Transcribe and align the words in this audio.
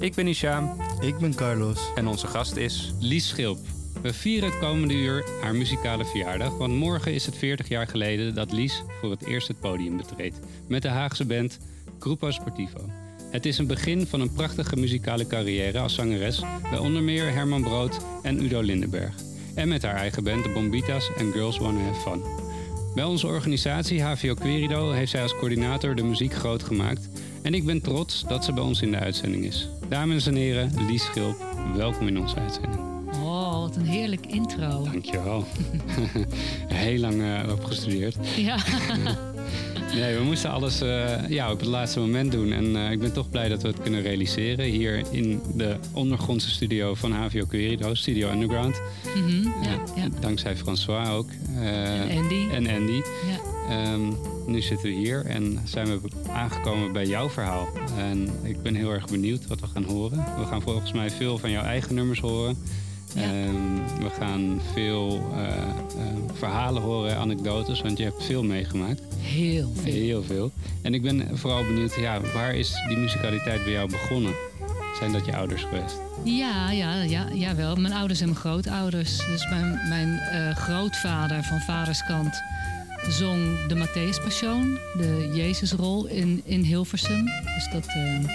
Ik 0.00 0.14
ben 0.14 0.26
Isham 0.26 0.76
Ik 1.00 1.18
ben 1.18 1.34
Carlos. 1.34 1.78
en 1.94 2.06
onze 2.06 2.26
gast 2.26 2.56
is 2.56 2.94
Lies 3.00 3.28
Schilp. 3.28 3.58
We 4.02 4.12
vieren 4.12 4.50
het 4.50 4.58
komende 4.58 4.94
uur 4.94 5.24
haar 5.42 5.54
muzikale 5.54 6.04
verjaardag, 6.04 6.56
want 6.56 6.72
morgen 6.72 7.14
is 7.14 7.26
het 7.26 7.36
40 7.36 7.68
jaar 7.68 7.86
geleden 7.86 8.34
dat 8.34 8.52
Lies 8.52 8.82
voor 9.00 9.10
het 9.10 9.26
eerst 9.26 9.48
het 9.48 9.60
podium 9.60 9.96
betreedt 9.96 10.38
met 10.68 10.82
de 10.82 10.88
Haagse 10.88 11.24
band 11.24 11.58
Grupo 11.98 12.30
Sportivo. 12.30 12.90
Het 13.30 13.46
is 13.46 13.58
een 13.58 13.66
begin 13.66 14.06
van 14.06 14.20
een 14.20 14.32
prachtige 14.32 14.76
muzikale 14.76 15.26
carrière 15.26 15.78
als 15.78 15.94
zangeres 15.94 16.42
bij 16.70 16.78
onder 16.78 17.02
meer 17.02 17.32
Herman 17.32 17.62
Brood 17.62 18.00
en 18.22 18.44
Udo 18.44 18.60
Lindenberg. 18.60 19.14
En 19.54 19.68
met 19.68 19.82
haar 19.82 19.94
eigen 19.94 20.24
band 20.24 20.42
de 20.44 20.50
Bombitas 20.50 21.10
en 21.16 21.32
Girls 21.32 21.58
Wanna 21.58 21.80
Have 21.80 22.00
Fun. 22.00 22.22
Bij 22.94 23.04
onze 23.04 23.26
organisatie 23.26 24.02
HVO 24.02 24.34
Querido 24.34 24.90
heeft 24.90 25.10
zij 25.10 25.22
als 25.22 25.36
coördinator 25.36 25.94
de 25.94 26.02
muziek 26.02 26.32
groot 26.32 26.62
gemaakt. 26.62 27.08
En 27.46 27.54
ik 27.54 27.64
ben 27.64 27.80
trots 27.80 28.24
dat 28.28 28.44
ze 28.44 28.52
bij 28.52 28.62
ons 28.62 28.82
in 28.82 28.90
de 28.90 28.98
uitzending 28.98 29.44
is. 29.44 29.68
Dames 29.88 30.26
en 30.26 30.34
heren, 30.34 30.70
Lies 30.86 31.04
Schilp, 31.04 31.36
welkom 31.76 32.06
in 32.06 32.18
onze 32.20 32.36
uitzending. 32.36 32.80
Oh, 33.22 33.60
wat 33.60 33.76
een 33.76 33.86
heerlijk 33.86 34.26
intro. 34.26 34.82
Dankjewel. 34.82 35.44
Heel 36.68 36.98
lang 36.98 37.22
eh, 37.22 37.52
op 37.52 37.64
gestudeerd. 37.64 38.16
Ja, 38.36 38.56
Nee, 39.94 40.16
we 40.16 40.22
moesten 40.24 40.50
alles 40.50 40.80
eh, 40.80 41.28
ja, 41.28 41.52
op 41.52 41.58
het 41.58 41.68
laatste 41.68 42.00
moment 42.00 42.32
doen. 42.32 42.52
En 42.52 42.76
eh, 42.76 42.90
ik 42.90 42.98
ben 42.98 43.12
toch 43.12 43.30
blij 43.30 43.48
dat 43.48 43.62
we 43.62 43.68
het 43.68 43.82
kunnen 43.82 44.02
realiseren. 44.02 44.64
Hier 44.64 45.02
in 45.10 45.40
de 45.54 45.76
ondergrondse 45.92 46.50
studio 46.50 46.94
van 46.94 47.12
HVO 47.12 47.46
Querido, 47.46 47.94
Studio 47.94 48.30
Underground. 48.30 48.80
mhm, 49.16 49.42
ja, 49.42 49.82
ja. 49.96 50.08
Dankzij 50.20 50.56
François 50.56 51.08
ook. 51.08 51.28
En 51.60 52.18
Andy. 52.18 52.48
En 52.50 52.66
Andy. 52.66 53.00
ja. 53.28 53.38
Ehm, 53.68 54.12
nu 54.46 54.60
zitten 54.60 54.88
we 54.88 54.94
hier 54.94 55.24
en 55.24 55.60
zijn 55.64 55.86
we 55.86 56.00
aangekomen 56.28 56.92
bij 56.92 57.06
jouw 57.06 57.28
verhaal. 57.28 57.68
En 57.98 58.30
ik 58.42 58.62
ben 58.62 58.74
heel 58.74 58.90
erg 58.90 59.06
benieuwd 59.06 59.46
wat 59.46 59.60
we 59.60 59.66
gaan 59.66 59.84
horen. 59.84 60.24
We 60.38 60.44
gaan 60.44 60.62
volgens 60.62 60.92
mij 60.92 61.10
veel 61.10 61.38
van 61.38 61.50
jouw 61.50 61.62
eigen 61.62 61.94
nummers 61.94 62.20
horen. 62.20 62.56
Ja. 63.14 63.22
Ehm, 63.22 64.02
we 64.02 64.10
gaan 64.18 64.60
veel 64.72 65.30
eh, 65.34 65.46
eh, 65.46 65.66
verhalen 66.32 66.82
horen, 66.82 67.16
anekdotes, 67.16 67.80
want 67.82 67.98
je 67.98 68.04
hebt 68.04 68.24
veel 68.24 68.42
meegemaakt. 68.42 69.02
Heel 69.18 69.72
veel. 69.74 69.92
Heel 69.92 70.22
veel. 70.22 70.50
En 70.82 70.94
ik 70.94 71.02
ben 71.02 71.38
vooral 71.38 71.64
benieuwd, 71.64 71.94
ja, 71.94 72.20
waar 72.34 72.54
is 72.54 72.74
die 72.88 72.96
musicaliteit 72.96 73.64
bij 73.64 73.72
jou 73.72 73.90
begonnen? 73.90 74.32
Zijn 74.98 75.12
dat 75.12 75.26
je 75.26 75.36
ouders 75.36 75.62
geweest? 75.62 76.00
Ja, 76.22 76.70
ja, 76.70 77.02
ja, 77.02 77.26
jawel. 77.32 77.76
Mijn 77.76 77.94
ouders 77.94 78.20
en 78.20 78.26
mijn 78.26 78.40
grootouders. 78.40 79.16
Dus 79.16 79.48
mijn, 79.48 79.88
mijn 79.88 80.18
eh, 80.18 80.56
grootvader 80.56 81.44
van 81.44 81.60
vaderskant 81.60 82.42
zong 83.12 83.66
de 83.66 83.74
Matthäus 83.74 84.22
Passion, 84.22 84.78
de 84.96 85.30
Jezusrol 85.34 86.06
in, 86.06 86.42
in 86.44 86.60
Hilversum. 86.62 87.24
Dus 87.24 87.68
dat, 87.72 87.86
eh, 87.86 88.28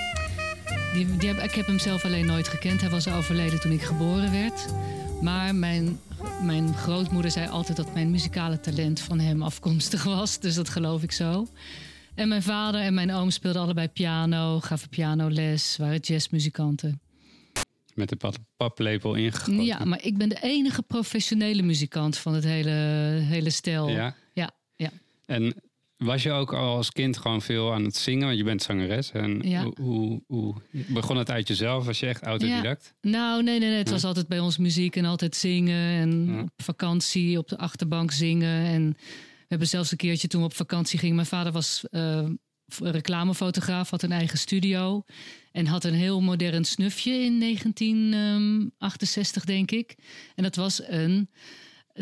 die, 0.94 1.18
die 1.18 1.30
heb, 1.30 1.44
ik 1.44 1.52
heb 1.52 1.66
hem 1.66 1.80
zelf 1.80 2.06
alleen 2.06 2.26
nooit 2.26 2.48
gekend. 2.48 2.82
Hij 2.82 2.90
was 2.90 3.08
overleden 3.08 3.60
toen 3.60 3.72
ik 3.72 3.82
geboren 3.82 4.32
werd. 4.32 4.66
Maar 5.22 5.56
mijn, 5.56 6.00
mijn 6.42 6.74
grootmoeder 6.76 7.32
zei 7.32 7.48
altijd 7.50 7.78
dat 7.78 7.94
mijn 7.94 8.12
muzikale 8.12 8.60
talent 8.60 9.00
van 9.00 9.20
hem 9.20 9.42
afkomstig 9.44 10.04
was. 10.04 10.40
Dus 10.40 10.56
dat 10.56 10.70
geloof 10.70 11.04
ik 11.04 11.12
zo. 11.12 11.48
En 12.16 12.28
mijn 12.28 12.44
vader 12.44 12.82
en 12.82 12.94
mijn 12.94 13.12
oom 13.14 13.30
speelden 13.30 13.62
allebei 13.62 13.88
piano, 13.88 14.60
gaven 14.60 14.90
pianoles, 14.90 15.78
waren 15.78 15.98
jazzmuzikanten. 16.00 17.02
Met 17.94 18.10
de 18.10 18.16
pap- 18.16 18.38
paplepel 18.58 19.16
ingegoten? 19.16 19.64
Ja, 19.64 19.86
maar 19.86 20.04
ik 20.04 20.18
ben 20.18 20.30
de 20.30 20.40
enige 20.42 20.82
professionele 20.82 21.62
muzikant 21.62 22.18
van 22.18 22.34
het 22.34 22.44
hele, 22.44 22.70
hele 23.24 23.50
stel. 23.50 23.90
Ja? 23.90 24.16
En 25.32 25.56
was 25.98 26.24
je 26.24 26.32
ook 26.32 26.54
al 26.54 26.76
als 26.76 26.92
kind 26.92 27.18
gewoon 27.18 27.42
veel 27.42 27.74
aan 27.74 27.84
het 27.84 27.96
zingen? 27.96 28.26
Want 28.26 28.38
je 28.38 28.44
bent 28.44 28.62
zangeres. 28.62 29.12
En 29.12 29.42
Ja. 29.50 29.64
hoe, 29.64 29.74
hoe, 29.76 30.24
hoe 30.28 30.56
begon 30.88 31.18
het 31.18 31.32
uit 31.32 31.48
jezelf? 31.48 31.86
Was 31.86 32.00
je 32.00 32.08
echt 32.08 32.24
autodidact? 32.24 32.94
Nou, 33.02 33.44
nee, 33.44 33.60
nee, 33.60 33.70
nee. 33.70 33.78
Het 33.78 33.90
was 33.90 34.04
altijd 34.04 34.28
bij 34.28 34.40
ons 34.40 34.58
muziek 34.58 34.96
en 34.96 35.06
altijd 35.06 35.36
zingen. 35.36 36.00
En 36.02 36.40
op 36.42 36.50
vakantie 36.64 37.38
op 37.38 37.48
de 37.48 37.58
achterbank 37.58 38.12
zingen. 38.12 38.66
En 38.66 38.90
we 38.98 39.48
hebben 39.48 39.68
zelfs 39.68 39.92
een 39.92 39.98
keertje 39.98 40.28
toen 40.28 40.42
we 40.42 40.48
op 40.48 40.54
vakantie 40.54 41.00
gingen. 41.00 41.16
Mijn 41.16 41.28
vader 41.28 41.52
was 41.52 41.84
eh, 41.90 42.28
reclamefotograaf, 42.80 43.90
had 43.90 44.04
een 44.04 44.12
eigen 44.12 44.38
studio. 44.38 45.04
En 45.52 45.66
had 45.66 45.84
een 45.84 45.94
heel 45.94 46.22
modern 46.22 46.66
snufje 46.66 47.14
in 47.14 47.40
1968, 47.40 49.46
denk 49.46 49.72
ik. 49.72 49.96
En 50.36 50.44
dat 50.44 50.56
was 50.56 50.82
een 50.88 51.30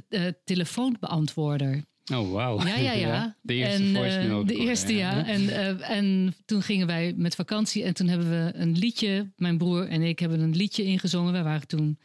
eh, 0.10 0.26
telefoonbeantwoorder. 0.44 1.84
Oh, 2.14 2.32
wauw. 2.32 2.66
Ja, 2.66 2.76
ja, 2.78 2.92
ja. 2.92 3.36
De 3.42 3.54
eerste 3.54 3.84
en, 3.84 4.30
eh, 4.30 4.46
De 4.46 4.56
eerste, 4.56 4.94
ja. 4.94 5.26
En, 5.26 5.50
eh, 5.50 5.90
en 5.90 6.36
toen 6.46 6.62
gingen 6.62 6.88
wij 6.88 7.14
met 7.18 7.36
vakantie 7.36 7.84
en 7.84 7.94
toen 7.94 8.08
hebben 8.08 8.30
we 8.30 8.52
een 8.54 8.78
liedje. 8.78 9.32
Mijn 9.36 9.58
broer 9.58 9.88
en 9.88 10.02
ik 10.02 10.20
hebben 10.20 10.40
een 10.40 10.56
liedje 10.56 10.84
ingezongen. 10.84 11.32
Wij 11.34 11.44
waren 11.44 11.68
toen 11.68 12.00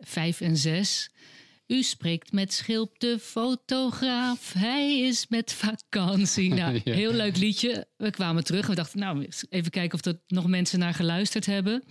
vijf 0.00 0.40
en 0.40 0.56
zes. 0.56 1.10
U 1.66 1.82
spreekt 1.82 2.32
met 2.32 2.52
Schilp 2.52 2.98
de 2.98 3.18
fotograaf. 3.20 4.52
Hij 4.52 4.98
is 4.98 5.26
met 5.28 5.52
vakantie. 5.52 6.54
Nou, 6.54 6.80
Ja. 6.84 6.92
heel 6.94 7.12
leuk 7.12 7.36
liedje. 7.36 7.86
We 7.96 8.10
kwamen 8.10 8.44
terug 8.44 8.62
en 8.62 8.70
we 8.70 8.76
dachten, 8.76 8.98
nou, 8.98 9.28
even 9.48 9.70
kijken 9.70 9.98
of 9.98 10.04
er 10.04 10.20
nog 10.26 10.46
mensen 10.46 10.78
naar 10.78 10.94
geluisterd 10.94 11.46
hebben. 11.46 11.84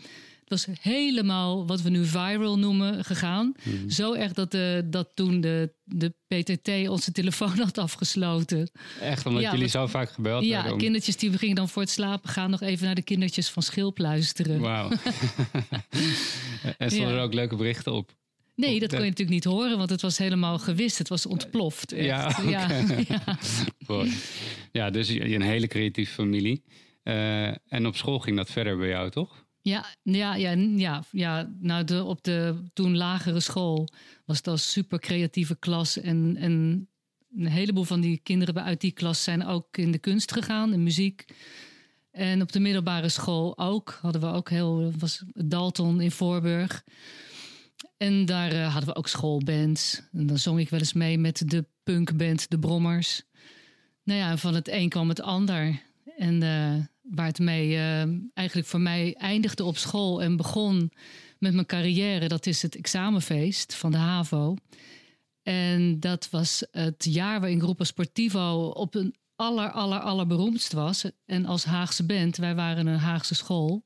Het 0.47 0.65
was 0.65 0.77
helemaal 0.81 1.65
wat 1.67 1.81
we 1.81 1.89
nu 1.89 2.05
viral 2.05 2.59
noemen 2.59 3.05
gegaan. 3.05 3.53
Mhm. 3.63 3.89
Zo 3.89 4.13
erg 4.13 4.33
dat, 4.33 4.51
de, 4.51 4.87
dat 4.89 5.09
toen 5.13 5.41
de, 5.41 5.73
de 5.83 6.13
PTT 6.27 6.89
onze 6.89 7.11
telefoon 7.11 7.57
had 7.65 7.77
afgesloten. 7.77 8.69
Echt, 9.01 9.25
omdat 9.25 9.41
Ja, 9.43 9.51
jullie 9.51 9.67
zo 9.67 9.87
vaak 9.87 10.11
gebeld 10.11 10.43
Ja, 10.43 10.49
werden? 10.53 10.71
om- 10.73 10.77
kindertjes 10.77 11.17
die 11.17 11.37
gingen 11.37 11.55
dan 11.55 11.69
voor 11.69 11.81
het 11.81 11.91
slapen 11.91 12.29
gaan 12.29 12.49
nog 12.49 12.61
even 12.61 12.85
naar 12.85 12.95
de 12.95 13.01
kindertjes 13.01 13.49
van 13.49 13.63
Schilp 13.63 13.97
luisteren. 13.97 14.59
Wauw. 14.59 14.89
en 16.77 16.91
stonden 16.91 17.09
Ja. 17.13 17.15
er 17.17 17.21
ook 17.21 17.33
leuke 17.33 17.55
berichten 17.55 17.93
op? 17.93 18.15
Nee, 18.55 18.79
dat 18.79 18.89
kon 18.89 18.97
je 18.99 19.03
natuurlijk 19.09 19.29
niet 19.29 19.43
horen, 19.53 19.77
want 19.77 19.89
het 19.89 20.01
was 20.01 20.17
helemaal 20.17 20.59
gewist. 20.59 20.97
Het 20.97 21.07
was 21.09 21.25
ontploft. 21.25 21.91
echt. 21.91 22.05
Ja, 22.05 22.39
ja, 22.49 22.67
ja. 23.07 23.37
Ja, 24.71 24.89
dus 24.89 25.09
een 25.09 25.41
hele 25.41 25.67
creatieve 25.67 26.13
familie. 26.13 26.63
Eh, 27.03 27.47
en 27.47 27.85
op 27.87 27.95
school 27.95 28.19
ging 28.19 28.37
dat 28.37 28.51
verder 28.51 28.77
bij 28.77 28.87
jou, 28.87 29.09
toch? 29.09 29.45
Ja, 29.67 29.85
ja, 30.03 30.35
ja, 30.35 30.51
ja, 30.75 31.03
ja. 31.11 31.49
Nou, 31.59 31.99
op 31.99 32.23
de 32.23 32.63
toen 32.73 32.97
lagere 32.97 33.39
school 33.39 33.87
was 34.25 34.43
al 34.43 34.57
super 34.57 34.99
creatieve 34.99 35.55
klas. 35.59 35.99
En, 35.99 36.35
en 36.37 36.87
een 37.35 37.47
heleboel 37.47 37.83
van 37.83 38.01
die 38.01 38.19
kinderen 38.23 38.63
uit 38.63 38.81
die 38.81 38.91
klas 38.91 39.23
zijn 39.23 39.45
ook 39.45 39.77
in 39.77 39.91
de 39.91 39.97
kunst 39.97 40.31
gegaan, 40.31 40.73
in 40.73 40.83
muziek. 40.83 41.25
En 42.11 42.41
op 42.41 42.51
de 42.51 42.59
middelbare 42.59 43.09
school 43.09 43.57
ook. 43.57 43.99
Hadden 44.01 44.21
we 44.21 44.27
ook 44.27 44.49
heel, 44.49 44.91
was 44.97 45.23
Dalton 45.33 46.01
in 46.01 46.11
Voorburg. 46.11 46.83
En 47.97 48.25
daar 48.25 48.51
eh, 48.51 48.71
hadden 48.71 48.89
we 48.89 48.95
ook 48.95 49.07
schoolbands. 49.07 50.01
En 50.11 50.27
dan 50.27 50.37
zong 50.37 50.59
ik 50.59 50.69
wel 50.69 50.79
eens 50.79 50.93
mee 50.93 51.17
met 51.17 51.43
de 51.49 51.65
punkband 51.83 52.49
De 52.49 52.59
Brommers. 52.59 53.23
Nou 54.03 54.19
ja, 54.19 54.37
van 54.37 54.53
het 54.53 54.67
een 54.67 54.89
kwam 54.89 55.09
het 55.09 55.21
ander. 55.21 55.81
En 56.17 56.43
eh, 56.43 56.75
waar 57.09 57.25
het 57.25 57.39
mee 57.39 57.75
eh, 57.75 58.01
eigenlijk 58.33 58.67
voor 58.67 58.81
mij 58.81 59.15
eindigde 59.17 59.63
op 59.63 59.77
school 59.77 60.21
en 60.21 60.37
begon 60.37 60.91
met 61.39 61.53
mijn 61.53 61.65
carrière, 61.65 62.27
dat 62.27 62.45
is 62.45 62.61
het 62.61 62.75
examenfeest 62.75 63.75
van 63.75 63.91
de 63.91 63.97
HAVO. 63.97 64.55
En 65.43 65.99
dat 65.99 66.29
was 66.29 66.63
het 66.71 67.05
jaar 67.09 67.39
waarin 67.39 67.61
Groepa 67.61 67.83
Sportivo 67.83 68.67
op 68.67 68.95
een 68.95 69.15
aller, 69.35 69.71
aller, 69.71 69.99
allerberoemdst 69.99 70.73
was. 70.73 71.05
En 71.25 71.45
als 71.45 71.65
Haagse 71.65 72.05
band, 72.05 72.37
wij 72.37 72.55
waren 72.55 72.87
een 72.87 72.99
Haagse 72.99 73.35
school. 73.35 73.85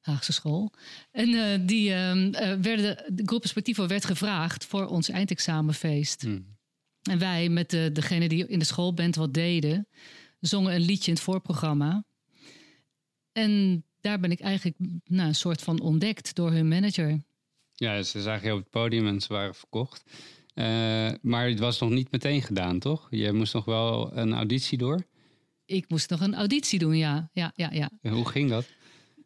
Haagse 0.00 0.32
school. 0.32 0.72
En 1.10 1.28
eh, 1.28 1.66
die 1.66 1.92
ehm, 1.92 2.32
eh, 2.32 2.58
werden, 2.60 3.14
de 3.14 3.22
Groepa 3.24 3.46
Sportivo 3.48 3.86
werd 3.86 4.04
gevraagd 4.04 4.64
voor 4.64 4.86
ons 4.86 5.08
eindexamenfeest. 5.08 6.22
En 7.02 7.18
wij, 7.18 7.48
met 7.48 7.70
de, 7.70 7.90
degene 7.92 8.28
die 8.28 8.46
in 8.46 8.58
de 8.58 8.64
schoolband 8.64 9.16
wat 9.16 9.34
deden, 9.34 9.88
zongen 10.40 10.74
een 10.74 10.80
liedje 10.80 11.06
in 11.06 11.14
het 11.14 11.22
voorprogramma. 11.22 12.04
En 13.32 13.84
daar 14.00 14.20
ben 14.20 14.30
ik 14.30 14.40
eigenlijk 14.40 14.76
nou, 15.04 15.28
een 15.28 15.34
soort 15.34 15.62
van 15.62 15.80
ontdekt 15.80 16.34
door 16.34 16.50
hun 16.50 16.68
manager. 16.68 17.22
Ja, 17.74 18.02
ze 18.02 18.22
zagen 18.22 18.46
je 18.46 18.52
op 18.52 18.58
het 18.58 18.70
podium 18.70 19.06
en 19.06 19.20
ze 19.20 19.32
waren 19.32 19.54
verkocht. 19.54 20.04
Eh, 20.54 21.10
maar 21.22 21.48
het 21.48 21.58
was 21.58 21.80
nog 21.80 21.90
niet 21.90 22.10
meteen 22.10 22.42
gedaan, 22.42 22.78
toch? 22.78 23.06
Je 23.10 23.32
moest 23.32 23.54
nog 23.54 23.64
wel 23.64 24.16
een 24.16 24.32
auditie 24.32 24.78
door. 24.78 25.06
Ik 25.64 25.88
moest 25.88 26.10
nog 26.10 26.20
een 26.20 26.34
auditie 26.34 26.78
doen, 26.78 26.96
ja. 26.96 27.30
ja, 27.32 27.52
ja, 27.54 27.70
ja. 27.72 27.90
Hoe 28.10 28.28
ging 28.28 28.50
dat? 28.50 28.66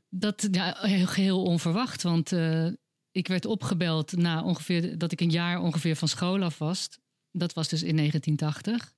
Dat 0.09 0.49
ja, 0.51 0.77
heel, 0.81 1.09
heel 1.09 1.43
onverwacht, 1.43 2.03
want 2.03 2.33
eh, 2.33 2.67
ik 3.11 3.29
werd 3.29 3.45
opgebeld 3.45 4.17
na 4.17 4.43
ongeveer 4.43 4.99
dat 4.99 5.13
ik 5.13 5.21
een 5.21 5.31
jaar 5.31 5.61
ongeveer 5.61 5.97
van 5.97 6.09
school 6.09 6.43
af 6.43 6.59
was. 6.59 6.89
Dat 7.31 7.53
was 7.53 7.69
dus 7.69 7.83
in 7.83 7.97
1980. 7.97 8.95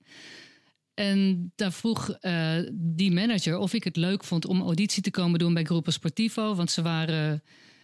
En 0.99 1.53
daar 1.57 1.73
vroeg 1.73 2.11
eh, 2.11 2.57
die 2.73 3.13
manager 3.13 3.59
of 3.59 3.73
ik 3.75 3.85
het 3.85 3.97
leuk 3.97 4.25
vond 4.25 4.47
om 4.47 4.61
auditie 4.61 5.03
te 5.03 5.11
komen 5.11 5.39
doen 5.39 5.55
bij 5.55 5.65
Groepen 5.65 5.93
Sportivo. 5.93 6.55
Want 6.55 6.71
ze 6.71 6.83
waren 6.83 7.43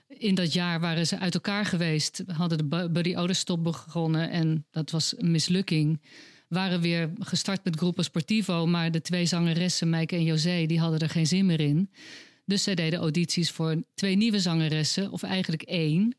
in 0.08 0.34
dat 0.34 0.52
jaar 0.52 0.80
waren 0.80 1.06
ze 1.06 1.18
uit 1.18 1.34
elkaar 1.34 1.64
geweest. 1.64 2.22
Hadden 2.26 2.58
de 2.58 2.64
Bu- 2.64 2.88
Buddy 2.88 3.14
Oderstop 3.16 3.62
begonnen 3.64 4.30
en 4.30 4.66
dat 4.70 4.90
was 4.90 5.14
een 5.18 5.30
mislukking. 5.30 6.00
Waren 6.48 6.80
weer 6.80 7.12
gestart 7.18 7.64
met 7.64 7.76
Groepen 7.76 8.04
Sportivo. 8.04 8.66
Maar 8.66 8.90
de 8.90 9.00
twee 9.00 9.26
zangeressen, 9.26 9.90
Meike 9.90 10.16
en 10.16 10.24
José, 10.24 10.66
die 10.66 10.80
hadden 10.80 10.98
er 11.00 11.10
geen 11.10 11.26
zin 11.26 11.46
meer 11.46 11.60
in. 11.60 11.90
Dus 12.44 12.62
zij 12.62 12.74
deden 12.74 12.98
audities 12.98 13.50
voor 13.50 13.82
twee 13.94 14.16
nieuwe 14.16 14.40
zangeressen, 14.40 15.10
of 15.12 15.22
eigenlijk 15.22 15.62
één. 15.62 16.16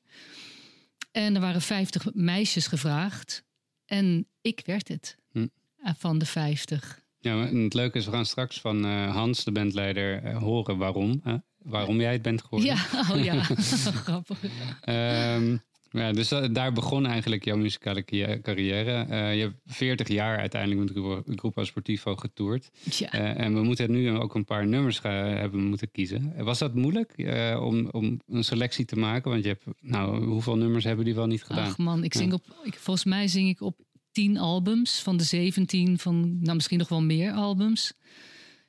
En 1.12 1.36
er 1.36 1.42
waren 1.42 1.62
50 1.62 2.14
meisjes 2.14 2.68
gevraagd. 2.68 3.44
En 3.86 4.28
ik 4.42 4.62
werd 4.66 4.88
het 4.88 5.18
Hm. 5.32 5.48
Eh, 5.86 5.94
van 5.98 6.18
de 6.18 6.26
50. 6.26 7.00
Ja, 7.20 7.36
maar 7.36 7.48
het 7.48 7.74
leuke 7.74 7.98
is, 7.98 8.06
we 8.06 8.12
gaan 8.12 8.26
straks 8.26 8.60
van 8.62 8.86
eh, 8.86 9.16
Hans, 9.16 9.44
de 9.44 9.52
bandleider, 9.52 10.24
eh, 10.24 10.38
horen 10.38 10.78
waarom. 10.78 11.22
waarom 11.58 12.00
jij 12.00 12.12
het 12.14 12.22
bent 12.22 12.42
geworden. 12.42 12.68
Ja, 12.76 12.86
oh 13.12 13.24
ja, 13.24 13.44
grappig. 14.06 14.40
Ehm, 14.82 15.58
ja, 15.92 16.12
dus 16.12 16.28
da- 16.28 16.48
daar 16.48 16.74
begon 16.74 17.06
eigenlijk 17.06 17.46
jouw 17.46 17.58
muzikale 17.58 18.04
carrière. 18.42 19.16
Je 19.36 19.42
hebt 19.42 19.56
40 19.66 20.08
jaar 20.08 20.38
uiteindelijk 20.38 20.96
met 21.26 21.38
Grupo 21.40 21.64
Sportivo 21.64 22.16
getoerd. 22.16 22.70
Ja. 22.98 23.12
Eh, 23.12 23.46
en 23.46 23.54
we 23.54 23.64
moeten 23.64 23.92
nu 23.92 24.12
ook 24.12 24.36
een 24.36 24.46
paar 24.46 24.68
nummers 24.68 25.00
gaan, 25.00 25.14
hebben 25.26 25.64
moeten 25.64 25.92
kiezen. 25.92 26.34
Was 26.38 26.60
dat 26.60 26.76
moeilijk 26.76 27.14
om, 27.60 27.90
om 27.90 28.20
een 28.28 28.44
selectie 28.44 28.86
te 28.86 28.96
maken? 28.96 29.32
Want 29.32 29.44
je 29.44 29.50
hebt, 29.50 29.64
nou, 29.82 30.26
hoeveel 30.26 30.58
nummers 30.58 30.84
hebben 30.84 31.06
die 31.06 31.16
wel 31.16 31.28
niet 31.28 31.44
gedaan? 31.44 31.66
Ach 31.66 31.78
man, 31.78 32.04
ik 32.04 32.14
zing 32.14 32.34
op, 32.34 32.44
ik, 32.64 32.74
volgens 32.80 33.06
mij 33.06 33.28
zing 33.28 33.50
ik 33.50 33.62
op 33.62 33.76
10 34.16 34.38
albums 34.38 35.00
van 35.00 35.18
de 35.18 35.24
17 35.24 36.00
van, 36.00 36.40
nou 36.42 36.56
misschien 36.56 36.78
nog 36.78 36.90
wel 36.90 37.02
meer 37.02 37.32
albums. 37.32 37.94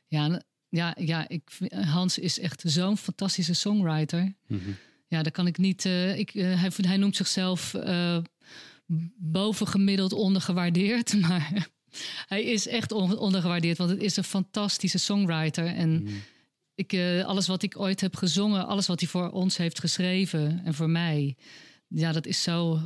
Ja, 0.06 0.42
ja, 0.68 0.96
ja 1.00 1.28
ik, 1.28 1.50
Hans 1.74 2.18
is 2.18 2.38
echt 2.38 2.62
zo'n 2.66 2.96
fantastische 2.96 3.54
songwriter. 3.54 4.34
Mhm. 4.46 4.70
Ja, 5.08 5.22
daar 5.22 5.32
kan 5.32 5.46
ik 5.46 5.58
niet. 5.58 5.84
eh, 5.84 6.18
ik, 6.18 6.34
eh, 6.34 6.60
hij, 6.60 6.70
hij 6.80 6.96
noemt 6.96 7.16
zichzelf 7.16 7.74
eh, 7.74 8.18
bovengemiddeld 9.16 10.12
ondergewaardeerd, 10.12 11.14
maar 11.28 11.68
hij 12.26 12.42
is 12.42 12.66
echt 12.68 12.92
on- 12.92 13.18
ondergewaardeerd, 13.18 13.78
want 13.78 13.90
het 13.90 14.02
is 14.02 14.16
een 14.16 14.24
fantastische 14.24 14.98
songwriter. 14.98 15.66
En 15.66 16.02
Mhm. 16.02 16.12
ik, 16.74 16.94
alles 17.24 17.46
wat 17.46 17.62
ik 17.62 17.78
ooit 17.80 18.00
heb 18.00 18.16
gezongen, 18.16 18.66
alles 18.66 18.86
wat 18.86 19.00
hij 19.00 19.08
voor 19.08 19.30
ons 19.30 19.56
heeft 19.56 19.80
geschreven 19.80 20.60
en 20.64 20.74
voor 20.74 20.90
mij, 20.90 21.36
ja, 21.88 22.12
dat 22.12 22.26
is 22.26 22.42
zo, 22.42 22.80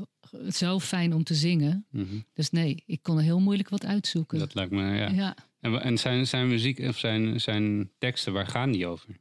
zo 0.50 0.80
fijn 0.80 1.14
om 1.14 1.24
te 1.24 1.34
zingen. 1.34 1.86
Mhm. 1.90 2.18
Dus 2.34 2.50
nee, 2.50 2.82
ik 2.86 3.02
kon 3.02 3.16
er 3.16 3.22
heel 3.22 3.40
moeilijk 3.40 3.68
wat 3.68 3.84
uitzoeken. 3.84 4.38
Dat 4.38 4.54
lijkt 4.54 4.72
me, 4.72 4.82
ja. 4.82 5.08
ja. 5.08 5.36
En, 5.60 5.82
en 5.82 5.98
zijn, 5.98 6.26
zijn 6.26 6.48
muziek 6.48 6.78
of 6.78 6.98
zijn, 6.98 7.40
zijn 7.40 7.90
teksten, 7.98 8.32
waar 8.32 8.46
gaan 8.46 8.72
die 8.72 8.86
over? 8.86 9.16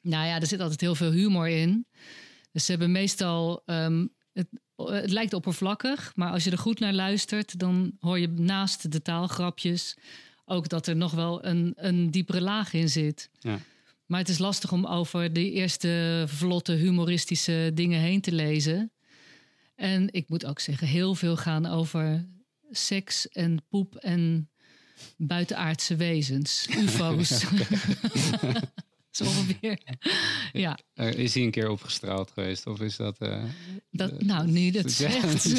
Nou 0.00 0.26
ja, 0.26 0.40
er 0.40 0.46
zit 0.46 0.60
altijd 0.60 0.80
heel 0.80 0.94
veel 0.94 1.10
humor 1.10 1.48
in. 1.48 1.86
Dus 2.52 2.64
ze 2.64 2.70
hebben 2.70 2.92
meestal. 2.92 3.62
ehm, 3.66 4.06
het, 4.32 4.48
het 4.76 5.10
lijkt 5.10 5.32
oppervlakkig, 5.32 6.12
maar 6.14 6.30
als 6.32 6.44
je 6.44 6.50
er 6.50 6.58
goed 6.58 6.78
naar 6.78 6.92
luistert, 6.92 7.58
dan 7.58 7.92
hoor 8.00 8.18
je 8.18 8.28
naast 8.28 8.92
de 8.92 9.02
taalgrapjes 9.02 9.96
ook 10.44 10.68
dat 10.68 10.86
er 10.86 10.96
nog 10.96 11.12
wel 11.12 11.44
een, 11.44 11.72
een 11.76 12.10
diepere 12.10 12.40
laag 12.40 12.72
in 12.72 12.88
zit. 12.88 13.30
Ja. 13.38 13.58
Maar 14.06 14.18
het 14.20 14.28
is 14.28 14.38
lastig 14.38 14.72
om 14.72 14.86
over 14.86 15.32
de 15.32 15.50
eerste 15.50 16.24
vlotte 16.28 16.72
humoristische 16.72 17.70
dingen 17.74 18.00
heen 18.00 18.20
te 18.20 18.32
lezen. 18.32 18.92
En 19.82 20.12
ik 20.12 20.28
moet 20.28 20.46
ook 20.46 20.60
zeggen, 20.60 20.86
heel 20.86 21.14
veel 21.14 21.36
gaan 21.36 21.66
over 21.66 22.28
seks 22.70 23.28
en 23.28 23.64
poep 23.68 23.94
en 23.96 24.50
buitenaardse 25.16 25.96
wezens, 25.96 26.66
UFO's. 26.78 27.44
Zo 29.12 29.24
ongeveer. 29.24 29.78
Ja, 30.52 30.78
Eh, 30.94 31.12
is 31.12 31.32
die 31.32 31.44
een 31.44 31.50
keer 31.50 31.70
opgestraald 31.70 32.30
geweest? 32.30 32.66
Of 32.66 32.80
is 32.80 32.96
dat... 32.96 33.18
eh, 33.18 33.44
dat, 33.90 34.22
nou, 34.22 34.46
nu 34.50 34.70
dat 34.70 34.90
zegt. 35.02 35.42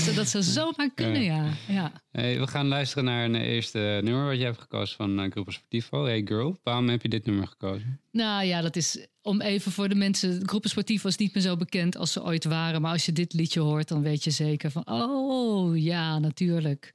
zo. 0.00 0.12
Dat 0.14 0.28
zou 0.28 0.42
zomaar 0.44 0.90
kunnen, 0.94 1.22
ja. 1.22 1.52
ja. 1.68 1.92
Hey, 2.10 2.38
we 2.40 2.46
gaan 2.46 2.66
luisteren 2.66 3.04
naar 3.04 3.24
een 3.24 3.34
eerste 3.34 4.00
nummer 4.02 4.26
wat 4.26 4.36
je 4.38 4.44
hebt 4.44 4.60
gekozen 4.60 4.96
van 4.96 5.20
uh, 5.24 5.30
Sportivo. 5.46 6.04
Hey 6.04 6.22
Girl, 6.24 6.58
waarom 6.62 6.88
heb 6.88 7.02
je 7.02 7.08
dit 7.08 7.26
nummer 7.26 7.46
gekozen? 7.46 8.00
Nou 8.12 8.44
ja, 8.44 8.60
dat 8.60 8.76
is 8.76 9.06
om 9.22 9.40
even 9.40 9.72
voor 9.72 9.88
de 9.88 9.94
mensen. 9.94 10.48
Groepen 10.48 10.70
Sportief 10.70 11.02
was 11.02 11.16
niet 11.16 11.34
meer 11.34 11.42
zo 11.42 11.56
bekend 11.56 11.96
als 11.96 12.12
ze 12.12 12.22
ooit 12.24 12.44
waren. 12.44 12.80
Maar 12.80 12.92
als 12.92 13.06
je 13.06 13.12
dit 13.12 13.32
liedje 13.32 13.60
hoort, 13.60 13.88
dan 13.88 14.02
weet 14.02 14.24
je 14.24 14.30
zeker 14.30 14.70
van. 14.70 14.86
Oh 14.90 15.78
ja, 15.78 16.18
natuurlijk. 16.18 16.94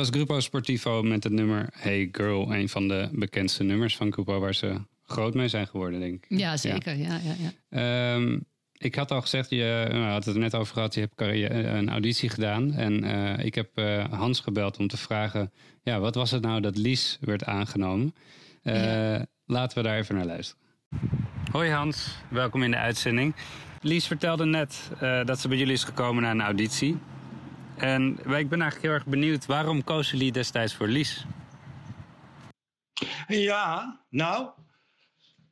Dat 0.00 0.08
was 0.08 0.18
Grupo 0.18 0.40
Sportivo 0.40 1.02
met 1.02 1.24
het 1.24 1.32
nummer 1.32 1.68
Hey 1.72 2.08
Girl. 2.12 2.54
Een 2.54 2.68
van 2.68 2.88
de 2.88 3.08
bekendste 3.12 3.62
nummers 3.62 3.96
van 3.96 4.12
Grupo 4.12 4.38
waar 4.40 4.54
ze 4.54 4.74
groot 5.04 5.34
mee 5.34 5.48
zijn 5.48 5.66
geworden, 5.66 6.00
denk 6.00 6.14
ik. 6.14 6.38
Ja, 6.38 6.56
zeker. 6.56 6.96
Ja. 6.96 7.20
Ja, 7.24 7.32
ja, 7.38 8.14
Ehm, 8.14 8.38
ik 8.72 8.94
had 8.94 9.10
al 9.10 9.20
gezegd, 9.20 9.50
je 9.50 9.86
nou, 9.90 10.04
had 10.04 10.24
het 10.24 10.34
er 10.34 10.40
net 10.40 10.54
over 10.54 10.74
gehad, 10.74 10.94
je 10.94 11.00
hebt 11.00 11.14
carrière- 11.14 11.68
een 11.68 11.88
auditie 11.88 12.28
gedaan. 12.28 12.72
En 12.74 13.04
eh, 13.04 13.44
ik 13.44 13.54
heb 13.54 13.68
eh, 13.74 14.04
Hans 14.10 14.40
gebeld 14.40 14.78
om 14.78 14.88
te 14.88 14.96
vragen, 14.96 15.52
ja, 15.82 15.98
wat 16.00 16.14
was 16.14 16.30
het 16.30 16.42
nou 16.42 16.60
dat 16.60 16.76
Lies 16.76 17.18
werd 17.20 17.44
aangenomen? 17.44 18.14
Eh, 18.62 19.20
Laten 19.46 19.78
we 19.78 19.84
daar 19.84 19.98
even 19.98 20.14
naar 20.14 20.26
luisteren. 20.26 20.62
Hoi 21.52 21.70
Hans, 21.70 22.16
welkom 22.28 22.62
in 22.62 22.70
de 22.70 22.76
uitzending. 22.76 23.34
Lies 23.80 24.06
vertelde 24.06 24.44
net 24.44 24.90
eh, 25.00 25.24
dat 25.24 25.40
ze 25.40 25.48
bij 25.48 25.56
jullie 25.58 25.72
is 25.72 25.84
gekomen 25.84 26.22
naar 26.22 26.32
een 26.32 26.40
auditie. 26.40 26.98
En 27.80 28.18
ik 28.18 28.48
ben 28.48 28.60
eigenlijk 28.60 28.82
heel 28.82 28.90
erg 28.90 29.06
benieuwd, 29.06 29.46
waarom 29.46 29.84
kozen 29.84 30.16
jullie 30.18 30.32
destijds 30.32 30.74
voor 30.74 30.88
Lies? 30.88 31.24
Ja, 33.26 34.00
nou, 34.08 34.48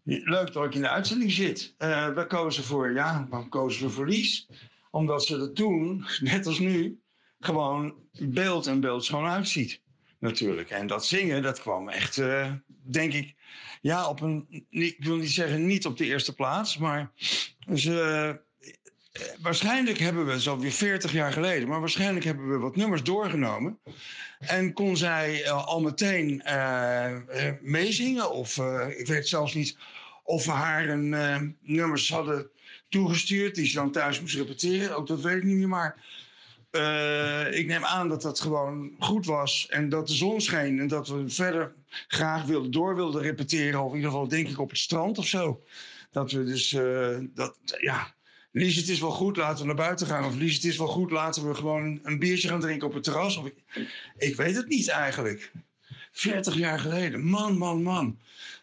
leuk 0.05 0.53
dat 0.53 0.65
ik 0.65 0.75
in 0.75 0.81
de 0.81 0.89
uitzending 0.89 1.33
zit. 1.33 1.75
Eh, 1.79 2.15
we 2.15 2.27
kozen 2.27 2.65
voor, 2.65 2.93
ja, 2.93 3.27
waarom 3.31 3.49
kozen 3.49 3.87
we 3.87 3.93
voor 3.93 4.07
Lies? 4.07 4.49
Omdat 4.91 5.25
ze 5.25 5.41
er 5.41 5.53
toen, 5.53 6.07
net 6.21 6.47
als 6.47 6.59
nu, 6.59 7.01
gewoon 7.41 7.95
beeld 8.19 8.67
en 8.67 8.81
beeld 8.81 9.05
schoon 9.05 9.27
uitziet. 9.27 9.81
Natuurlijk. 10.19 10.71
En 10.71 10.87
dat 10.87 11.07
zingen, 11.07 11.43
dat 11.43 11.61
kwam 11.61 11.89
echt, 11.89 12.19
eh, 12.19 12.53
denk 12.67 13.13
ik, 13.13 13.35
ja, 13.81 14.09
op 14.09 14.21
een, 14.21 14.67
ik 14.71 14.97
wil 14.99 15.17
niet 15.17 15.31
zeggen 15.31 15.67
niet 15.67 15.87
op 15.87 15.97
de 15.97 16.05
eerste 16.05 16.35
plaats, 16.35 16.79
maar 16.79 17.11
ze, 17.75 18.41
waarschijnlijk 19.41 19.99
hebben 19.99 20.27
we, 20.27 20.41
zo 20.41 20.59
weer 20.59 20.73
40 20.73 21.13
jaar 21.13 21.33
geleden, 21.33 21.69
maar 21.69 21.81
waarschijnlijk 21.81 22.25
hebben 22.25 22.51
we 22.51 22.59
wat 22.59 22.77
nummers 22.77 23.03
doorgenomen. 23.03 23.79
En 24.39 24.73
kon 24.73 24.97
zij 24.97 25.45
eh, 25.45 25.67
al 25.67 25.81
meteen 25.81 26.43
eh, 26.43 27.15
eh, 27.17 27.55
meezingen. 27.61 28.31
Of 28.31 28.59
eh, 28.59 28.87
ik 28.99 29.07
weet 29.07 29.29
zelfs 29.29 29.55
niet 29.55 29.77
of 30.29 30.45
we 30.45 30.51
haar 30.51 30.89
een 30.89 31.15
eh, 31.15 31.41
nummers 31.61 32.11
hadden 32.11 32.51
toegestuurd 32.89 33.55
die 33.55 33.67
ze 33.67 33.75
dan 33.75 33.91
thuis 33.91 34.21
moest 34.21 34.35
repeteren. 34.37 34.97
Ook 34.97 35.07
dat 35.07 35.21
weet 35.21 35.37
ik 35.37 35.43
niet 35.43 35.57
meer. 35.57 35.69
Maar 35.69 36.05
eh, 36.71 37.59
ik 37.59 37.67
neem 37.67 37.85
aan 37.85 38.09
dat 38.09 38.23
dat 38.23 38.41
gewoon 38.41 38.95
goed 38.99 39.27
was. 39.27 39.67
En 39.69 39.89
dat 39.89 40.07
de 40.07 40.15
zon 40.15 40.41
scheen. 40.41 40.81
En 40.81 40.89
dat 40.89 41.09
we 41.09 41.29
verder 41.29 41.75
graag 42.09 42.45
wilden, 42.45 42.71
door 42.71 42.95
wilden 42.95 43.23
repeteren. 43.23 43.81
Of 43.81 43.91
in 43.91 43.97
ieder 43.97 44.11
geval 44.11 44.29
denk 44.29 44.49
ik 44.49 44.59
op 44.59 44.71
het 44.71 44.79
strand 44.79 45.19
of 45.19 45.27
zo. 45.27 45.63
Dat 46.11 46.33
we 46.33 46.45
dus, 46.45 46.73
eh, 46.73 47.19
dat, 47.35 47.57
ja... 47.81 48.17
Lies, 48.59 48.77
het 48.77 48.88
is 48.88 49.00
wel 49.00 49.11
goed, 49.11 49.37
laten 49.37 49.61
we 49.61 49.67
naar 49.67 49.87
buiten 49.87 50.07
gaan. 50.07 50.25
Of 50.25 50.35
Lies, 50.35 50.55
het 50.55 50.65
is 50.65 50.77
wel 50.77 50.87
goed, 50.87 51.11
laten 51.11 51.49
we 51.49 51.55
gewoon 51.55 52.00
een 52.03 52.19
biertje 52.19 52.49
gaan 52.49 52.61
drinken 52.61 52.87
op 52.87 52.95
het 52.95 53.03
terras. 53.03 53.37
Of 53.37 53.47
ik, 53.47 53.55
ik 54.19 54.37
weet 54.37 54.57
het 54.57 54.69
niet 54.69 54.88
eigenlijk. 54.88 55.53
40 56.12 56.55
jaar 56.55 56.79
geleden. 56.79 57.25
Man, 57.25 57.59
man, 57.59 57.83
man. 57.83 58.19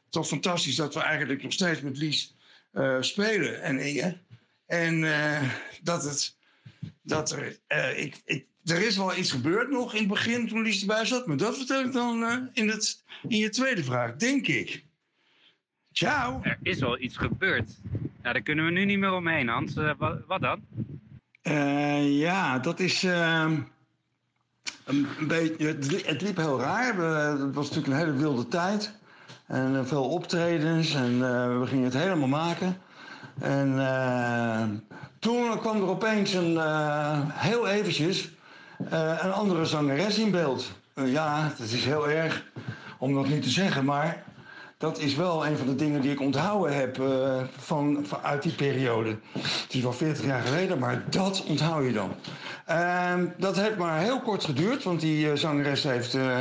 Toch 0.09 0.27
fantastisch 0.27 0.75
dat 0.75 0.93
we 0.93 0.99
eigenlijk 0.99 1.43
nog 1.43 1.53
steeds 1.53 1.81
met 1.81 1.97
Lies 1.97 2.35
eh, 2.71 2.97
spelen 2.99 3.61
en 3.61 3.79
Inge. 3.79 4.17
En 4.65 5.03
eh, 5.03 5.49
dat 5.81 6.03
het. 6.03 6.35
Dat 7.01 7.31
er, 7.31 7.59
eh, 7.67 7.99
ik, 7.99 8.21
ik, 8.25 8.45
er 8.65 8.81
is 8.81 8.97
wel 8.97 9.17
iets 9.17 9.31
gebeurd 9.31 9.69
nog 9.69 9.93
in 9.93 9.99
het 9.99 10.07
begin 10.07 10.47
toen 10.47 10.61
Lies 10.61 10.81
erbij 10.81 11.05
zat. 11.05 11.27
Maar 11.27 11.37
dat 11.37 11.57
vertel 11.57 11.83
ik 11.83 11.91
dan 11.91 12.23
eh, 12.23 12.37
in, 12.53 12.69
het, 12.69 13.03
in 13.27 13.37
je 13.37 13.49
tweede 13.49 13.83
vraag, 13.83 14.15
denk 14.15 14.47
ik. 14.47 14.84
Ciao. 15.97 16.39
Er 16.43 16.57
is 16.61 16.79
wel 16.79 16.99
iets 16.99 17.17
gebeurd. 17.17 17.71
Nou, 17.91 18.33
daar 18.33 18.41
kunnen 18.41 18.65
we 18.65 18.71
nu 18.71 18.85
niet 18.85 18.99
meer 18.99 19.13
omheen, 19.13 19.47
Hans. 19.47 19.75
Eh, 19.75 19.91
wat, 19.97 20.17
wat 20.27 20.41
dan? 20.41 20.61
Eh, 21.41 22.19
ja, 22.19 22.59
dat 22.59 22.79
is 22.79 23.03
ehm, 23.03 23.59
een, 24.85 25.07
beetje. 25.27 25.67
Het, 25.67 26.05
het 26.05 26.21
liep 26.21 26.37
heel 26.37 26.59
raar. 26.59 26.97
We, 26.97 27.03
het 27.43 27.55
was 27.55 27.69
natuurlijk 27.69 27.93
een 27.93 28.05
hele 28.05 28.17
wilde 28.17 28.47
tijd. 28.47 28.93
En 29.47 29.75
eh, 29.75 29.85
veel 29.85 30.09
optredens. 30.09 30.93
En 30.93 31.19
we 31.59 31.67
gingen 31.67 31.83
het 31.83 31.93
helemaal 31.93 32.27
maken. 32.27 32.77
En 33.39 34.87
toen 35.19 35.59
kwam 35.59 35.75
er 35.75 35.87
opeens 35.87 36.33
een, 36.33 36.59
heel 37.33 37.67
eventjes 37.67 38.29
een 38.89 39.31
andere 39.31 39.65
zangeres 39.65 40.17
in 40.17 40.31
beeld. 40.31 40.71
Ja, 40.95 41.53
dat 41.57 41.67
is 41.67 41.85
heel 41.85 42.09
erg 42.09 42.45
om 42.97 43.13
dat 43.13 43.27
niet 43.27 43.43
te 43.43 43.49
zeggen, 43.49 43.85
maar 43.85 44.23
dat 44.77 44.99
is 44.99 45.15
wel 45.15 45.45
een 45.45 45.57
van 45.57 45.67
de 45.67 45.75
dingen 45.75 46.01
die 46.01 46.11
ik 46.11 46.21
onthouden 46.21 46.75
heb 46.77 46.99
eh, 46.99 47.41
van, 47.57 48.05
uit 48.21 48.43
die 48.43 48.55
periode. 48.55 49.17
Het 49.39 49.73
is 49.73 49.81
wel 49.81 49.93
40 49.93 50.25
jaar 50.25 50.41
geleden, 50.41 50.79
maar 50.79 51.03
dat 51.09 51.43
onthoud 51.47 51.85
je 51.85 51.91
dan. 51.91 52.11
Ehm, 52.65 53.25
dat 53.37 53.55
heeft 53.55 53.77
maar 53.77 53.99
heel 53.99 54.19
kort 54.19 54.45
geduurd, 54.45 54.83
want 54.83 54.99
die 54.99 55.31
eh, 55.31 55.37
zangeres 55.37 55.83
heeft 55.83 56.13
eh, 56.13 56.39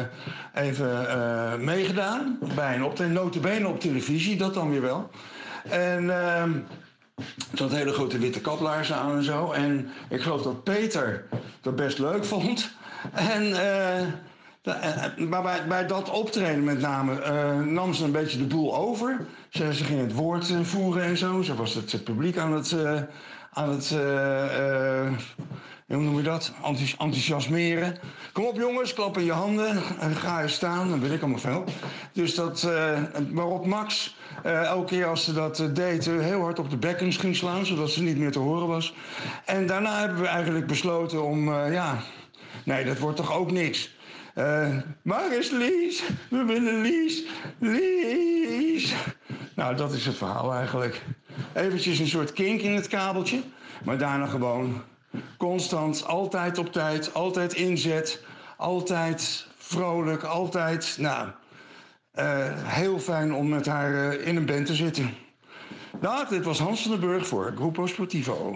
even 0.54 1.64
meegedaan 1.64 2.38
bij 2.54 2.74
een 2.74 2.84
optreden, 2.84 3.14
notabene 3.14 3.68
op 3.68 3.80
televisie, 3.80 4.36
dat 4.36 4.54
dan 4.54 4.70
weer 4.70 4.82
wel. 4.82 5.10
En 5.68 6.10
ehm 6.10 6.52
ze 7.54 7.62
had 7.62 7.72
hele 7.72 7.92
grote 7.92 8.18
witte 8.18 8.40
kaplaarzen 8.40 8.96
aan 8.96 9.16
en 9.16 9.22
zo. 9.22 9.52
En 9.52 9.88
ik 10.08 10.22
geloof 10.22 10.42
dat 10.42 10.64
Peter 10.64 11.24
dat 11.60 11.76
best 11.76 11.98
leuk 11.98 12.24
vond. 12.24 12.70
En, 13.12 13.54
maar 15.28 15.64
bij, 15.68 15.86
dat 15.86 16.10
optreden 16.10 16.64
met 16.64 16.80
name 16.80 17.20
eh, 17.20 17.60
nam 17.60 17.94
ze 17.94 18.04
een 18.04 18.12
beetje 18.12 18.38
de 18.38 18.44
boel 18.44 18.76
over. 18.76 19.26
Ze, 19.48 19.74
ze 19.74 19.84
ging 19.84 20.00
het 20.00 20.12
woord 20.12 20.50
eh, 20.50 20.60
voeren 20.62 21.02
en 21.04 21.16
zo. 21.16 21.42
Ze 21.42 21.54
was 21.54 21.74
het, 21.74 21.92
het 21.92 22.04
publiek 22.04 22.36
aan 22.38 22.52
het, 22.52 22.72
eh, 22.72 23.00
aan 23.52 23.70
het 23.70 23.90
eh, 23.90 25.00
eh, 25.06 25.12
hoe 25.86 25.96
noem 26.02 26.16
je 26.16 26.22
dat? 26.22 26.52
Enthous- 26.64 26.96
enthousiasmeren. 26.98 27.96
Kom 28.32 28.44
op 28.44 28.56
jongens, 28.56 28.92
klap 28.94 29.18
in 29.18 29.24
je 29.24 29.32
handen. 29.32 29.82
En 30.00 30.14
ga 30.16 30.40
je 30.40 30.48
staan, 30.48 30.88
dan 30.88 31.00
weet 31.00 31.12
ik 31.12 31.20
allemaal 31.22 31.38
veel. 31.38 31.64
Dus 32.12 32.34
dat, 32.34 32.62
eh, 32.62 32.98
waarop 33.30 33.66
Max 33.66 34.16
eh, 34.42 34.62
elke 34.62 34.86
keer 34.86 35.06
als 35.06 35.24
ze 35.24 35.32
dat 35.32 35.60
eh, 35.60 35.66
deed... 35.72 36.06
eh, 36.06 36.18
heel 36.18 36.40
hard 36.40 36.58
op 36.58 36.70
de 36.70 36.76
bekkens 36.76 37.16
ging 37.16 37.36
slaan, 37.36 37.66
zodat 37.66 37.90
ze 37.90 38.02
niet 38.02 38.18
meer 38.18 38.32
te 38.32 38.38
horen 38.38 38.66
was. 38.68 38.94
En 39.44 39.66
daarna 39.66 39.98
hebben 40.00 40.20
we 40.20 40.26
eigenlijk 40.26 40.66
besloten 40.66 41.24
om, 41.24 41.52
eh, 41.52 41.72
ja... 41.72 41.98
Nee, 42.64 42.84
dat 42.84 42.98
wordt 42.98 43.16
toch 43.16 43.32
ook 43.36 43.50
niks. 43.50 43.93
Eh, 44.34 44.76
waar 45.02 45.36
is 45.36 45.50
Lies? 45.50 46.02
We 46.30 46.44
willen 46.44 46.80
Lies. 46.80 47.22
Lies. 47.58 48.94
Nou, 49.54 49.76
dat 49.76 49.92
is 49.92 50.06
het 50.06 50.16
verhaal 50.16 50.54
eigenlijk. 50.54 51.02
Eventjes 51.52 51.98
een 51.98 52.08
soort 52.08 52.32
kink 52.32 52.60
in 52.60 52.74
het 52.74 52.88
kabeltje. 52.88 53.42
Maar 53.84 53.98
daarna 53.98 54.26
gewoon 54.26 54.82
constant, 55.36 56.06
altijd 56.06 56.58
op 56.58 56.72
tijd, 56.72 57.14
altijd 57.14 57.52
inzet. 57.52 58.22
Altijd 58.56 59.46
vrolijk, 59.56 60.22
altijd... 60.22 60.96
Nou, 60.98 61.28
eh, 62.10 62.52
heel 62.64 62.98
fijn 62.98 63.34
om 63.34 63.48
met 63.48 63.66
haar 63.66 64.10
eh, 64.10 64.26
in 64.26 64.36
een 64.36 64.46
band 64.46 64.66
te 64.66 64.74
zitten. 64.74 65.14
Nou, 66.00 66.28
dit 66.28 66.44
was 66.44 66.58
Hans 66.58 66.82
van 66.82 66.90
den 66.90 67.00
Burg 67.00 67.26
voor 67.26 67.52
Grupo 67.56 67.86
Sportivo. 67.86 68.52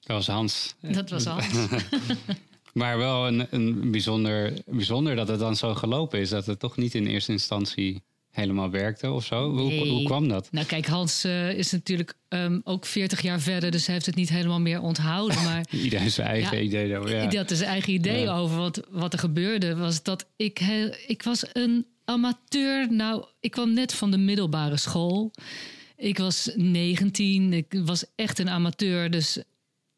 Dat 0.00 0.16
was 0.16 0.26
Hans. 0.26 0.74
Dat 0.80 1.10
was 1.10 1.24
Hans. 1.24 1.46
Maar 2.72 2.98
wel 2.98 3.26
een, 3.26 3.46
een 3.50 3.90
bijzonder, 3.90 4.52
bijzonder 4.66 5.16
dat 5.16 5.28
het 5.28 5.38
dan 5.38 5.56
zo 5.56 5.74
gelopen 5.74 6.20
is. 6.20 6.28
Dat 6.28 6.46
het 6.46 6.58
toch 6.58 6.76
niet 6.76 6.94
in 6.94 7.06
eerste 7.06 7.32
instantie 7.32 8.02
helemaal 8.30 8.70
werkte 8.70 9.10
of 9.10 9.24
zo. 9.24 9.50
Hoe, 9.50 9.68
Nee. 9.68 9.90
hoe 9.90 10.02
kwam 10.04 10.28
dat? 10.28 10.48
Nou, 10.52 10.66
kijk, 10.66 10.86
Hans 10.86 11.24
eh, 11.24 11.52
is 11.58 11.70
natuurlijk 11.72 12.14
ehm, 12.28 12.60
ook 12.64 12.86
40 12.86 13.22
jaar 13.22 13.40
verder, 13.40 13.70
dus 13.70 13.84
hij 13.84 13.94
heeft 13.94 14.06
het 14.06 14.14
niet 14.14 14.28
helemaal 14.28 14.60
meer 14.60 14.80
onthouden. 14.80 15.42
Maar 15.48 15.64
Iedereen 15.70 16.10
zijn 16.10 16.26
eigen 16.28 16.56
Ja, 16.56 16.62
idee 16.62 16.88
daarover. 16.88 17.16
Ja. 17.16 17.36
Had 17.36 17.48
dus 17.48 17.58
zijn 17.58 17.70
eigen 17.70 17.92
idee 17.92 18.22
Ja. 18.22 18.36
over 18.36 18.56
wat, 18.56 18.86
wat 18.90 19.12
er 19.12 19.18
gebeurde. 19.18 19.76
Was 19.76 20.02
dat 20.02 20.26
ik, 20.36 20.60
ik 21.06 21.22
was 21.22 21.44
een 21.52 21.86
amateur. 22.04 22.92
Nou, 22.92 23.24
ik 23.40 23.50
kwam 23.50 23.72
net 23.72 23.94
van 23.94 24.10
de 24.10 24.18
middelbare 24.18 24.76
school. 24.76 25.30
Ik 25.96 26.18
was 26.18 26.50
19. 26.54 27.52
Ik 27.52 27.80
was 27.84 28.04
echt 28.14 28.38
een 28.38 28.48
amateur. 28.50 29.10
Dus 29.10 29.42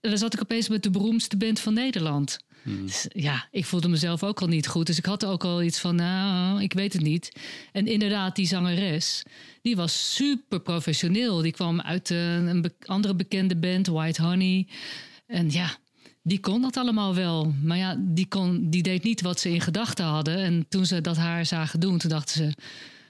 dan 0.00 0.18
zat 0.18 0.34
ik 0.34 0.40
opeens 0.40 0.68
met 0.68 0.82
de 0.82 0.90
beroemdste 0.90 1.36
band 1.36 1.60
van 1.60 1.74
Nederland. 1.74 2.38
Dus, 2.64 3.06
ja, 3.08 3.48
ik 3.50 3.64
voelde 3.64 3.88
mezelf 3.88 4.22
ook 4.22 4.40
al 4.40 4.46
niet 4.46 4.66
goed. 4.66 4.86
Dus 4.86 4.98
ik 4.98 5.04
had 5.04 5.24
ook 5.24 5.44
al 5.44 5.62
iets 5.62 5.78
van, 5.78 5.94
nou, 5.94 6.62
ik 6.62 6.72
weet 6.72 6.92
het 6.92 7.02
niet. 7.02 7.32
En 7.72 7.86
inderdaad, 7.86 8.36
die 8.36 8.46
zangeres, 8.46 9.22
die 9.62 9.76
was 9.76 10.14
super 10.14 10.60
professioneel. 10.60 11.42
Die 11.42 11.52
kwam 11.52 11.80
uit 11.80 12.10
eh, 12.10 12.34
een 12.34 12.72
andere 12.86 13.14
bekende 13.14 13.56
band, 13.56 13.86
White 13.86 14.22
Honey. 14.22 14.66
En 15.26 15.50
ja, 15.50 15.76
die 16.22 16.40
kon 16.40 16.62
dat 16.62 16.76
allemaal 16.76 17.14
wel. 17.14 17.54
Maar 17.62 17.76
ja, 17.76 17.96
die, 17.98 18.28
kon, 18.28 18.70
die 18.70 18.82
deed 18.82 19.02
niet 19.02 19.20
wat 19.20 19.40
ze 19.40 19.50
in 19.50 19.60
gedachten 19.60 20.04
hadden. 20.04 20.36
En 20.36 20.66
toen 20.68 20.86
ze 20.86 21.00
dat 21.00 21.16
haar 21.16 21.46
zagen 21.46 21.80
doen, 21.80 22.00
dachten 22.06 22.36
ze... 22.36 22.54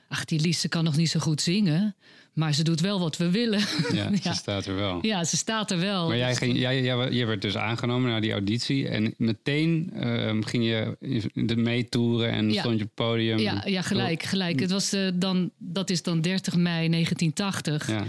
ach, 0.08 0.24
die 0.24 0.40
Lies, 0.40 0.68
kan 0.68 0.84
nog 0.84 0.96
niet 0.96 1.10
zo 1.10 1.20
goed 1.20 1.40
zingen. 1.40 1.94
Maar 2.34 2.54
ze 2.54 2.62
doet 2.62 2.80
wel 2.80 3.00
wat 3.00 3.16
we 3.16 3.30
willen. 3.30 3.60
Ja, 3.92 4.16
ze 4.22 4.32
staat 4.32 4.66
er 4.66 4.74
wel. 4.74 4.98
Ja, 5.02 5.24
ze 5.24 5.36
staat 5.36 5.70
er 5.70 5.78
wel. 5.78 6.08
Maar 6.08 6.16
jij, 6.16 6.34
ging, 6.36 6.58
jij, 6.58 6.82
jij, 6.82 7.10
jij 7.10 7.26
werd 7.26 7.42
dus 7.42 7.56
aangenomen 7.56 8.10
naar 8.10 8.20
die 8.20 8.32
auditie. 8.32 8.88
En 8.88 9.14
meteen 9.16 9.90
ehm, 9.94 10.42
ging 10.42 10.64
je 10.64 10.96
de 11.34 11.56
meetoeren 11.56 12.30
en 12.30 12.52
Ja. 12.52 12.60
stond 12.60 12.78
je 12.78 12.84
op 12.84 12.90
het 12.96 13.06
podium. 13.06 13.38
Ja, 13.38 13.62
ja 13.66 13.82
gelijk, 13.82 14.22
gelijk. 14.22 14.60
Het 14.60 14.70
was, 14.70 14.92
eh, 14.92 15.08
dan, 15.14 15.50
dat 15.58 15.90
is 15.90 16.02
dan 16.02 16.20
30 16.20 16.56
mei 16.56 16.88
1980. 16.88 17.88
Ja. 17.88 18.04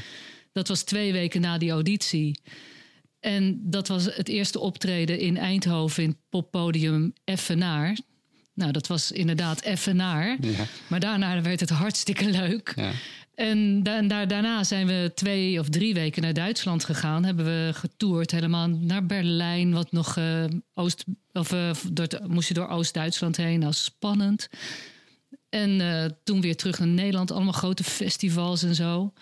Dat 0.52 0.68
was 0.68 0.84
twee 0.84 1.12
weken 1.12 1.42
na 1.42 1.58
die 1.58 1.72
auditie. 1.72 2.40
En 3.20 3.60
dat 3.64 3.88
was 3.88 4.06
het 4.06 4.28
eerste 4.30 4.60
optreden 4.60 5.20
in 5.20 5.38
Eindhoven 5.38 6.04
in 6.04 6.18
poppodium 6.30 7.14
Effenaar. 7.24 7.98
Nou, 8.54 8.72
dat 8.72 8.88
was 8.88 9.12
inderdaad 9.12 9.62
even 9.62 9.96
naar. 9.96 10.38
Ja. 10.42 10.66
Maar 10.88 11.00
daarna 11.00 11.42
werd 11.42 11.60
het 11.60 11.70
hartstikke 11.70 12.30
leuk. 12.30 12.74
Ja. 12.76 12.92
En 13.36 13.84
da- 13.84 14.02
da- 14.02 14.26
daarna 14.26 14.64
zijn 14.64 14.88
we 14.88 15.12
twee 15.16 15.60
of 15.60 15.70
drie 15.70 15.94
weken 15.94 16.22
naar 16.22 16.34
Duitsland 16.34 16.84
gegaan. 16.84 17.24
Hebben 17.24 17.46
we 17.46 17.72
getoerd 17.74 18.32
helemaal 18.32 18.68
naar 18.68 19.06
Berlijn. 19.06 19.74
Wat 19.74 19.92
nog 19.92 20.18
eh, 20.18 20.44
Oost, 20.74 21.04
of, 21.34 21.52
eh, 21.52 21.72
door 21.92 22.08
moest 22.28 22.48
je 22.48 22.54
door 22.54 22.68
Oost-Duitsland 22.68 23.38
heen. 23.38 23.60
Dat 23.60 23.70
was 23.70 23.84
spannend. 23.84 24.50
En 25.50 25.82
eh, 25.82 26.06
toen 26.24 26.42
weer 26.42 26.56
terug 26.56 26.80
naar 26.80 26.88
Nederland. 26.88 27.32
Allemaal 27.32 27.54
grote 27.54 27.84
festivals 27.84 28.64
en 28.64 28.76
zo. 28.76 29.14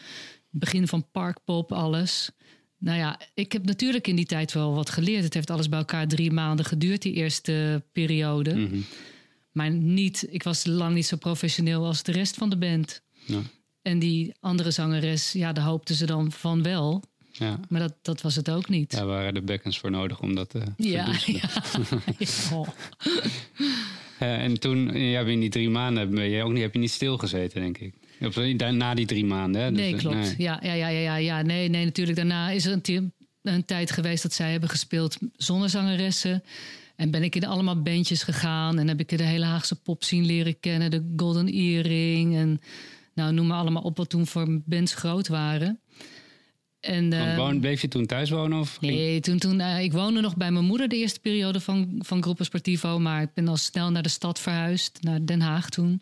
Begin 0.49 0.87
van 0.87 1.07
Parkpop, 1.11 1.71
alles. 1.71 2.29
Nou 2.77 2.97
ja, 2.97 3.19
ik 3.33 3.51
heb 3.51 3.65
natuurlijk 3.65 4.07
in 4.07 4.15
die 4.15 4.25
tijd 4.25 4.53
wel 4.53 4.73
wat 4.73 4.89
geleerd. 4.89 5.23
Het 5.23 5.33
heeft 5.33 5.49
alles 5.49 5.69
bij 5.69 5.79
elkaar 5.79 6.07
drie 6.07 6.31
maanden 6.31 6.65
geduurd, 6.65 7.01
die 7.01 7.13
eerste 7.13 7.83
periode. 7.91 8.55
Mhm. 8.55 8.79
Maar 9.51 9.71
niet, 9.71 10.27
ik 10.29 10.43
was 10.43 10.65
lang 10.65 10.95
niet 10.95 11.05
zo 11.05 11.17
professioneel 11.17 11.85
als 11.85 12.03
de 12.03 12.11
rest 12.11 12.35
van 12.35 12.49
de 12.49 12.57
band. 12.57 13.01
Ja. 13.25 13.41
En 13.83 13.99
die 13.99 14.33
andere 14.39 14.71
zangeres, 14.71 15.31
ja, 15.31 15.53
daar 15.53 15.63
hoopten 15.63 15.95
ze 15.95 16.05
dan 16.05 16.31
van 16.31 16.63
wel. 16.63 17.03
Ja. 17.31 17.59
Maar 17.69 17.79
dat, 17.79 17.93
dat 18.01 18.21
was 18.21 18.35
het 18.35 18.49
ook 18.49 18.69
niet. 18.69 18.91
Daar 18.91 19.05
waren 19.05 19.33
de 19.33 19.41
bekkens 19.41 19.79
voor 19.79 19.91
nodig 19.91 20.19
om 20.19 20.35
dat 20.35 20.49
te 20.49 20.61
Ja, 20.77 21.13
ja. 21.25 21.49
Ja. 22.17 22.27
Oh. 22.53 22.67
Eh, 24.19 24.43
en 24.43 24.59
toen, 24.59 24.97
ja, 24.97 25.21
in 25.21 25.39
die 25.39 25.49
drie 25.49 25.69
maanden 25.69 26.15
ben 26.15 26.29
je 26.29 26.43
ook 26.43 26.51
niet, 26.51 26.61
heb 26.61 26.73
je 26.73 26.79
niet 26.79 26.91
stilgezeten, 26.91 27.61
denk 27.61 27.77
ik. 27.77 27.93
Eh, 28.19 28.69
na 28.69 28.93
die 28.93 29.05
drie 29.05 29.25
maanden, 29.25 29.61
hè? 29.61 29.69
Dus, 29.71 29.79
Nee, 29.79 29.93
eh, 29.93 29.99
klopt. 29.99 30.15
nee. 30.15 30.35
Ja, 30.37 30.59
ja, 30.61 30.73
ja, 30.73 30.87
ja, 30.87 31.15
ja. 31.15 31.41
Nee, 31.41 31.69
nee, 31.69 31.85
natuurlijk. 31.85 32.17
Daarna 32.17 32.49
is 32.49 32.65
er 32.65 32.79
een, 32.83 33.13
een 33.41 33.65
tijd 33.65 33.91
geweest 33.91 34.23
dat 34.23 34.33
zij 34.33 34.51
hebben 34.51 34.69
gespeeld 34.69 35.17
zonder 35.35 35.69
zangeressen. 35.69 36.43
En 36.95 37.11
ben 37.11 37.23
ik 37.23 37.35
in 37.35 37.45
allemaal 37.45 37.81
bandjes 37.81 38.23
gegaan. 38.23 38.79
En 38.79 38.87
heb 38.87 38.99
ik 38.99 39.17
de 39.17 39.23
hele 39.23 39.45
Haagse 39.45 39.75
pop 39.75 40.03
zien 40.03 40.25
leren 40.25 40.59
kennen. 40.59 40.91
De 40.91 41.13
Golden 41.15 41.47
Earring. 41.47 42.35
En 42.35 42.61
nou, 43.15 43.33
noem 43.33 43.47
maar 43.47 43.57
allemaal 43.57 43.81
op 43.81 43.97
wat 43.97 44.09
toen 44.09 44.27
voor 44.27 44.61
bands 44.65 44.93
groot 44.95 45.27
waren. 45.27 45.79
En, 46.79 47.13
eh, 47.13 47.35
woon- 47.35 47.59
bleef 47.59 47.81
je 47.81 47.87
toen 47.87 48.05
thuis 48.05 48.29
wonen? 48.29 48.59
Of 48.59 48.81
Nee, 48.81 49.19
toen, 49.19 49.37
toen, 49.37 49.59
eh, 49.59 49.83
ik 49.83 49.91
woonde 49.91 50.21
nog 50.21 50.35
bij 50.37 50.51
mijn 50.51 50.65
moeder 50.65 50.87
de 50.87 50.95
eerste 50.95 51.19
periode 51.19 51.59
van, 51.59 51.95
van 51.99 52.21
Groepen 52.21 52.45
Sportivo. 52.45 52.99
Maar 52.99 53.21
ik 53.21 53.33
ben 53.33 53.47
al 53.47 53.57
snel 53.57 53.91
naar 53.91 54.03
de 54.03 54.09
stad 54.09 54.39
verhuisd, 54.39 54.97
naar 55.01 55.25
Den 55.25 55.41
Haag 55.41 55.69
toen. 55.69 56.01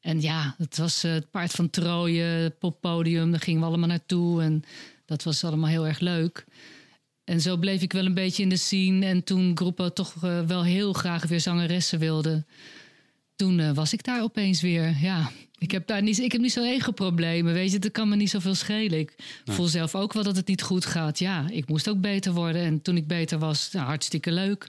En 0.00 0.20
ja, 0.20 0.54
het 0.58 0.76
was 0.78 1.04
eh, 1.04 1.12
het 1.12 1.30
paard 1.30 1.50
van 1.50 1.70
Troje, 1.70 2.54
poppodium. 2.58 3.30
Daar 3.30 3.40
gingen 3.40 3.60
we 3.60 3.66
allemaal 3.66 3.88
naartoe. 3.88 4.42
En 4.42 4.62
dat 5.06 5.22
was 5.22 5.44
allemaal 5.44 5.70
heel 5.70 5.86
erg 5.86 5.98
leuk. 6.00 6.44
En 7.24 7.40
zo 7.40 7.56
bleef 7.56 7.82
ik 7.82 7.92
wel 7.92 8.04
een 8.04 8.14
beetje 8.14 8.42
in 8.42 8.48
de 8.48 8.56
scene. 8.56 9.06
En 9.06 9.24
toen 9.24 9.56
groepen 9.56 9.94
toch 9.94 10.14
eh, 10.24 10.40
wel 10.40 10.64
heel 10.64 10.92
graag 10.92 11.26
weer 11.26 11.40
zangeressen 11.40 11.98
wilden. 11.98 12.46
Toen 13.44 13.74
was 13.74 13.92
ik 13.92 14.04
daar 14.04 14.22
opeens 14.22 14.60
weer. 14.60 14.96
Ja, 15.00 15.30
ik 15.58 15.70
heb 15.70 15.86
daar 15.86 16.02
niet, 16.02 16.18
ik 16.18 16.32
heb 16.32 16.40
niet 16.40 16.52
zo'n 16.52 16.64
ego-problemen. 16.64 17.52
Weet 17.52 17.72
je, 17.72 17.78
dat 17.78 17.92
kan 17.92 18.08
me 18.08 18.16
niet 18.16 18.30
zoveel 18.30 18.54
schelen. 18.54 18.98
Ik 18.98 19.14
voel 19.44 19.66
zelf 19.66 19.94
ook 19.94 20.12
wel 20.12 20.22
dat 20.22 20.36
het 20.36 20.46
niet 20.46 20.62
goed 20.62 20.86
gaat. 20.86 21.18
Ja, 21.18 21.46
ik 21.50 21.68
moest 21.68 21.88
ook 21.88 22.00
beter 22.00 22.32
worden. 22.32 22.62
En 22.62 22.82
toen 22.82 22.96
ik 22.96 23.06
beter 23.06 23.38
was, 23.38 23.70
nou, 23.72 23.86
hartstikke 23.86 24.32
leuk. 24.32 24.68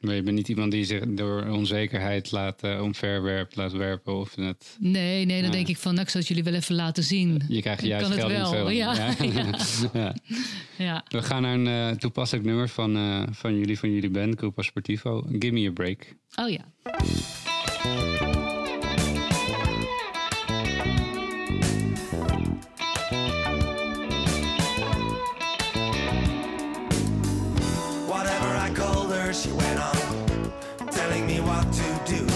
Maar 0.00 0.14
je 0.14 0.22
bent 0.22 0.36
niet 0.36 0.48
iemand 0.48 0.72
die 0.72 0.84
zich 0.84 1.02
door 1.06 1.46
onzekerheid 1.46 2.30
laat 2.30 2.64
uh, 2.64 2.82
omverwerpen, 2.82 3.62
laat 3.62 3.72
werpen 3.72 4.14
of 4.14 4.36
net... 4.36 4.76
Nee, 4.78 5.24
nee, 5.24 5.40
dan 5.40 5.50
Ja. 5.50 5.56
denk 5.56 5.68
ik 5.68 5.76
van, 5.76 5.92
nou, 5.92 6.04
ik 6.04 6.10
zal 6.10 6.20
het 6.20 6.28
jullie 6.28 6.44
wel 6.44 6.54
even 6.54 6.74
laten 6.74 7.02
zien. 7.04 7.42
Je 7.48 7.60
krijgt 7.60 7.82
juist 7.82 8.08
kan 8.08 8.18
het 8.18 8.20
geld 8.20 8.32
in 8.32 8.38
wel, 8.38 8.50
veel. 8.50 8.70
ja. 10.02 10.14
Ja. 10.78 11.04
We 11.08 11.22
gaan 11.22 11.42
naar 11.42 11.54
een 11.54 11.66
eh, 11.66 11.96
toepasselijk 11.96 12.46
nummer 12.46 12.68
van, 12.68 12.96
eh, 12.96 13.22
van 13.30 13.58
jullie, 13.58 13.78
van 13.78 13.92
jullie 13.92 14.10
band, 14.10 14.38
Grupo 14.38 14.62
Sportivo. 14.62 15.26
Give 15.38 15.52
me 15.52 15.68
a 15.68 15.72
break. 15.72 16.14
Oh 16.36 16.50
ja. 16.50 16.64
Whatever 17.84 18.00
I 28.56 28.72
called 28.74 29.12
her, 29.12 29.34
she 29.34 29.52
went 29.52 29.78
on 29.78 29.94
telling 30.92 31.26
me 31.26 31.40
what 31.40 31.70
to 31.72 32.00
do. 32.06 32.26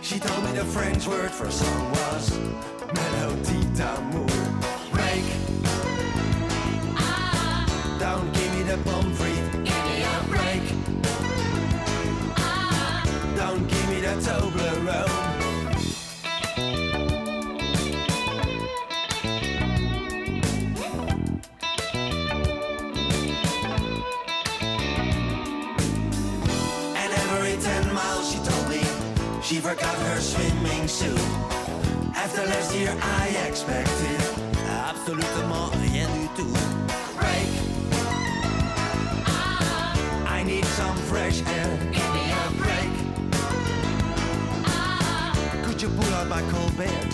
She 0.00 0.18
told 0.18 0.42
me 0.44 0.52
the 0.52 0.64
French 0.64 1.06
word 1.06 1.30
for 1.30 1.50
song 1.50 1.90
was 1.90 2.38
melody 2.94 3.66
d'amour. 3.76 4.27
She 29.48 29.60
forgot 29.60 29.94
her 29.94 30.20
swimming 30.20 30.86
suit. 30.86 31.18
After 32.14 32.42
last 32.44 32.74
year 32.74 32.94
I 33.00 33.28
expected 33.48 34.20
absolument 34.68 35.74
rien 35.80 36.10
du 36.36 36.42
tout. 36.42 36.58
Break. 37.16 37.48
Ah, 39.24 39.94
I 40.26 40.42
need 40.42 40.66
some 40.66 40.96
fresh 41.08 41.40
air. 41.46 41.78
Give 41.90 42.10
me 42.12 42.24
a 42.30 42.44
break. 42.60 42.92
Ah, 44.66 45.32
Could 45.64 45.80
you 45.80 45.88
pull 45.88 46.12
out 46.12 46.28
my 46.28 46.42
Colbert 46.50 47.08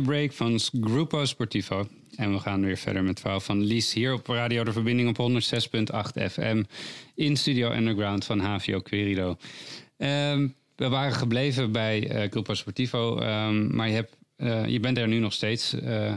Break 0.00 0.32
van 0.32 0.60
Grupo 0.80 1.24
Sportivo. 1.24 1.88
En 2.16 2.32
we 2.32 2.38
gaan 2.38 2.60
weer 2.60 2.76
verder 2.76 3.04
met 3.04 3.20
verhaal 3.20 3.40
van 3.40 3.62
Lies 3.62 3.92
hier 3.92 4.12
op 4.12 4.26
Radio 4.26 4.64
De 4.64 4.72
Verbinding 4.72 5.18
op 5.18 5.30
106.8 5.30 6.30
FM. 6.30 6.62
In 7.14 7.36
Studio 7.36 7.72
Underground 7.72 8.24
van 8.24 8.38
HVO 8.38 8.80
Querido. 8.80 9.36
Ehm, 9.96 10.48
we 10.76 10.88
waren 10.88 11.12
gebleven 11.12 11.72
bij 11.72 12.08
eh 12.08 12.30
Grupo 12.30 12.54
Sportivo, 12.54 13.18
ehm, 13.18 13.76
maar 13.76 13.88
je, 13.88 13.94
hebt, 13.94 14.16
eh, 14.36 14.66
je 14.66 14.80
bent 14.80 14.98
er 14.98 15.08
nu 15.08 15.18
nog 15.18 15.32
steeds 15.32 15.74
eh, 15.74 16.14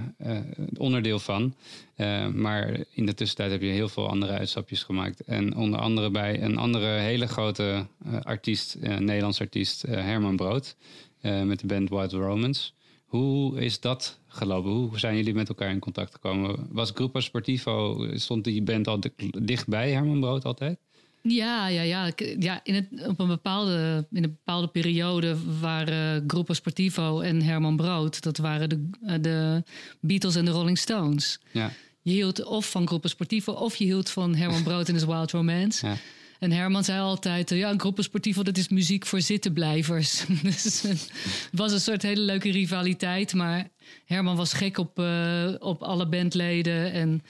onderdeel 0.77 1.19
van. 1.19 1.55
Eh, 1.95 2.27
maar 2.27 2.77
in 2.89 3.05
de 3.05 3.13
tussentijd 3.13 3.51
heb 3.51 3.61
je 3.61 3.67
heel 3.67 3.89
veel 3.89 4.09
andere 4.09 4.31
uitstapjes 4.31 4.83
gemaakt. 4.83 5.19
En 5.19 5.55
onder 5.55 5.79
andere 5.79 6.09
bij 6.09 6.41
een 6.41 6.57
andere 6.57 6.99
hele 6.99 7.27
grote 7.27 7.85
artiest, 8.21 8.77
Nederlands 8.79 9.39
artiest, 9.39 9.81
Herman 9.81 10.35
Brood. 10.35 10.75
met 11.21 11.59
de 11.59 11.67
band 11.67 11.89
Wild 11.89 12.11
Romans. 12.11 12.73
Hoe 13.05 13.59
is 13.61 13.79
dat 13.79 14.19
gelopen? 14.27 14.71
Hoe 14.71 14.99
zijn 14.99 15.15
jullie 15.15 15.33
met 15.33 15.49
elkaar 15.49 15.69
in 15.69 15.79
contact 15.79 16.11
gekomen? 16.13 16.67
Was 16.71 16.91
Gruppo 16.93 17.19
Sportivo, 17.19 18.07
stond 18.13 18.43
die 18.43 18.61
band 18.61 18.87
al 18.87 18.99
di- 18.99 19.11
dichtbij 19.39 19.91
Herman 19.91 20.19
Brood 20.19 20.45
altijd? 20.45 20.77
Ja, 21.21 21.67
ja, 21.67 21.81
ja. 21.81 22.11
Ja 22.39 22.59
in 22.63 22.73
het, 22.75 22.87
op 23.07 23.19
een 23.19 23.27
bepaalde, 23.27 24.07
in 24.11 24.23
een 24.23 24.29
bepaalde 24.43 24.67
periode 24.67 25.35
waren 25.59 26.23
Gruppo 26.27 26.53
Sportivo 26.53 27.19
en 27.19 27.41
Herman 27.41 27.75
Brood... 27.75 28.21
dat 28.23 28.37
waren 28.37 28.69
de, 28.69 28.89
de 29.21 29.63
Beatles 29.99 30.35
en 30.35 30.45
de 30.45 30.51
Rolling 30.51 30.77
Stones. 30.77 31.39
Ja, 31.51 31.71
Je 32.01 32.11
hield 32.11 32.43
of 32.43 32.69
van 32.71 32.87
Gruppo 32.87 33.07
Sportivo 33.07 33.51
of 33.51 33.75
je 33.75 33.83
hield 33.85 34.09
van 34.09 34.35
Herman 34.35 34.63
Brood 34.63 34.87
en 34.87 34.93
his 34.93 35.05
Wild 35.05 35.31
Romance. 35.31 35.85
ja. 35.87 35.95
En 36.39 36.51
Herman 36.51 36.83
zei 36.83 36.99
altijd, 36.99 37.51
eh, 37.51 37.57
ja, 37.57 37.69
een 37.69 37.79
Gruppo 37.79 38.01
Sportivo, 38.01 38.43
dat 38.43 38.57
is 38.57 38.69
muziek 38.69 39.05
voor 39.05 39.21
zittenblijvers. 39.21 40.25
dus 40.43 40.81
het 40.81 41.09
was 41.51 41.71
een 41.71 41.79
soort 41.79 42.01
hele 42.01 42.21
leuke 42.21 42.51
rivaliteit. 42.51 43.33
Maar 43.33 43.67
Herman 44.05 44.35
was 44.35 44.53
gek 44.53 44.77
op, 44.77 44.99
eh, 44.99 45.53
op 45.59 45.81
alle 45.81 46.07
bandleden. 46.07 46.91
En, 46.91 47.23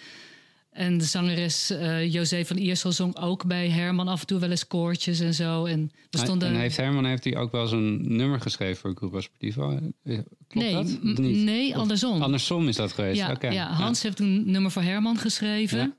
en 0.71 0.97
de 0.97 1.03
zangeres 1.03 1.69
eh 1.69 2.13
José 2.13 2.45
van 2.45 2.57
Iersel 2.57 2.91
zong 2.91 3.17
ook 3.17 3.45
bij 3.45 3.69
Herman 3.69 4.07
af 4.07 4.21
en 4.21 4.27
toe 4.27 4.39
wel 4.39 4.49
eens 4.49 4.67
koortjes 4.67 5.19
en 5.19 5.33
zo. 5.33 5.65
En 5.65 5.91
we 6.09 6.17
stonden... 6.17 6.47
En 6.47 6.55
heeft 6.55 6.77
Herman 6.77 7.05
heeft 7.05 7.23
hij 7.23 7.37
ook 7.37 7.51
wel 7.51 7.67
zo'n 7.67 8.15
nummer 8.15 8.41
geschreven 8.41 8.77
voor 8.77 8.95
Gruppo 8.95 9.21
Sportivo? 9.21 9.71
Eh, 9.71 10.19
Klopt 10.47 10.67
nee, 10.67 10.73
dat? 10.73 11.17
nee, 11.19 11.69
Of 11.69 11.75
andersom. 11.75 12.21
Andersom 12.21 12.67
is 12.67 12.75
dat 12.75 12.91
geweest? 12.91 13.17
Ja, 13.17 13.37
ja, 13.41 13.71
Hans 13.71 14.03
heeft 14.03 14.19
een 14.19 14.51
nummer 14.51 14.71
voor 14.71 14.81
Herman 14.81 15.17
geschreven. 15.17 15.77
Ja. 15.77 15.95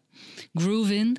Groove 0.54 0.96
In. 0.96 1.16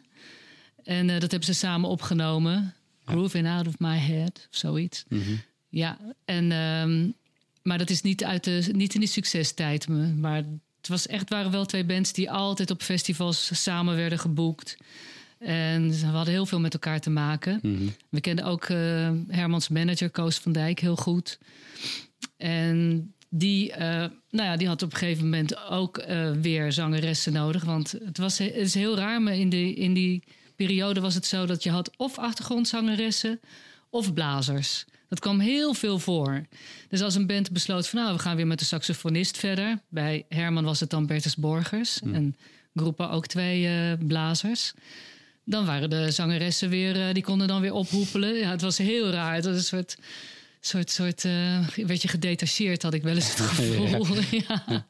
En 0.88 1.10
eh, 1.10 1.20
dat 1.20 1.32
hebben 1.32 1.44
ze 1.44 1.54
samen 1.54 1.90
opgenomen. 1.90 2.74
Groove 3.06 3.38
In 3.38 3.46
Out 3.46 3.68
of 3.68 3.80
My 3.80 3.98
Head, 3.98 4.48
of 4.52 4.58
zoiets. 4.58 5.06
Mhm. 5.10 5.22
Ja, 5.70 5.98
en, 6.26 6.52
ehm, 6.52 7.10
maar 7.64 7.78
dat 7.78 7.90
is 7.90 8.02
niet, 8.02 8.24
uit 8.24 8.44
de, 8.44 8.70
niet 8.72 8.94
in 8.94 9.00
die 9.00 9.10
succestijd. 9.10 9.88
me- 9.88 10.08
Maar 10.14 10.36
het 10.78 10.88
was 10.88 11.08
echt, 11.08 11.30
waren 11.30 11.52
wel 11.52 11.66
twee 11.66 11.84
bands 11.86 12.14
die 12.14 12.32
altijd 12.32 12.72
op 12.72 12.82
festivals 12.82 13.64
samen 13.64 13.96
werden 13.96 14.20
geboekt. 14.20 14.78
En 15.40 15.90
we 15.90 16.06
hadden 16.06 16.34
heel 16.34 16.46
veel 16.46 16.60
met 16.60 16.74
elkaar 16.74 17.00
te 17.00 17.10
maken. 17.10 17.60
Mhm. 17.62 17.88
We 18.10 18.22
kenden 18.22 18.46
ook 18.46 18.64
eh, 18.66 19.12
Hermans 19.28 19.68
manager, 19.70 20.10
Koos 20.10 20.38
van 20.38 20.52
Dijk, 20.52 20.80
heel 20.80 20.96
goed. 20.96 21.38
En 22.38 23.14
die, 23.30 23.72
eh, 23.74 23.86
nou 24.30 24.50
ja, 24.50 24.58
die 24.58 24.68
had 24.68 24.82
op 24.82 24.92
een 24.92 24.98
gegeven 24.98 25.24
moment 25.24 25.58
ook 25.70 26.06
weer 26.42 26.72
zangeressen 26.72 27.34
nodig. 27.34 27.64
Want 27.64 27.92
het, 28.06 28.18
was, 28.18 28.38
het 28.38 28.56
is 28.56 28.74
heel 28.74 28.96
raar, 28.98 29.22
maar 29.22 29.36
in, 29.36 29.50
de, 29.50 29.74
in 29.74 29.94
die 29.94 30.24
periode 30.58 31.00
was 31.00 31.14
het 31.14 31.26
zo 31.26 31.46
dat 31.46 31.64
je 31.64 31.70
had 31.70 31.92
of 31.98 32.18
achtergrondzangeressen 32.18 33.40
of 33.90 34.14
blazers. 34.14 34.86
Dat 35.10 35.20
kwam 35.20 35.40
heel 35.40 35.74
veel 35.74 36.00
voor. 36.00 36.46
Dus 36.90 37.02
als 37.02 37.16
een 37.16 37.28
band 37.28 37.52
besloot 37.52 37.88
van 37.88 38.00
nou, 38.00 38.14
we 38.14 38.20
gaan 38.20 38.36
weer 38.36 38.48
met 38.48 38.60
de 38.60 38.66
saxofonist 38.66 39.38
verder. 39.38 39.80
Bij 39.90 40.26
Herman 40.30 40.64
was 40.64 40.80
het 40.80 40.90
dan 40.90 41.06
Bertus 41.06 41.36
Borgers. 41.36 42.00
En 42.02 42.36
groepen 42.76 43.10
ook 43.10 43.28
twee 43.28 43.68
eh, 43.68 44.08
blazers. 44.08 44.74
Dan 45.44 45.66
waren 45.66 45.90
de 45.90 46.12
zangeressen 46.12 46.70
weer, 46.70 47.08
eh, 47.08 47.14
die 47.14 47.24
konden 47.24 47.48
dan 47.48 47.62
weer 47.62 47.74
ophoepelen. 47.74 48.34
Ja, 48.34 48.50
het 48.50 48.62
was 48.62 48.78
heel 48.78 49.10
raar. 49.10 49.36
Het 49.36 49.46
was 49.46 49.56
een 49.56 49.64
soort, 49.64 49.98
soort, 50.60 50.92
soort 50.92 51.26
eh, 51.26 51.68
werd 51.68 52.02
je 52.02 52.08
gedetacheerd, 52.08 52.84
had 52.84 52.94
ik 52.94 53.04
wel 53.04 53.16
eens 53.16 53.30
het 53.30 53.40
gevoel. 53.50 54.18
ja. 54.48 54.86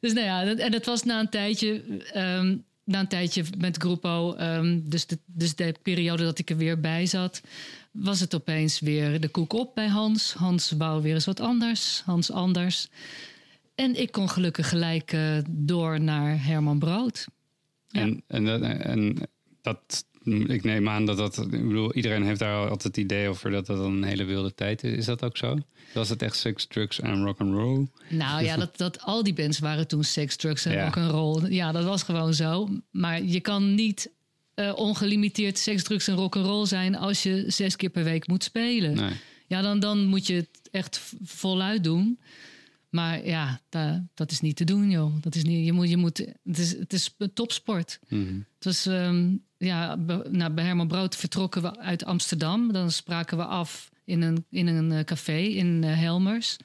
Dus 0.00 0.12
nou 0.12 0.26
ja, 0.26 0.44
dat, 0.44 0.58
en 0.58 0.70
dat 0.70 0.84
was 0.84 1.02
na 1.02 1.20
een 1.20 1.28
tijdje, 1.28 1.82
ehm, 2.12 2.56
na 2.86 3.00
een 3.00 3.08
tijdje 3.08 3.44
met 3.58 3.76
Groepo, 3.76 4.34
ehm, 4.34 4.80
dus, 4.82 5.06
de, 5.06 5.18
dus 5.26 5.54
de 5.54 5.74
periode 5.82 6.24
dat 6.24 6.38
ik 6.38 6.50
er 6.50 6.56
weer 6.56 6.80
bij 6.80 7.06
zat, 7.06 7.40
was 7.90 8.20
het 8.20 8.34
opeens 8.34 8.80
weer 8.80 9.20
de 9.20 9.28
koek 9.28 9.52
op 9.52 9.74
bij 9.74 9.88
Hans. 9.88 10.32
Hans 10.32 10.70
wou 10.70 11.02
weer 11.02 11.14
eens 11.14 11.24
wat 11.24 11.40
anders, 11.40 12.02
Hans 12.04 12.30
anders. 12.30 12.88
En 13.74 14.00
ik 14.00 14.12
kon 14.12 14.28
gelukkig 14.28 14.68
gelijk 14.68 15.12
eh, 15.12 15.38
door 15.48 16.00
naar 16.00 16.44
Herman 16.44 16.78
Brood. 16.78 17.26
Ja. 17.88 18.00
En, 18.00 18.22
en, 18.26 18.84
en 18.84 19.28
dat, 19.62 20.04
ik 20.26 20.64
neem 20.64 20.88
aan 20.88 21.06
dat 21.06 21.16
dat, 21.16 21.38
ik 21.38 21.50
bedoel, 21.50 21.94
iedereen 21.94 22.22
heeft 22.24 22.38
daar 22.40 22.56
altijd 22.62 22.82
het 22.82 22.96
idee 22.96 23.28
over 23.28 23.50
dat 23.50 23.66
dat 23.66 23.78
een 23.84 24.02
hele 24.02 24.24
wilde 24.24 24.54
tijd 24.54 24.84
is. 24.84 24.96
Is 24.96 25.04
dat 25.04 25.22
ook 25.24 25.36
zo? 25.36 25.58
Was 25.94 26.08
het 26.08 26.22
echt 26.22 26.36
sex, 26.36 26.66
drugs 26.66 27.00
en 27.00 27.24
rock 27.24 27.40
and 27.40 27.52
roll? 27.54 27.86
Nou 28.08 28.44
ja, 28.44 28.56
dat, 28.56 28.76
dat, 28.76 29.00
al 29.02 29.22
die 29.22 29.32
bands 29.34 29.58
waren 29.58 29.88
toen 29.88 30.04
seks, 30.04 30.36
drugs 30.36 30.64
en 30.64 30.72
Ja. 30.72 30.84
rock'n'roll. 30.84 31.50
Ja, 31.52 31.72
dat 31.72 31.84
was 31.84 32.02
gewoon 32.02 32.34
zo. 32.34 32.68
Maar 32.90 33.22
je 33.22 33.40
kan 33.40 33.74
niet 33.74 34.12
eh, 34.54 34.72
ongelimiteerd 34.76 35.58
seks, 35.58 35.82
drugs 35.82 36.08
en 36.08 36.14
rock'n'roll 36.14 36.66
zijn 36.66 36.96
als 36.96 37.22
je 37.22 37.44
zes 37.46 37.76
keer 37.76 37.90
per 37.90 38.04
week 38.04 38.26
moet 38.26 38.44
spelen. 38.44 38.94
Nee. 38.94 39.12
Ja, 39.46 39.62
dan, 39.62 39.80
dan 39.80 40.04
moet 40.06 40.26
je 40.26 40.34
het 40.34 40.48
echt 40.70 41.12
voluit 41.24 41.84
doen. 41.84 42.18
Maar 42.96 43.26
ja, 43.26 43.60
da- 43.68 44.04
dat 44.14 44.30
is 44.30 44.40
niet 44.40 44.56
te 44.56 44.64
doen, 44.64 44.90
joh. 44.90 45.12
Dat 45.20 45.34
is 45.34 45.44
niet, 45.44 45.66
je 45.66 45.72
moet, 45.72 45.88
je 45.88 45.96
moet, 45.96 46.18
het, 46.44 46.58
is, 46.58 46.78
het 46.78 46.92
is 46.92 47.16
topsport. 47.34 47.98
Mhm. 48.08 48.34
Het 48.54 48.64
was, 48.64 48.86
ehm, 48.86 49.34
ja, 49.58 49.96
be- 49.96 50.28
nou, 50.30 50.52
bij 50.52 50.64
Herman 50.64 50.88
Brood 50.88 51.16
vertrokken 51.16 51.62
we 51.62 51.78
uit 51.78 52.04
Amsterdam. 52.04 52.72
Dan 52.72 52.90
spraken 52.90 53.36
we 53.36 53.44
af 53.44 53.90
in 54.04 54.22
een, 54.22 54.44
in 54.50 54.66
een 54.66 54.92
eh, 54.92 55.04
café 55.04 55.38
in 55.38 55.84
eh, 55.84 55.98
Helmers. 55.98 56.56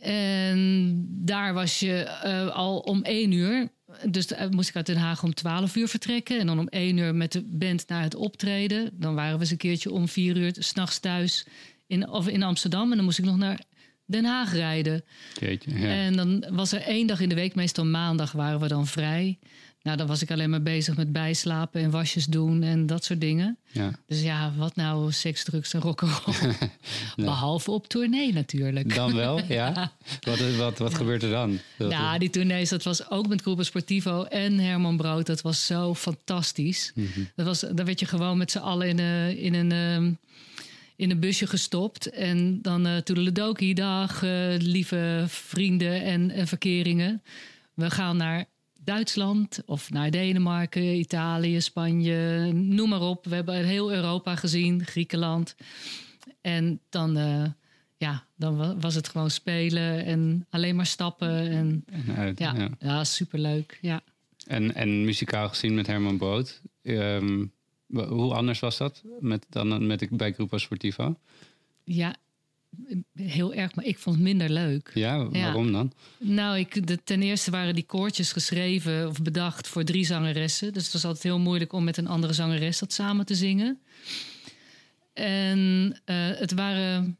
En 0.00 1.06
daar 1.08 1.54
was 1.54 1.80
je 1.80 1.94
eh, 2.02 2.48
al 2.48 2.78
om 2.78 3.02
één 3.02 3.32
uur. 3.32 3.68
Dus 4.10 4.26
eh, 4.26 4.48
moest 4.48 4.68
ik 4.68 4.76
uit 4.76 4.86
Den 4.86 4.96
Haag 4.96 5.22
om 5.22 5.34
twaalf 5.34 5.76
uur 5.76 5.88
vertrekken. 5.88 6.38
En 6.38 6.46
dan 6.46 6.58
om 6.58 6.68
één 6.68 6.96
uur 6.96 7.14
met 7.14 7.32
de 7.32 7.42
band 7.42 7.88
naar 7.88 8.02
het 8.02 8.14
optreden. 8.14 8.90
Dan 8.92 9.14
waren 9.14 9.34
we 9.34 9.40
eens 9.40 9.50
een 9.50 9.56
keertje 9.56 9.90
om 9.92 10.08
vier 10.08 10.36
uur 10.36 10.54
s'nachts 10.58 10.98
thuis 10.98 11.46
in, 11.86 12.08
of 12.08 12.28
in 12.28 12.42
Amsterdam. 12.42 12.90
En 12.90 12.96
dan 12.96 13.04
moest 13.04 13.18
ik 13.18 13.24
nog 13.24 13.36
naar 13.36 13.60
Den 14.06 14.24
Haag 14.24 14.52
rijden. 14.52 15.04
Jeetje, 15.40 15.78
ja. 15.78 15.86
En 15.88 16.16
dan 16.16 16.44
was 16.50 16.72
er 16.72 16.80
één 16.80 17.06
dag 17.06 17.20
in 17.20 17.28
de 17.28 17.34
week, 17.34 17.54
meestal 17.54 17.84
maandag, 17.84 18.32
waren 18.32 18.60
we 18.60 18.68
dan 18.68 18.86
vrij. 18.86 19.38
Nou, 19.82 19.96
dan 19.96 20.06
was 20.06 20.22
ik 20.22 20.30
alleen 20.30 20.50
maar 20.50 20.62
bezig 20.62 20.96
met 20.96 21.12
bijslapen 21.12 21.80
en 21.82 21.90
wasjes 21.90 22.24
doen 22.26 22.62
en 22.62 22.86
dat 22.86 23.04
soort 23.04 23.20
dingen. 23.20 23.58
ja. 23.72 23.90
Dus 24.06 24.22
ja, 24.22 24.52
wat 24.56 24.76
nou 24.76 25.12
seks, 25.12 25.44
drugs 25.44 25.74
en 25.74 25.80
rock'n'roll? 25.80 26.34
Behalve 27.16 27.70
op 27.70 27.88
tournee 27.88 28.32
natuurlijk. 28.32 28.94
Dan 28.94 29.14
wel, 29.14 29.40
ja. 29.48 29.92
Wat, 30.20 30.54
wat, 30.56 30.78
wat 30.78 30.94
gebeurt 30.94 31.22
er 31.22 31.30
dan? 31.30 31.58
Dat- 31.78 31.90
Nou, 31.90 32.18
die 32.18 32.30
tournees, 32.30 32.68
dat 32.68 32.82
was 32.82 33.10
ook 33.10 33.28
met 33.28 33.40
Groepen 33.42 33.64
Sportivo 33.64 34.22
en 34.24 34.58
Herman 34.58 34.96
Brood. 34.96 35.26
Dat 35.26 35.40
was 35.40 35.66
zo 35.66 35.94
fantastisch. 35.94 36.92
dat 37.36 37.46
was, 37.46 37.60
daar 37.60 37.84
werd 37.86 38.00
je 38.00 38.06
gewoon 38.06 38.38
met 38.38 38.50
z'n 38.50 38.58
allen 38.58 38.88
in, 38.88 38.98
een 38.98 39.36
in, 39.38 39.54
een, 39.54 39.72
ehm, 39.72 40.12
in 41.02 41.10
een 41.10 41.20
busje 41.20 41.46
gestopt. 41.46 42.10
En 42.10 42.62
dan 42.62 42.86
uh, 42.86 42.96
toedeledokie 42.96 43.74
dag, 43.74 44.22
eh, 44.22 44.54
lieve 44.58 45.24
vrienden 45.28 46.02
en, 46.02 46.30
en 46.30 46.46
verkeringen. 46.46 47.22
We 47.74 47.90
gaan 47.90 48.16
naar 48.16 48.44
Duitsland 48.84 49.62
of 49.66 49.90
naar 49.90 50.10
Denemarken, 50.10 50.82
Italië, 50.98 51.60
Spanje, 51.60 52.50
noem 52.52 52.88
maar 52.88 53.00
op. 53.00 53.24
We 53.24 53.34
hebben 53.34 53.64
heel 53.64 53.92
Europa 53.92 54.36
gezien, 54.36 54.84
Griekenland. 54.86 55.54
En 56.40 56.80
dan, 56.88 57.16
eh, 57.16 57.44
ja, 57.96 58.24
dan 58.36 58.56
wa- 58.56 58.76
was 58.76 58.94
het 58.94 59.08
gewoon 59.08 59.30
spelen 59.30 60.04
en 60.04 60.46
alleen 60.50 60.76
maar 60.76 60.86
stappen. 60.86 61.50
En, 61.50 61.84
En 61.90 62.16
uit, 62.16 62.38
ja, 62.38 62.54
ja. 62.56 62.68
ja. 62.80 63.04
superleuk. 63.04 63.78
Ja. 63.80 64.00
En, 64.46 64.74
en 64.74 65.04
muzikaal 65.04 65.48
gezien 65.48 65.74
met 65.74 65.86
Herman 65.86 66.16
Brood. 66.18 66.60
ehm, 66.82 67.44
hoe 67.92 68.34
anders 68.34 68.60
was 68.60 68.76
dat 68.76 69.02
met, 69.20 69.46
dan 69.48 69.86
met, 69.86 70.08
bij 70.10 70.32
Grupo 70.32 70.58
Sportivo? 70.58 71.16
ja, 71.84 72.16
heel 73.14 73.54
erg, 73.54 73.74
maar 73.74 73.84
ik 73.84 73.98
vond 73.98 74.16
het 74.16 74.24
minder 74.24 74.50
leuk. 74.50 74.90
Ja, 74.94 75.28
waarom 75.28 75.72
dan? 75.72 75.92
Nou, 76.18 76.58
ik, 76.58 76.86
de, 76.86 77.02
ten 77.04 77.22
eerste 77.22 77.50
waren 77.50 77.74
die 77.74 77.84
koortjes 77.84 78.32
geschreven 78.32 79.08
of 79.08 79.22
bedacht 79.22 79.68
voor 79.68 79.84
drie 79.84 80.04
zangeressen. 80.04 80.72
Dus 80.72 80.84
het 80.84 80.92
was 80.92 81.04
altijd 81.04 81.22
heel 81.22 81.38
moeilijk 81.38 81.72
om 81.72 81.84
met 81.84 81.96
een 81.96 82.06
andere 82.06 82.32
zangeres 82.32 82.78
dat 82.78 82.92
samen 82.92 83.26
te 83.26 83.34
zingen. 83.34 83.80
En 85.12 86.00
eh, 86.04 86.16
het 86.16 86.52
waren. 86.52 87.16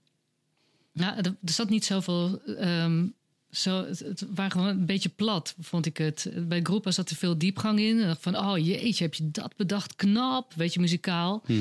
Nou, 0.93 1.17
er, 1.17 1.25
er 1.25 1.53
zat 1.53 1.69
niet 1.69 1.85
zoveel. 1.85 2.43
ehm, 2.43 3.07
zo, 3.53 3.85
het, 3.87 4.25
waren 4.35 4.51
gewoon 4.51 4.67
een 4.69 4.87
beetje 4.87 5.09
plat, 5.09 5.55
vond 5.61 5.87
ik 5.87 5.97
het. 5.97 6.31
Bij 6.49 6.61
Groepa 6.63 6.91
zat 6.91 7.11
er 7.11 7.17
veel 7.17 7.39
diepgang 7.39 7.79
in. 7.81 8.17
Van, 8.21 8.37
oh 8.39 8.59
jeetje, 8.59 9.05
heb 9.05 9.15
je 9.15 9.31
dat 9.31 9.57
bedacht? 9.57 9.97
Knap, 9.97 10.53
weet 10.55 10.75
je, 10.75 10.81
muzikaal. 10.81 11.43
Mhm. 11.47 11.61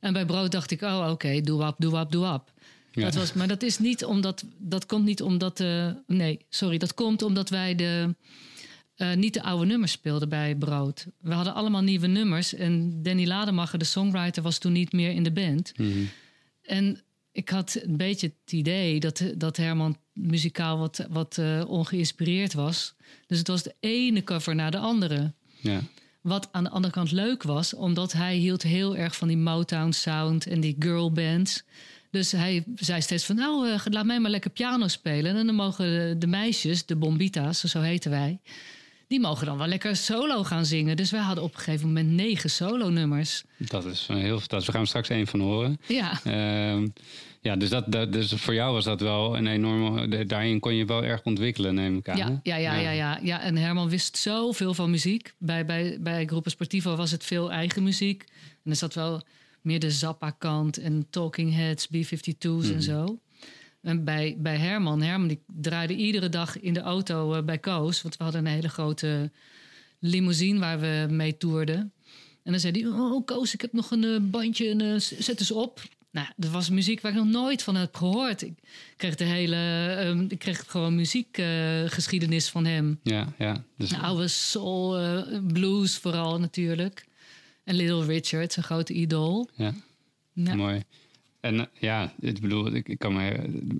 En 0.00 0.12
bij 0.12 0.24
Brood 0.26 0.52
dacht 0.52 0.70
ik, 0.70 0.82
oh 0.82 1.08
oké, 1.10 1.40
doe 1.40 1.58
wap, 1.58 1.76
doe 1.78 1.90
wap, 1.90 2.12
doe 2.12 2.20
wap. 2.22 2.52
Ja. 2.92 3.04
Dat 3.04 3.14
was, 3.14 3.32
maar 3.32 3.48
dat 3.48 3.62
is 3.62 3.78
niet 3.78 4.04
omdat. 4.04 4.44
Dat 4.58 4.86
komt 4.86 5.04
niet 5.04 5.22
omdat. 5.22 5.60
eh, 5.60 5.90
nee, 6.06 6.38
sorry. 6.48 6.78
Dat 6.78 6.94
komt 6.94 7.22
omdat 7.22 7.48
wij 7.48 7.74
de. 7.74 8.14
eh, 8.96 9.14
niet 9.14 9.34
de 9.34 9.42
oude 9.42 9.66
nummers 9.66 9.92
speelden 9.92 10.28
bij 10.28 10.54
Brood. 10.56 11.06
We 11.20 11.32
hadden 11.32 11.54
allemaal 11.54 11.82
nieuwe 11.82 12.06
nummers. 12.06 12.54
En 12.54 13.02
Danny 13.02 13.26
Lademacher, 13.26 13.78
de 13.78 13.84
songwriter, 13.84 14.42
was 14.42 14.58
toen 14.58 14.72
niet 14.72 14.92
meer 14.92 15.10
in 15.10 15.22
de 15.22 15.32
band. 15.32 15.72
Mhm. 15.76 15.88
En 16.62 17.00
ik 17.32 17.48
had 17.48 17.78
een 17.82 17.96
beetje 17.96 18.26
het 18.26 18.52
idee 18.52 19.00
dat, 19.00 19.22
dat 19.36 19.56
Herman 19.56 19.96
muzikaal 20.12 20.78
wat, 20.78 21.06
wat 21.10 21.38
eh, 21.38 21.64
ongeïnspireerd 21.66 22.52
was. 22.52 22.94
Dus 23.26 23.38
het 23.38 23.48
was 23.48 23.62
de 23.62 23.74
ene 23.80 24.24
cover 24.24 24.54
na 24.54 24.70
de 24.70 24.78
andere. 24.78 25.32
Ja. 25.60 25.80
Wat 26.20 26.48
aan 26.52 26.64
de 26.64 26.70
andere 26.70 26.92
kant 26.92 27.12
leuk 27.12 27.42
was, 27.42 27.74
omdat 27.74 28.12
hij 28.12 28.36
hield 28.36 28.62
heel 28.62 28.96
erg 28.96 29.16
van 29.16 29.28
die 29.28 29.36
Motown 29.36 29.90
sound 29.90 30.46
en 30.46 30.60
die 30.60 30.76
girl 30.78 31.12
bands. 31.12 31.64
Dus 32.10 32.32
hij 32.32 32.64
zei 32.74 33.02
steeds 33.02 33.24
van, 33.24 33.36
nou, 33.36 33.70
eh, 33.70 33.80
laat 33.84 34.04
mij 34.04 34.20
maar 34.20 34.30
lekker 34.30 34.50
piano 34.50 34.88
spelen. 34.88 35.36
En 35.36 35.46
dan 35.46 35.54
mogen 35.54 35.84
de, 35.84 36.18
de 36.18 36.26
meisjes, 36.26 36.86
de 36.86 36.96
bombita's, 36.96 37.60
zo 37.60 37.80
heten 37.80 38.10
wij... 38.10 38.40
die 39.10 39.20
mogen 39.20 39.46
dan 39.46 39.58
wel 39.58 39.66
lekker 39.66 39.96
solo 39.96 40.44
gaan 40.44 40.66
zingen. 40.66 40.96
Dus 40.96 41.10
wij 41.10 41.20
hadden 41.20 41.44
op 41.44 41.52
een 41.54 41.60
gegeven 41.60 41.86
moment 41.86 42.10
negen 42.10 42.50
solo-nummers. 42.50 43.42
Dat 43.56 43.84
is 43.84 44.06
heel 44.06 44.38
fantastisch. 44.38 44.66
We 44.66 44.72
gaan 44.72 44.86
straks 44.86 45.08
één 45.08 45.26
van 45.26 45.40
horen. 45.40 45.80
Ja, 45.86 46.20
Ehm, 46.24 46.88
ja, 47.40 47.56
dus, 47.56 47.68
dat, 47.68 47.92
dat, 47.92 48.12
dus 48.12 48.32
voor 48.32 48.54
jou 48.54 48.72
was 48.72 48.84
dat 48.84 49.00
wel 49.00 49.36
een 49.36 49.46
enorme... 49.46 50.24
Daarin 50.26 50.60
kon 50.60 50.74
je 50.74 50.84
wel 50.84 51.04
erg 51.04 51.22
ontwikkelen, 51.22 51.74
neem 51.74 51.96
ik 51.96 52.08
aan. 52.08 52.16
ja, 52.16 52.40
ja, 52.42 52.56
ja, 52.56 52.74
ja, 52.74 52.90
ja, 52.90 53.18
ja. 53.22 53.40
En 53.40 53.56
Herman 53.56 53.88
wist 53.88 54.16
zoveel 54.16 54.74
van 54.74 54.90
muziek. 54.90 55.34
Bij, 55.38 55.66
bij, 55.66 55.96
bij 56.00 56.24
Groepen 56.26 56.50
Sportivo 56.50 56.96
was 56.96 57.10
het 57.10 57.24
veel 57.24 57.50
eigen 57.52 57.82
muziek. 57.82 58.24
En 58.64 58.70
er 58.70 58.76
zat 58.76 58.94
wel 58.94 59.22
meer 59.60 59.80
de 59.80 59.90
Zappa-kant 59.90 60.76
en 60.76 61.06
Talking 61.10 61.54
Heads, 61.54 61.86
B-52's 61.86 62.70
en 62.70 62.82
zo. 62.82 63.18
En 63.82 64.04
bij, 64.04 64.36
bij 64.38 64.56
Herman, 64.56 65.02
Herman 65.02 65.28
die 65.28 65.40
draaide 65.46 65.94
iedere 65.96 66.28
dag 66.28 66.60
in 66.60 66.74
de 66.74 66.80
auto 66.80 67.34
eh, 67.34 67.42
bij 67.42 67.58
Koos. 67.58 68.02
Want 68.02 68.16
we 68.16 68.22
hadden 68.24 68.46
een 68.46 68.52
hele 68.52 68.68
grote 68.68 69.30
limousine 69.98 70.58
waar 70.58 70.80
we 70.80 71.06
mee 71.10 71.36
toerden. 71.36 71.92
En 72.42 72.52
dan 72.52 72.60
zei 72.60 72.80
hij, 72.80 72.90
oh 72.90 73.24
Koos, 73.26 73.54
ik 73.54 73.60
heb 73.60 73.72
nog 73.72 73.90
een 73.90 74.04
eh, 74.04 74.16
bandje, 74.20 74.68
en, 74.68 74.80
eh, 74.80 74.98
zet 74.98 75.40
eens 75.40 75.50
op. 75.50 75.82
Nou, 76.10 76.26
dat 76.36 76.50
was 76.50 76.70
muziek 76.70 77.00
waar 77.00 77.12
ik 77.12 77.18
nog 77.18 77.26
nooit 77.26 77.62
van 77.62 77.76
heb 77.76 77.96
gehoord. 77.96 78.42
Ik 78.42 78.54
kreeg 78.96 79.14
de 79.14 79.24
hele, 79.24 79.56
ehm, 79.98 80.24
ik 80.28 80.38
kreeg 80.38 80.64
gewoon 80.66 80.94
muziekgeschiedenis 80.94 82.48
van 82.48 82.64
hem. 82.64 83.00
Ja, 83.02 83.32
ja. 83.38 83.64
Dus, 83.76 83.90
Nou, 83.90 84.02
oude 84.02 84.28
soul, 84.28 84.98
blues 85.46 85.96
vooral 85.96 86.38
natuurlijk. 86.38 87.06
En 87.64 87.74
Little 87.74 88.04
Richard, 88.04 88.52
zijn 88.52 88.64
grote 88.64 88.92
idool. 88.92 89.48
ja. 89.56 89.72
Ja. 90.32 90.54
Mooi. 90.54 90.82
En 91.40 91.58
eh, 91.60 91.66
ja, 91.72 92.12
ik 92.20 92.40
bedoel, 92.40 92.74
ik, 92.74 92.88
ik 92.88 92.98
kan 92.98 93.12
me, 93.12 93.22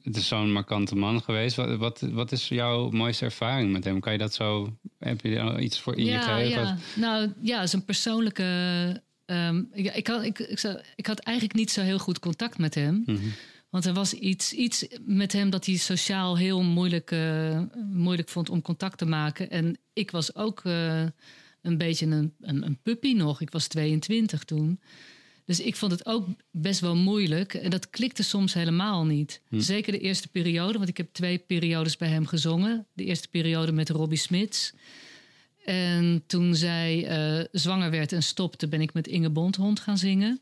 het 0.02 0.16
is 0.16 0.28
zo'n 0.28 0.52
markante 0.52 0.94
man 0.96 1.22
geweest. 1.22 1.56
Wat, 1.56 1.76
wat, 1.76 2.00
wat 2.00 2.32
is 2.32 2.48
jouw 2.48 2.90
mooiste 2.90 3.24
ervaring 3.24 3.72
met 3.72 3.84
hem? 3.84 4.00
Kan 4.00 4.12
je 4.12 4.18
dat 4.18 4.34
zo, 4.34 4.76
heb 4.98 5.20
je 5.20 5.58
iets 5.60 5.80
voor 5.80 5.96
in 5.96 6.04
je 6.04 6.10
ja, 6.10 6.20
geheugen? 6.22 6.62
ja. 6.62 6.76
Nou 6.96 7.32
ja, 7.42 7.66
zijn 7.66 7.84
persoonlijke. 7.84 8.42
ehm, 9.26 9.62
ik, 9.72 9.94
ik, 9.94 10.06
had, 10.06 10.24
ik, 10.24 10.38
ik, 10.38 10.58
zou- 10.58 10.80
ik 10.96 11.06
had 11.06 11.18
eigenlijk 11.18 11.56
niet 11.56 11.70
zo 11.70 11.80
heel 11.82 11.98
goed 11.98 12.18
contact 12.18 12.58
met 12.58 12.74
hem. 12.74 13.02
Mhm. 13.06 13.18
Want 13.70 13.84
er 13.84 13.92
was 13.92 14.12
iets, 14.12 14.52
iets 14.52 14.86
met 15.06 15.32
hem 15.32 15.50
dat 15.50 15.66
hij 15.66 15.76
sociaal 15.76 16.36
heel 16.38 16.62
moeilijk, 16.62 17.10
eh, 17.10 17.60
moeilijk 17.92 18.28
vond 18.28 18.48
om 18.50 18.62
contact 18.62 18.98
te 18.98 19.06
maken. 19.06 19.50
En 19.50 19.78
ik 19.92 20.10
was 20.10 20.34
ook 20.34 20.60
eh, 20.64 21.02
een 21.62 21.78
beetje 21.78 22.06
een, 22.06 22.34
een, 22.40 22.64
een 22.66 22.78
puppy 22.82 23.12
nog. 23.12 23.40
Ik 23.40 23.50
was 23.50 23.66
22 23.66 24.44
toen. 24.44 24.80
Dus 25.50 25.60
ik 25.60 25.76
vond 25.76 25.92
het 25.92 26.06
ook 26.06 26.28
best 26.50 26.80
wel 26.80 26.96
moeilijk. 26.96 27.54
En 27.54 27.70
dat 27.70 27.90
klikte 27.90 28.22
soms 28.22 28.54
helemaal 28.54 29.04
niet. 29.04 29.40
Zeker 29.50 29.92
de 29.92 29.98
eerste 29.98 30.28
periode, 30.28 30.78
want 30.78 30.88
ik 30.88 30.96
heb 30.96 31.08
twee 31.12 31.38
periodes 31.38 31.96
bij 31.96 32.08
hem 32.08 32.26
gezongen. 32.26 32.86
De 32.92 33.04
eerste 33.04 33.28
periode 33.28 33.72
met 33.72 33.88
Robbie 33.88 34.18
Smits. 34.18 34.72
En 35.64 36.22
toen 36.26 36.54
zij 36.54 37.06
eh, 37.06 37.44
zwanger 37.52 37.90
werd 37.90 38.12
en 38.12 38.22
stopte, 38.22 38.68
ben 38.68 38.80
ik 38.80 38.92
met 38.92 39.06
Inge 39.06 39.30
Bondhond 39.30 39.80
gaan 39.80 39.98
zingen. 39.98 40.40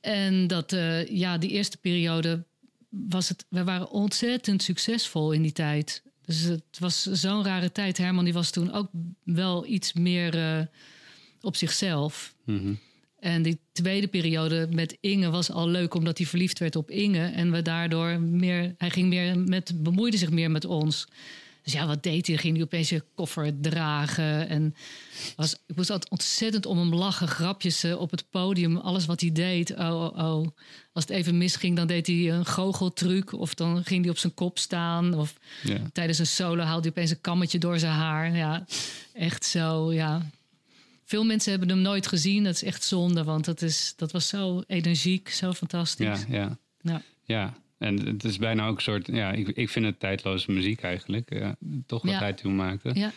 En 0.00 0.46
dat, 0.46 0.72
eh, 0.72 1.06
ja, 1.06 1.38
die 1.38 1.50
eerste 1.50 1.76
periode 1.76 2.44
was 2.88 3.28
het. 3.28 3.44
We 3.48 3.64
waren 3.64 3.90
ontzettend 3.90 4.62
succesvol 4.62 5.32
in 5.32 5.42
die 5.42 5.52
tijd. 5.52 6.02
Dus 6.24 6.40
het 6.40 6.78
was 6.78 7.02
zo'n 7.02 7.44
rare 7.44 7.72
tijd. 7.72 7.98
Herman 7.98 8.24
die 8.24 8.32
was 8.32 8.50
toen 8.50 8.72
ook 8.72 8.88
wel 9.22 9.66
iets 9.66 9.92
meer 9.92 10.34
eh, 10.34 10.66
op 11.40 11.56
zichzelf. 11.56 12.34
Mhm. 12.44 12.74
En 13.26 13.42
die 13.42 13.58
tweede 13.72 14.06
periode 14.06 14.68
met 14.70 14.96
Inge 15.00 15.30
was 15.30 15.50
al 15.50 15.68
leuk 15.68 15.94
omdat 15.94 16.18
hij 16.18 16.26
verliefd 16.26 16.58
werd 16.58 16.76
op 16.76 16.90
Inge. 16.90 17.24
En 17.26 17.50
we 17.52 17.62
daardoor 17.62 18.20
meer, 18.20 18.74
hij 18.78 18.90
ging 18.90 19.08
meer 19.08 19.38
met, 19.38 19.82
bemoeide 19.82 20.16
zich 20.16 20.30
meer 20.30 20.50
met 20.50 20.64
ons. 20.64 21.06
Dus 21.62 21.72
ja, 21.72 21.86
wat 21.86 22.02
deed 22.02 22.26
hij? 22.26 22.36
Ging 22.36 22.54
hij 22.54 22.64
opeens 22.64 22.88
je 22.88 23.04
koffer 23.14 23.60
dragen. 23.60 24.48
En 24.48 24.74
was, 25.36 25.52
ik 25.66 25.76
moest 25.76 25.90
altijd 25.90 26.10
ontzettend 26.10 26.66
om 26.66 26.78
hem 26.78 26.94
lachen. 26.94 27.28
Grapjes 27.28 27.82
eh, 27.82 28.00
op 28.00 28.10
het 28.10 28.30
podium. 28.30 28.76
Alles 28.76 29.06
wat 29.06 29.20
hij 29.20 29.32
deed. 29.32 29.70
Oh, 29.76 29.78
oh, 29.78 30.18
oh. 30.18 30.46
Als 30.92 31.04
het 31.04 31.10
even 31.10 31.38
misging, 31.38 31.76
dan 31.76 31.86
deed 31.86 32.06
hij 32.06 32.30
een 32.30 32.46
goocheltruc. 32.46 33.32
Of 33.32 33.54
dan 33.54 33.84
ging 33.84 34.00
hij 34.02 34.10
op 34.10 34.18
zijn 34.18 34.34
kop 34.34 34.58
staan. 34.58 35.14
Of 35.14 35.34
Ja. 35.62 35.78
tijdens 35.92 36.18
een 36.18 36.26
solo 36.26 36.62
haalde 36.62 36.80
hij 36.80 36.90
opeens 36.90 37.10
een 37.10 37.20
kammetje 37.20 37.58
door 37.58 37.78
zijn 37.78 37.92
haar. 37.92 38.36
Ja, 38.36 38.66
echt 39.12 39.44
zo, 39.44 39.92
ja. 39.92 40.22
Veel 41.08 41.24
mensen 41.24 41.50
hebben 41.50 41.68
hem 41.68 41.80
nooit 41.80 42.06
gezien. 42.06 42.44
Dat 42.44 42.54
is 42.54 42.62
echt 42.62 42.84
zonde, 42.84 43.24
want 43.24 43.44
dat, 43.44 43.62
is, 43.62 43.94
dat 43.96 44.12
was 44.12 44.28
zo 44.28 44.62
energiek, 44.66 45.28
zo 45.28 45.52
fantastisch. 45.52 46.24
Ja, 46.28 46.36
ja. 46.38 46.58
Ja. 46.80 47.02
Ja, 47.24 47.54
en 47.78 48.06
het 48.06 48.24
is 48.24 48.38
bijna 48.38 48.66
ook 48.66 48.76
een 48.76 48.82
soort... 48.82 49.06
Ja, 49.06 49.32
ik, 49.32 49.48
ik 49.48 49.68
vind 49.68 49.86
het 49.86 50.00
tijdloze 50.00 50.52
muziek 50.52 50.82
eigenlijk. 50.82 51.34
Ja, 51.34 51.56
toch 51.86 52.02
wat 52.02 52.10
Ja. 52.12 52.18
hij 52.18 52.32
toen 52.32 52.56
maakte. 52.56 52.90
Ja. 52.94 53.12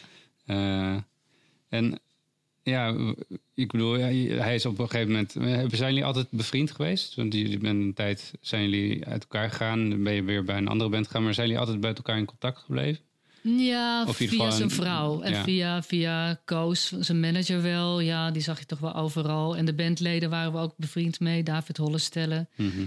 Eh, 0.46 0.98
en 1.70 2.00
ja, 2.64 2.96
ik 3.54 3.72
bedoel, 3.72 3.94
hij 3.94 4.56
is 4.56 4.66
op 4.66 4.80
een 4.80 4.90
gegeven 4.90 5.12
moment... 5.12 5.36
eh, 5.36 5.78
Zijn 5.78 5.90
jullie 5.90 6.06
altijd 6.06 6.28
bevriend 6.30 6.72
geweest? 6.72 7.16
Want 7.16 7.34
jullie 7.34 7.58
bent 7.58 7.82
een 7.82 7.94
tijd 7.94 8.34
zijn 8.42 8.70
jullie 8.70 9.06
uit 9.06 9.22
elkaar 9.22 9.50
gegaan. 9.50 9.90
Dan 9.90 10.04
ben 10.04 10.14
je 10.14 10.24
weer 10.24 10.44
bij 10.44 10.58
een 10.58 10.68
andere 10.68 10.90
band 10.90 11.06
gegaan. 11.06 11.24
Maar 11.24 11.34
zijn 11.34 11.46
jullie 11.48 11.62
altijd 11.62 11.82
bij 11.82 11.94
elkaar 11.94 12.18
in 12.18 12.26
contact 12.26 12.58
gebleven? 12.60 13.04
Ja, 13.42 14.08
via 14.08 14.52
zijn 14.52 14.72
vrouw. 14.72 15.22
En 15.22 15.32
ja. 15.32 15.44
via, 15.44 15.84
via 15.84 16.42
Koos, 16.46 16.92
zijn 17.00 17.20
manager 17.20 17.62
wel. 17.62 18.00
Ja, 18.00 18.32
die 18.32 18.42
zag 18.42 18.60
je 18.60 18.66
toch 18.66 18.80
wel 18.80 18.96
overal. 18.96 19.58
En 19.58 19.66
de 19.66 19.74
bandleden 19.74 20.30
waren 20.30 20.52
we 20.52 20.58
ook 20.58 20.74
bevriend 20.78 21.20
mee. 21.20 21.44
David 21.44 21.78
Hollestelle. 21.78 22.48
Mhm. 22.56 22.86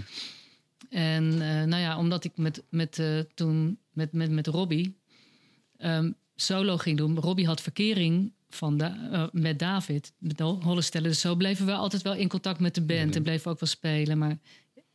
En 0.89 1.31
eh, 1.41 1.63
nou 1.63 1.81
ja, 1.81 1.97
omdat 1.97 2.23
ik 2.23 2.31
met, 2.35 2.63
met, 2.69 2.99
eh, 2.99 3.19
toen 3.35 3.77
met, 3.91 4.11
met, 4.13 4.31
met 4.31 4.47
Robbie 4.47 4.97
ehm, 5.77 6.11
solo 6.35 6.77
ging 6.77 6.97
doen. 6.97 7.19
Robbie 7.19 7.45
had 7.45 7.61
verkering 7.61 8.33
van 8.49 8.77
da- 8.77 9.09
eh, 9.11 9.23
met 9.31 9.59
David, 9.59 10.13
met 10.17 10.39
Hollestelle. 10.39 11.07
Dus 11.07 11.19
zo 11.19 11.35
bleven 11.35 11.65
we 11.65 11.73
altijd 11.73 12.01
wel 12.01 12.15
in 12.15 12.27
contact 12.27 12.59
met 12.59 12.75
de 12.75 12.81
band. 12.81 13.15
En 13.15 13.23
bleven 13.23 13.43
we 13.43 13.49
ook 13.49 13.59
wel 13.59 13.69
spelen. 13.69 14.17
Maar 14.17 14.37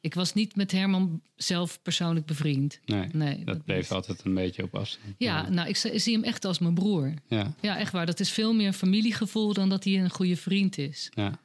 ik 0.00 0.14
was 0.14 0.34
niet 0.34 0.56
met 0.56 0.72
Herman 0.72 1.20
zelf 1.36 1.82
persoonlijk 1.82 2.26
bevriend. 2.26 2.80
Nee, 2.84 3.08
Nee, 3.12 3.44
dat 3.44 3.64
bleef 3.64 3.78
niet. 3.80 3.90
altijd 3.90 4.24
een 4.24 4.34
beetje 4.34 4.62
op 4.62 4.74
afstand. 4.74 5.14
Ja, 5.18 5.48
nou, 5.48 5.68
ik, 5.68 5.76
zie- 5.76 5.92
ik 5.92 6.00
zie 6.00 6.14
hem 6.14 6.24
echt 6.24 6.44
als 6.44 6.58
mijn 6.58 6.74
broer. 6.74 7.14
Ja, 7.28 7.54
Ja, 7.60 7.78
echt 7.78 7.92
waar. 7.92 8.06
Dat 8.06 8.20
is 8.20 8.30
veel 8.30 8.52
meer 8.54 8.66
een 8.66 8.74
familiegevoel 8.74 9.52
dan 9.52 9.68
dat 9.68 9.84
hij 9.84 10.00
een 10.00 10.10
goede 10.10 10.36
vriend 10.36 10.78
is. 10.78 11.10
ja. 11.14 11.40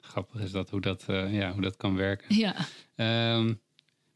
Grappig 0.00 0.40
is 0.40 0.50
dat 0.50 0.70
hoe 0.70 0.80
dat, 0.80 1.04
eh, 1.08 1.34
ja, 1.34 1.52
hoe 1.52 1.62
dat 1.62 1.76
kan 1.76 1.94
werken. 1.94 2.36
Ja, 2.36 2.54
Ehm, 2.94 3.54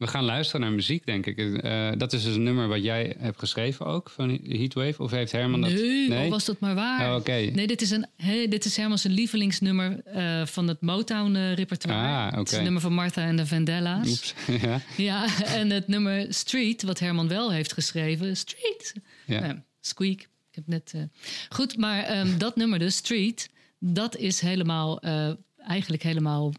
we 0.03 0.09
gaan 0.09 0.25
luisteren 0.25 0.61
naar 0.61 0.73
muziek, 0.73 1.07
denk 1.07 1.27
ik. 1.27 1.38
Eh, 1.38 1.91
dat 1.97 2.12
is 2.12 2.23
dus 2.23 2.35
een 2.35 2.43
nummer 2.43 2.69
wat 2.69 2.83
jij 2.83 3.15
hebt 3.19 3.38
geschreven 3.38 3.87
ook, 3.87 4.11
van 4.11 4.41
Heatwave? 4.49 5.03
Of 5.03 5.11
heeft 5.11 5.33
Herman 5.33 5.61
dat... 5.61 5.71
nee, 5.71 6.31
was 6.31 6.45
dat 6.45 6.61
maar 6.61 6.75
waar. 6.75 7.17
Oh. 7.17 7.27
Nee, 7.27 7.67
dit 7.67 7.83
is, 7.83 7.91
een, 7.91 8.07
dit 8.49 8.65
is 8.65 8.77
Herman's 8.77 9.03
lievelingsnummer 9.03 10.01
eh, 10.05 10.47
van 10.47 10.69
het 10.69 10.81
Motown-repertoire. 10.81 12.09
Ah, 12.09 12.38
Het 12.38 12.51
is 12.51 12.57
een 12.57 12.62
nummer 12.62 12.83
van 12.83 12.93
Martha 12.93 13.23
en 13.23 13.37
de 13.37 13.47
Vandellas. 13.47 14.09
Oeps, 14.09 14.35
ja. 14.62 14.81
Ja, 14.97 15.27
en 15.59 15.71
het 15.71 15.88
nummer 15.88 16.27
Street, 16.29 16.83
wat 16.83 16.99
Herman 16.99 17.29
wel 17.29 17.53
heeft 17.53 17.73
geschreven. 17.73 18.37
Street. 18.37 18.95
Ja. 19.27 19.41
Nou, 19.41 19.59
squeak. 19.81 20.21
Ik 20.21 20.55
heb 20.55 20.67
net... 20.67 20.93
eh, 20.95 21.03
Goed, 21.49 21.77
maar 21.77 22.03
ehm, 22.03 22.38
dat 22.45 22.57
nummer 22.57 22.79
dus, 22.79 22.97
Street... 22.97 23.51
dat 23.79 24.17
is 24.17 24.41
helemaal, 24.41 25.01
eh, 25.01 25.31
eigenlijk 25.67 26.03
helemaal 26.03 26.53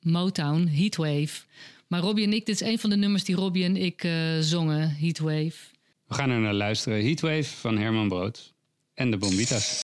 Motown, 0.00 0.66
Heatwave. 0.66 1.40
Maar 1.86 2.00
Robbie 2.00 2.24
en 2.24 2.32
ik, 2.32 2.46
dit 2.46 2.60
is 2.60 2.68
een 2.68 2.78
van 2.78 2.90
de 2.90 2.96
nummers 2.96 3.24
die 3.24 3.36
Robbie 3.36 3.64
en 3.64 3.76
ik 3.76 4.04
eh, 4.04 4.12
zongen, 4.40 4.96
Heatwave. 4.96 5.54
We 6.06 6.14
gaan 6.14 6.30
er 6.30 6.40
naar 6.40 6.54
luisteren. 6.54 7.04
Heatwave 7.04 7.44
van 7.44 7.78
Herman 7.78 8.08
Brood 8.08 8.54
en 8.94 9.10
de 9.10 9.16
Bombitas. 9.16 9.80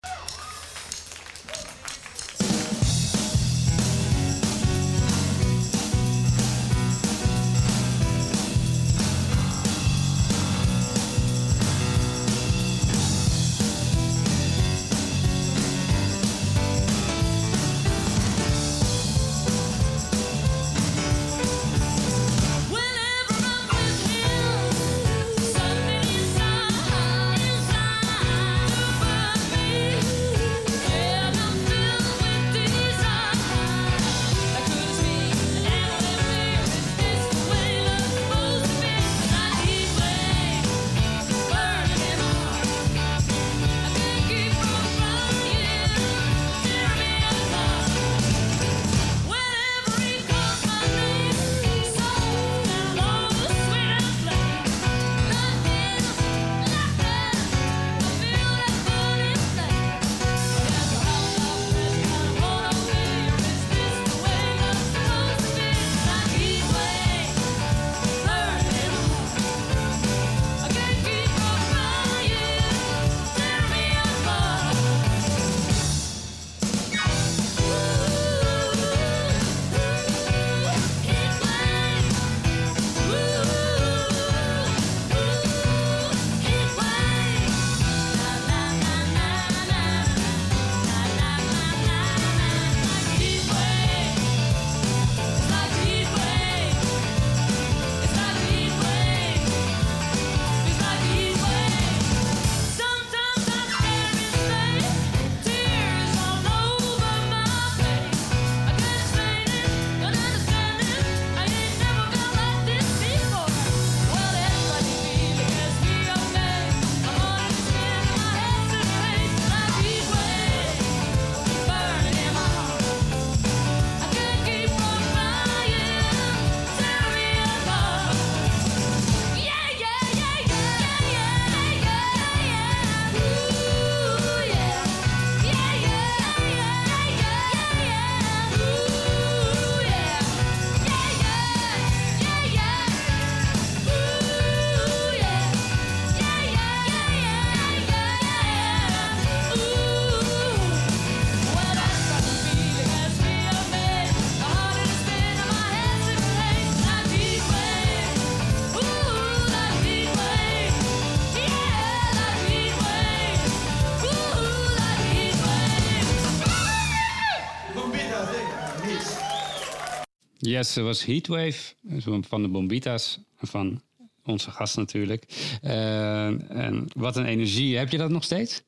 Er 170.60 170.82
was 170.82 171.04
Heatwave 171.04 171.74
van 172.20 172.42
de 172.42 172.48
Bombita's. 172.48 173.18
Van 173.36 173.80
onze 174.24 174.50
gast 174.50 174.76
natuurlijk. 174.76 175.24
Eh, 175.62 176.26
en 176.50 176.88
wat 176.94 177.16
een 177.16 177.24
energie. 177.24 177.76
Heb 177.76 177.90
je 177.90 177.98
dat 177.98 178.10
nog 178.10 178.24
steeds? 178.24 178.62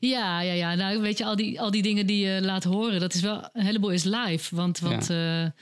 Ja, 0.00 0.40
ja, 0.40 0.52
ja. 0.52 0.74
Nou, 0.74 1.00
weet 1.00 1.18
je, 1.18 1.24
al 1.24 1.36
die, 1.36 1.60
al 1.60 1.70
die 1.70 1.82
dingen 1.82 2.06
die 2.06 2.26
je 2.26 2.40
laat 2.42 2.64
horen, 2.64 3.00
dat 3.00 3.14
is 3.14 3.20
wel 3.20 3.48
een 3.52 3.64
heleboel 3.64 3.90
is 3.90 4.04
live. 4.04 4.56
Want, 4.56 4.78
want 4.78 5.06
ja. 5.06 5.54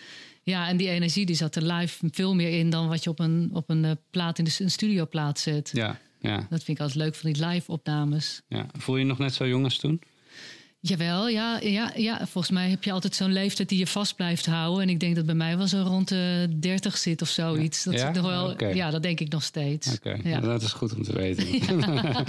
ja, 0.42 0.68
en 0.68 0.76
die 0.76 0.88
energie 0.88 1.26
die 1.26 1.36
zat 1.36 1.56
er 1.56 1.72
live 1.72 2.08
veel 2.10 2.34
meer 2.34 2.58
in 2.58 2.70
dan 2.70 2.88
wat 2.88 3.04
je 3.04 3.10
op 3.10 3.18
een, 3.18 3.50
op 3.52 3.70
een 3.70 3.84
eh, 3.84 3.90
plaat 4.10 4.38
in 4.38 4.44
de 4.44 4.56
een 4.58 4.70
studioplaat 4.70 5.38
zet. 5.38 5.70
Ja, 5.72 5.98
ja. 6.20 6.36
Dat 6.36 6.62
vind 6.62 6.78
ik 6.78 6.80
altijd 6.80 7.04
leuk 7.04 7.14
van 7.14 7.32
die 7.32 7.46
live 7.46 7.72
opnames. 7.72 8.42
ja. 8.48 8.66
Voel 8.78 8.96
je 8.96 9.02
je 9.02 9.08
nog 9.08 9.18
net 9.18 9.34
zo 9.34 9.46
jong 9.46 9.64
als 9.64 9.78
toen? 9.78 10.00
Jawel, 10.86 11.28
ja, 11.28 11.60
ja, 11.60 11.92
ja. 11.96 12.16
Volgens 12.26 12.50
mij 12.50 12.68
heb 12.70 12.84
je 12.84 12.92
altijd 12.92 13.14
zo'n 13.14 13.32
leeftijd 13.32 13.68
die 13.68 13.78
je 13.78 13.86
vast 13.86 14.16
blijft 14.16 14.46
houden. 14.46 14.82
En 14.82 14.88
ik 14.88 15.00
denk 15.00 15.16
dat 15.16 15.26
bij 15.26 15.34
mij 15.34 15.56
wel 15.56 15.66
zo 15.66 15.82
rond 15.82 16.08
de 16.08 16.48
30 16.56 16.96
zit 16.96 17.22
of 17.22 17.28
zoiets. 17.28 17.84
Dat 17.84 17.94
Ja? 17.94 18.08
ik 18.08 18.14
nog 18.14 18.26
wel, 18.26 18.74
ja, 18.74 18.90
dat 18.90 19.02
denk 19.02 19.20
ik 19.20 19.32
nog 19.32 19.42
steeds. 19.42 19.94
Oké, 19.94 20.18
Ja. 20.24 20.40
dat 20.40 20.62
is 20.62 20.72
goed 20.72 20.94
om 20.94 21.02
te 21.02 21.12
weten. 21.12 21.46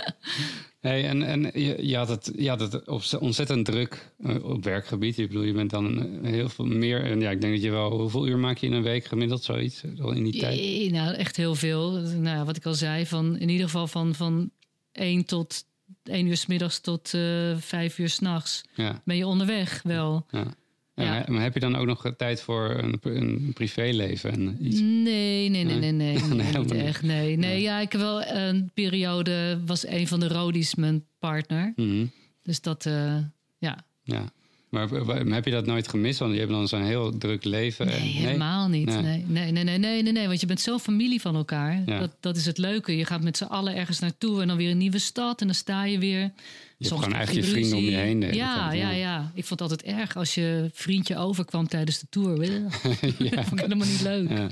hey, 0.88 1.08
en 1.08 1.22
en 1.22 1.42
je, 1.42 1.86
je 1.86 1.96
had 1.96 2.08
het, 2.08 2.32
je 2.36 2.48
had 2.48 2.60
het 2.60 2.88
op, 2.88 3.02
ontzettend 3.18 3.64
druk 3.64 4.12
eh, 4.18 4.44
op 4.44 4.64
werkgebied. 4.64 5.18
Ik 5.18 5.28
bedoel, 5.28 5.42
je 5.42 5.52
bent 5.52 5.70
dan 5.70 5.98
eh, 6.24 6.30
heel 6.30 6.48
veel 6.48 6.66
meer. 6.66 7.04
En 7.04 7.20
ja, 7.20 7.30
ik 7.30 7.40
denk 7.40 7.52
dat 7.52 7.62
je 7.62 7.70
wel. 7.70 7.98
Hoeveel 7.98 8.26
uur 8.26 8.38
maak 8.38 8.58
je 8.58 8.66
in 8.66 8.72
een 8.72 8.82
week 8.82 9.04
gemiddeld 9.04 9.42
zoiets? 9.42 9.82
In 10.14 10.24
die 10.24 10.40
tijd? 10.40 10.58
Jee, 10.58 10.90
nou, 10.90 11.14
echt 11.14 11.36
heel 11.36 11.54
veel. 11.54 11.90
Nou, 12.00 12.36
ja, 12.36 12.44
wat 12.44 12.56
ik 12.56 12.66
al 12.66 12.74
zei, 12.74 13.06
van, 13.06 13.38
in 13.38 13.48
ieder 13.48 13.66
geval 13.66 13.86
van, 13.86 14.14
van 14.14 14.50
1 14.92 15.24
tot 15.24 15.68
1 16.02 16.26
uur 16.26 16.36
s 16.36 16.46
middags 16.46 16.80
tot 16.80 17.14
eh 17.14 17.56
5 17.56 17.98
uur 17.98 18.08
s'nachts. 18.08 18.62
Ja. 18.74 19.02
Ben 19.04 19.16
je 19.16 19.26
onderweg 19.26 19.82
wel? 19.82 20.26
ja. 20.30 21.24
Maar 21.26 21.42
heb 21.42 21.54
je 21.54 21.60
dan 21.60 21.76
ook 21.76 21.86
nog 21.86 22.12
tijd 22.16 22.42
voor 22.42 22.70
een, 22.70 22.98
een 23.02 23.50
privéleven 23.54 24.30
en 24.32 24.66
iets? 24.66 24.80
Nee, 24.80 25.48
nee, 25.48 25.64
nee, 25.64 25.64
nee, 25.64 25.92
nee. 25.92 25.92
nee, 25.92 26.28
Nee, 26.28 26.42
helemaal 26.44 26.62
niet 26.62 26.72
niet. 26.72 26.82
echt. 26.82 27.02
Nee, 27.02 27.36
nee, 27.36 27.60
ja, 27.60 27.78
ik 27.80 27.92
heb 27.92 28.00
wel 28.00 28.24
een 28.24 28.70
periode, 28.74 29.60
was 29.66 29.86
een 29.86 30.08
van 30.08 30.20
de 30.20 30.28
Rodies 30.28 30.74
mijn 30.74 31.04
partner. 31.18 31.72
Mhm. 31.76 32.06
Dus 32.42 32.60
dat, 32.60 32.86
eh, 32.86 33.16
ja. 33.58 33.84
Ja. 34.02 34.32
Maar 34.70 34.88
heb 35.28 35.44
je 35.44 35.50
dat 35.50 35.66
nooit 35.66 35.88
gemist? 35.88 36.18
Want 36.18 36.32
je 36.32 36.38
hebt 36.38 36.50
dan 36.50 36.68
zo'n 36.68 36.82
heel 36.84 37.18
druk 37.18 37.44
leven. 37.44 37.88
en- 37.88 38.00
Nee, 38.00 38.10
helemaal 38.12 38.68
niet. 38.68 38.86
Nee. 38.86 39.02
Nee. 39.02 39.24
Nee, 39.26 39.52
nee, 39.52 39.64
nee, 39.64 39.78
nee, 39.78 40.02
nee, 40.02 40.12
nee, 40.12 40.26
want 40.26 40.40
je 40.40 40.46
bent 40.46 40.60
zo 40.60 40.78
familie 40.78 41.20
van 41.20 41.34
elkaar. 41.36 41.82
Ja. 41.86 41.98
Dat, 41.98 42.10
dat 42.20 42.36
is 42.36 42.46
het 42.46 42.58
leuke. 42.58 42.96
Je 42.96 43.04
gaat 43.04 43.22
met 43.22 43.36
z'n 43.36 43.44
allen 43.44 43.74
ergens 43.76 43.98
naartoe 43.98 44.40
en 44.42 44.48
dan 44.48 44.56
weer 44.56 44.70
een 44.70 44.78
nieuwe 44.78 44.98
stad 44.98 45.40
en 45.40 45.46
dan 45.46 45.56
sta 45.56 45.84
je 45.84 45.98
weer. 45.98 46.20
Je 46.76 46.88
hebt 46.88 47.02
gewoon 47.04 47.20
echt 47.20 47.34
je 47.34 47.42
vrienden 47.44 47.78
om 47.78 47.84
je 47.84 47.96
heen 47.96 48.20
Ja, 48.20 48.72
ja, 48.72 48.72
ja. 48.72 48.90
ja. 48.90 49.30
Ik 49.34 49.44
vond 49.44 49.60
het 49.60 49.70
altijd 49.70 49.82
erg 49.98 50.16
als 50.16 50.34
je 50.34 50.70
vriendje 50.72 51.16
overkwam 51.16 51.68
tijdens 51.68 51.98
de 51.98 52.06
tour. 52.10 52.44
ja. 52.44 52.60
vond 53.48 53.52
ik 53.52 53.60
helemaal 53.60 53.86
niet 53.86 54.02
leuk. 54.02 54.28
Ja. 54.30 54.46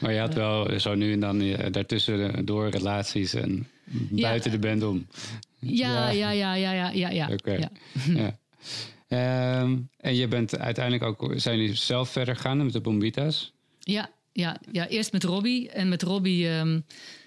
Maar 0.00 0.12
je 0.12 0.18
had 0.20 0.34
wel 0.34 0.80
zo 0.80 0.94
nu 0.94 1.12
en 1.12 1.20
dan 1.20 1.40
eh, 1.40 1.72
daartussen 1.72 2.44
door 2.46 2.68
relaties 2.68 3.34
en 3.34 3.66
buiten 4.10 4.50
de 4.50 4.58
band 4.58 4.82
om. 4.82 5.06
Ja, 5.58 6.10
ja, 6.10 6.30
ja, 6.30 6.54
ja, 6.54 6.72
ja, 6.72 6.90
ja, 6.90 7.10
ja. 7.10 7.28
Oké. 7.32 7.68
ja. 8.14 8.38
Ehm, 9.08 9.76
en 9.96 10.14
je 10.14 10.28
bent 10.28 10.58
uiteindelijk 10.58 11.04
ook, 11.04 11.32
zijn 11.36 11.58
jullie 11.58 11.74
zelf 11.74 12.08
verder 12.10 12.36
gegaan 12.36 12.56
met 12.64 12.72
de 12.72 12.80
Bombita's? 12.80 13.52
Ja, 13.78 14.10
ja, 14.32 14.60
ja, 14.72 14.88
eerst 14.88 15.12
met 15.12 15.24
Robbie. 15.24 15.70
En 15.70 15.88
met 15.88 16.02
Robbie 16.02 16.48
ehm, 16.48 16.80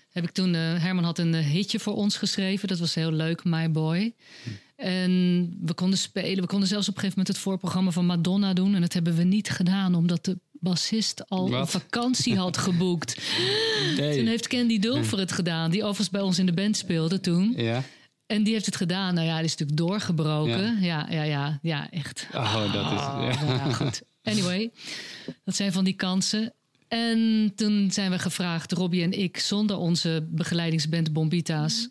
heb 0.10 0.24
ik 0.24 0.30
toen... 0.32 0.56
eh, 0.56 0.62
Herman 0.84 1.04
had 1.04 1.20
een 1.20 1.34
eh, 1.34 1.46
hitje 1.46 1.80
voor 1.80 1.96
ons 1.96 2.18
geschreven. 2.18 2.68
Dat 2.68 2.80
was 2.80 2.96
heel 2.96 3.12
leuk, 3.12 3.44
My 3.44 3.72
Boy. 3.72 4.14
En 4.76 5.12
we 5.62 5.74
konden 5.74 6.00
spelen. 6.00 6.42
We 6.42 6.48
konden 6.48 6.68
zelfs 6.68 6.88
op 6.90 6.94
een 6.94 7.00
gegeven 7.00 7.20
moment 7.20 7.36
het 7.38 7.46
voorprogramma 7.46 7.92
van 7.92 8.06
Madonna 8.06 8.54
doen. 8.54 8.76
En 8.76 8.82
dat 8.82 8.94
hebben 8.94 9.16
we 9.16 9.24
niet 9.24 9.50
gedaan, 9.50 9.96
omdat 9.96 10.26
de 10.26 10.38
bassist 10.52 11.30
al 11.30 11.50
Wat? 11.50 11.60
een 11.60 11.68
vakantie 11.82 12.36
had 12.38 12.58
geboekt. 12.68 13.16
Toen 13.96 14.26
heeft 14.26 14.48
Candy 14.48 14.80
Dulfer 14.80 15.20
het 15.20 15.32
gedaan. 15.32 15.72
Die 15.72 15.82
overigens 15.82 16.10
bij 16.10 16.22
ons 16.22 16.40
in 16.40 16.46
de 16.46 16.54
band 16.54 16.78
speelde 16.78 17.20
toen. 17.20 17.54
Ja? 17.58 17.84
En 18.28 18.44
die 18.44 18.54
heeft 18.54 18.66
het 18.66 18.76
gedaan. 18.76 19.14
Nou 19.14 19.28
ja, 19.28 19.36
die 19.36 19.46
is 19.46 19.56
natuurlijk 19.56 19.78
doorgebroken. 19.78 20.82
Ja, 20.82 21.08
ja, 21.10 21.24
ja, 21.24 21.60
ja, 21.62 21.92
echt. 21.92 22.28
Oh, 22.34 22.74
dat 22.74 22.92
is... 22.92 23.00
Oh, 23.00 23.28
ja. 23.32 23.44
nou 23.46 23.58
ja, 23.58 23.74
goed. 23.74 24.02
Anyway, 24.24 24.72
dat 25.44 25.56
zijn 25.56 25.72
van 25.72 25.84
die 25.84 25.94
kansen. 25.94 26.54
En 26.88 27.52
toen 27.56 27.92
zijn 27.92 28.12
we 28.12 28.20
gevraagd, 28.20 28.72
Robbie 28.72 29.04
en 29.04 29.20
ik, 29.20 29.38
zonder 29.38 29.78
onze 29.78 30.28
begeleidingsband 30.30 31.14
Bombita's, 31.14 31.88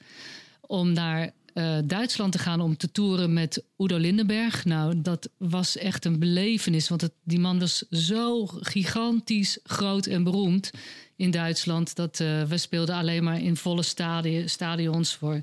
om 0.61 0.93
naar 0.93 1.31
eh, 1.55 1.79
Duitsland 1.85 2.33
te 2.33 2.39
gaan 2.39 2.61
om 2.61 2.77
te 2.77 2.93
toeren 2.93 3.33
met 3.33 3.65
Udo 3.79 3.97
Lindenberg. 3.97 4.65
Nou, 4.65 5.03
dat 5.03 5.29
was 5.39 5.77
echt 5.77 6.05
een 6.05 6.19
belevenis, 6.19 6.89
want 6.89 7.01
het, 7.01 7.13
die 7.25 7.39
man 7.39 7.59
was 7.59 7.85
zo 7.91 8.47
gigantisch 8.47 9.59
groot 9.63 10.07
en 10.07 10.25
beroemd 10.25 10.71
in 11.17 11.31
Duitsland 11.31 11.95
dat 11.95 12.21
eh, 12.21 12.43
we 12.43 12.59
speelden 12.59 12.95
alleen 12.95 13.25
maar 13.25 13.41
in 13.41 13.57
volle 13.57 13.83
stadi- 13.83 14.49
stadions 14.49 15.15
voor 15.15 15.43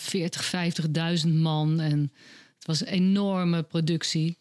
40, 0.00 0.52
50.000 1.26 1.32
man. 1.32 1.80
En 1.80 2.12
het 2.58 2.66
was 2.66 2.80
een 2.80 2.86
enorme 2.86 3.62
productie. 3.62 4.36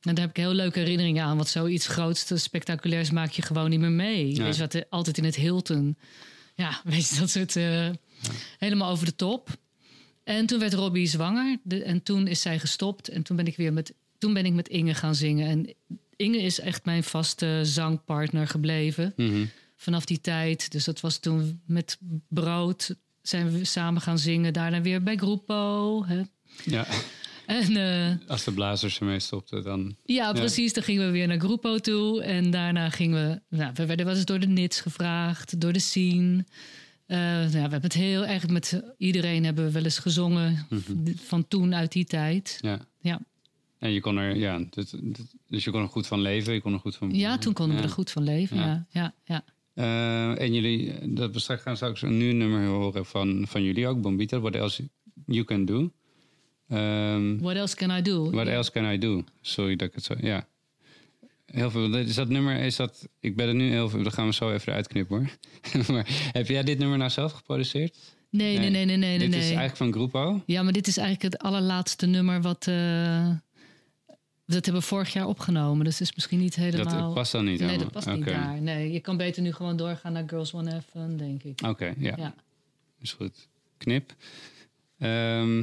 En 0.00 0.14
daar 0.14 0.24
heb 0.26 0.36
ik 0.36 0.42
heel 0.42 0.52
leuke 0.52 0.78
herinneringen 0.78 1.24
aan. 1.24 1.36
Want 1.36 1.48
zoiets 1.48 1.86
groots, 1.86 2.42
spectaculairs 2.42 3.10
maak 3.10 3.30
je 3.30 3.42
gewoon 3.42 3.70
niet 3.70 3.80
meer 3.80 3.90
mee. 3.90 4.34
Ja. 4.34 4.42
Weet 4.44 4.56
je 4.56 4.60
wat, 4.68 4.90
altijd 4.90 5.18
in 5.18 5.24
het 5.24 5.36
Hilton. 5.36 5.96
Ja, 6.54 6.80
weet 6.84 7.08
je, 7.08 7.16
dat 7.18 7.30
soort... 7.30 7.56
eh, 7.56 7.88
Helemaal 8.58 8.90
over 8.90 9.04
de 9.06 9.16
top. 9.16 9.48
En 10.24 10.46
toen 10.46 10.58
werd 10.58 10.74
Robbie 10.74 11.06
zwanger. 11.06 11.58
De- 11.62 11.82
en 11.82 12.02
toen 12.02 12.26
is 12.26 12.40
zij 12.40 12.58
gestopt. 12.58 13.08
En 13.08 13.22
toen 13.22 13.36
ben 13.36 13.46
ik 13.46 13.56
weer 13.56 13.72
met, 13.72 13.94
toen 14.18 14.32
ben 14.34 14.44
ik 14.46 14.52
met 14.52 14.68
Inge 14.68 14.94
gaan 14.94 15.14
zingen. 15.14 15.48
En 15.48 15.74
Inge 16.16 16.38
is 16.38 16.60
echt 16.60 16.84
mijn 16.84 17.02
vaste 17.04 17.60
zangpartner 17.62 18.46
gebleven. 18.48 19.12
Mhm. 19.16 19.44
Vanaf 19.76 20.04
die 20.04 20.20
tijd. 20.20 20.70
Dus 20.72 20.84
dat 20.84 21.00
was 21.00 21.18
toen 21.18 21.60
met 21.66 21.98
Brood 22.28 22.94
zijn 23.22 23.50
we 23.50 23.64
samen 23.64 24.02
gaan 24.02 24.18
zingen. 24.18 24.52
Daarna 24.52 24.80
weer 24.80 25.02
bij 25.02 25.16
Groepo. 25.16 26.04
Hè. 26.06 26.22
ja. 26.64 26.86
En 27.46 27.76
eh, 27.76 28.28
Als 28.28 28.44
de 28.44 28.52
blazers 28.52 29.00
ermee 29.00 29.20
stopten, 29.20 29.62
dan... 29.62 29.96
ja, 30.04 30.32
precies. 30.32 30.72
Dan 30.72 30.82
gingen 30.82 31.06
we 31.06 31.12
weer 31.12 31.26
naar 31.26 31.38
Groepo 31.38 31.78
toe. 31.78 32.22
En 32.22 32.50
daarna 32.50 32.90
gingen 32.90 33.28
we... 33.28 33.56
Nou, 33.56 33.72
we 33.74 33.86
werden 33.86 34.06
wel 34.06 34.14
eens 34.14 34.24
door 34.24 34.40
de 34.40 34.46
Nits 34.46 34.80
gevraagd. 34.80 35.60
Door 35.60 35.72
de 35.72 35.78
scene. 35.78 36.44
Eh, 37.06 37.18
nou, 37.18 37.50
we 37.50 37.58
hebben 37.58 37.82
het 37.82 37.92
heel 37.92 38.26
erg 38.26 38.48
met 38.48 38.82
iedereen 38.98 39.44
hebben 39.44 39.64
we 39.64 39.70
wel 39.70 39.84
eens 39.84 39.98
gezongen. 39.98 40.66
Van 41.16 41.48
toen, 41.48 41.74
uit 41.74 41.92
die 41.92 42.04
tijd. 42.04 42.58
Ja. 42.60 42.80
Ja, 43.00 43.20
En 43.78 43.90
je 43.90 44.00
kon 44.00 44.16
er, 44.16 44.36
ja, 44.36 44.60
dus, 44.70 44.94
dus 45.46 45.64
je 45.64 45.70
kon 45.70 45.82
er 45.82 45.88
goed 45.88 46.06
van 46.06 46.20
leven. 46.20 46.54
Je 46.54 46.60
kon 46.60 46.72
er 46.72 46.78
goed 46.78 46.96
van... 46.96 47.14
ja 47.14 47.38
toen 47.38 47.52
konden 47.52 47.76
we 47.76 47.82
er 47.82 47.88
goed 47.88 48.10
van 48.10 48.22
leven. 48.22 48.56
Ja. 48.56 48.86
Ja, 48.90 49.14
ja, 49.24 49.44
Eh, 49.80 50.40
en 50.40 50.54
jullie, 50.54 50.94
dat 51.14 51.32
we 51.32 51.38
straks 51.38 51.62
gaan 51.62 51.76
straks 51.76 52.02
nu 52.02 52.28
een 52.30 52.36
nummer 52.36 52.66
horen 52.66 53.06
van, 53.06 53.44
van 53.48 53.62
jullie 53.62 53.86
ook, 53.86 54.00
Bombita. 54.00 54.40
What 54.40 54.54
else 54.54 54.88
you 55.26 55.44
can 55.44 55.64
do. 55.64 55.90
Ehm, 56.68 57.38
What 57.38 57.56
else 57.56 57.76
can 57.76 57.90
I 57.90 58.02
do? 58.02 58.30
what 58.30 58.46
else 58.46 58.70
can 58.70 58.92
I 58.92 58.98
do? 58.98 59.24
Sorry 59.40 59.76
dat 59.76 59.88
ik 59.88 59.94
het 59.94 60.04
zo, 60.04 60.14
ja. 60.20 60.48
Heel 61.46 61.70
veel, 61.70 61.96
is 61.96 62.14
dat 62.14 62.28
nummer, 62.28 62.60
is 62.60 62.76
dat, 62.76 63.08
ik 63.20 63.36
ben 63.36 63.48
er 63.48 63.54
nu 63.54 63.70
heel 63.70 63.88
veel, 63.88 64.02
dat 64.02 64.14
gaan 64.14 64.26
we 64.26 64.32
zo 64.34 64.52
even 64.52 64.72
uitknippen 64.72 65.16
hoor. 65.16 65.30
maar 65.94 66.06
heb 66.32 66.48
jij 66.48 66.62
dit 66.62 66.78
nummer 66.78 66.98
nou 66.98 67.10
zelf 67.10 67.32
geproduceerd? 67.32 67.96
Nee, 68.30 68.58
nee, 68.58 68.70
nee, 68.70 68.84
nee, 68.84 68.96
nee. 68.96 69.18
Dit 69.18 69.28
nee. 69.28 69.38
is 69.38 69.44
eigenlijk 69.44 69.76
van 69.76 69.92
Groepo? 69.92 70.42
Ja, 70.46 70.62
maar 70.62 70.72
dit 70.72 70.86
is 70.86 70.96
eigenlijk 70.96 71.34
het 71.34 71.42
allerlaatste 71.42 72.06
nummer 72.06 72.42
wat... 72.42 72.66
eh, 72.66 73.30
dat 74.52 74.64
hebben 74.64 74.82
we 74.82 74.88
vorig 74.88 75.12
jaar 75.12 75.26
opgenomen. 75.26 75.84
Dus 75.84 75.98
het 75.98 76.08
is 76.08 76.14
misschien 76.14 76.38
niet 76.38 76.54
helemaal... 76.54 77.04
Dat 77.04 77.14
past 77.14 77.32
dan 77.32 77.44
niet 77.44 77.58
Nee, 77.60 77.68
helemaal? 77.68 77.92
dat 77.92 78.04
past 78.04 78.16
niet 78.16 78.26
daar. 78.26 78.60
Nee, 78.60 78.92
je 78.92 79.00
kan 79.00 79.16
beter 79.16 79.42
nu 79.42 79.52
gewoon 79.52 79.76
doorgaan 79.76 80.12
naar 80.12 80.24
Girls 80.26 80.54
One 80.54 80.70
Heaven, 80.70 81.16
denk 81.16 81.42
ik. 81.42 81.60
Oké, 81.66 81.94
ja. 81.98 82.14
Ja. 82.16 82.34
Is 83.00 83.12
goed. 83.12 83.48
Knip. 83.78 84.14
Ehm, 84.98 85.62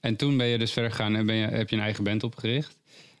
en 0.00 0.16
toen 0.16 0.36
ben 0.36 0.46
je 0.46 0.58
dus 0.58 0.72
verder 0.72 0.90
gegaan 0.90 1.16
en 1.16 1.26
ben 1.26 1.34
je, 1.34 1.46
heb 1.46 1.70
je 1.70 1.76
een 1.76 1.82
eigen 1.82 2.04
band 2.04 2.22
opgericht. 2.22 2.76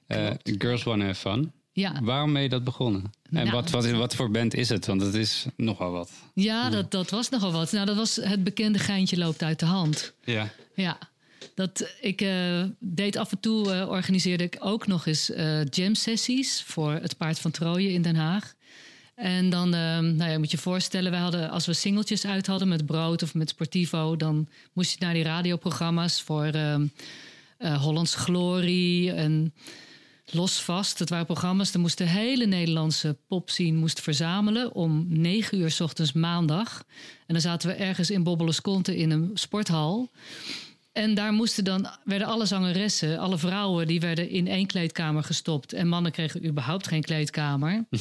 Eh, 0.06 0.30
Girls 0.42 0.82
Wanna 0.82 1.04
Have 1.04 1.20
Fun. 1.30 1.52
Ja, 1.72 2.00
Waarom 2.02 2.32
ben 2.32 2.42
je 2.42 2.48
dat 2.48 2.64
begonnen? 2.64 3.02
En 3.02 3.10
Nou, 3.30 3.50
wat, 3.50 3.70
wat, 3.70 3.90
wat 3.90 4.14
voor 4.14 4.30
band 4.30 4.54
is 4.54 4.68
het? 4.68 4.86
Want 4.86 5.00
het 5.00 5.14
is 5.14 5.46
nogal 5.56 5.90
wat. 5.92 6.10
ja 6.34 6.70
dat, 6.70 6.90
dat 6.90 7.10
was 7.10 7.28
nogal 7.28 7.52
wat. 7.52 7.72
Nou, 7.72 7.86
dat 7.86 7.96
was 7.96 8.16
het 8.16 8.44
bekende 8.44 8.78
geintje 8.78 9.18
loopt 9.18 9.42
uit 9.42 9.58
de 9.58 9.66
hand. 9.66 10.12
Ja. 10.24 10.48
Ja, 10.74 10.98
dat 11.54 11.90
ik 12.00 12.20
eh, 12.20 12.62
deed 12.78 13.16
af 13.16 13.32
en 13.32 13.40
toe, 13.40 13.72
eh, 13.72 13.88
organiseerde 13.88 14.44
ik 14.44 14.56
ook 14.60 14.86
nog 14.86 15.06
eens 15.06 15.30
eh 15.30 15.64
jam 15.64 15.94
sessies 15.94 16.62
voor 16.66 16.92
het 16.92 17.16
Paard 17.16 17.38
van 17.38 17.50
Troje 17.50 17.92
in 17.92 18.02
Den 18.02 18.16
Haag. 18.16 18.54
En 19.14 19.50
dan, 19.50 19.68
nou 19.70 20.30
ja, 20.30 20.38
moet 20.38 20.50
je 20.50 20.58
voorstellen, 20.58 21.10
wij 21.10 21.20
hadden, 21.20 21.50
als 21.50 21.66
we 21.66 21.72
singeltjes 21.72 22.26
uit 22.26 22.46
hadden 22.46 22.68
met 22.68 22.86
Brood 22.86 23.22
of 23.22 23.34
met 23.34 23.48
Sportivo, 23.48 24.16
dan 24.16 24.48
moest 24.72 24.90
je 24.90 24.96
naar 25.04 25.14
die 25.14 25.22
radioprogramma's 25.22 26.22
voor 26.22 26.50
Hollands 27.58 28.14
Glorie 28.14 29.12
en 29.12 29.54
Los 30.30 30.62
Vast. 30.62 30.98
Dat 30.98 31.08
waren 31.08 31.26
programma's, 31.26 31.72
dan 31.72 31.80
moest 31.80 31.98
de 31.98 32.04
hele 32.04 32.46
Nederlandse 32.46 33.16
popscene 33.28 33.78
moest 33.78 34.00
verzamelen 34.00 34.74
om 34.74 35.06
negen 35.08 35.58
uur 35.58 35.70
's 35.70 35.80
ochtends 35.80 36.12
maandag. 36.12 36.84
En 37.26 37.34
dan 37.34 37.40
zaten 37.40 37.68
we 37.68 37.74
ergens 37.74 38.10
in 38.10 38.22
Bobbelesconte 38.22 38.96
in 38.96 39.10
een 39.10 39.30
sporthal. 39.34 40.10
En 40.96 41.14
daar 41.14 41.32
moesten 41.32 41.64
dan, 41.64 41.88
werden 42.04 42.28
alle 42.28 42.46
zangeressen, 42.46 43.18
alle 43.18 43.38
vrouwen, 43.38 43.86
die 43.86 44.00
werden 44.00 44.28
in 44.28 44.48
één 44.48 44.66
kleedkamer 44.66 45.24
gestopt. 45.24 45.72
En 45.72 45.88
mannen 45.88 46.12
kregen 46.12 46.46
überhaupt 46.46 46.86
geen 46.86 47.02
kleedkamer. 47.02 47.84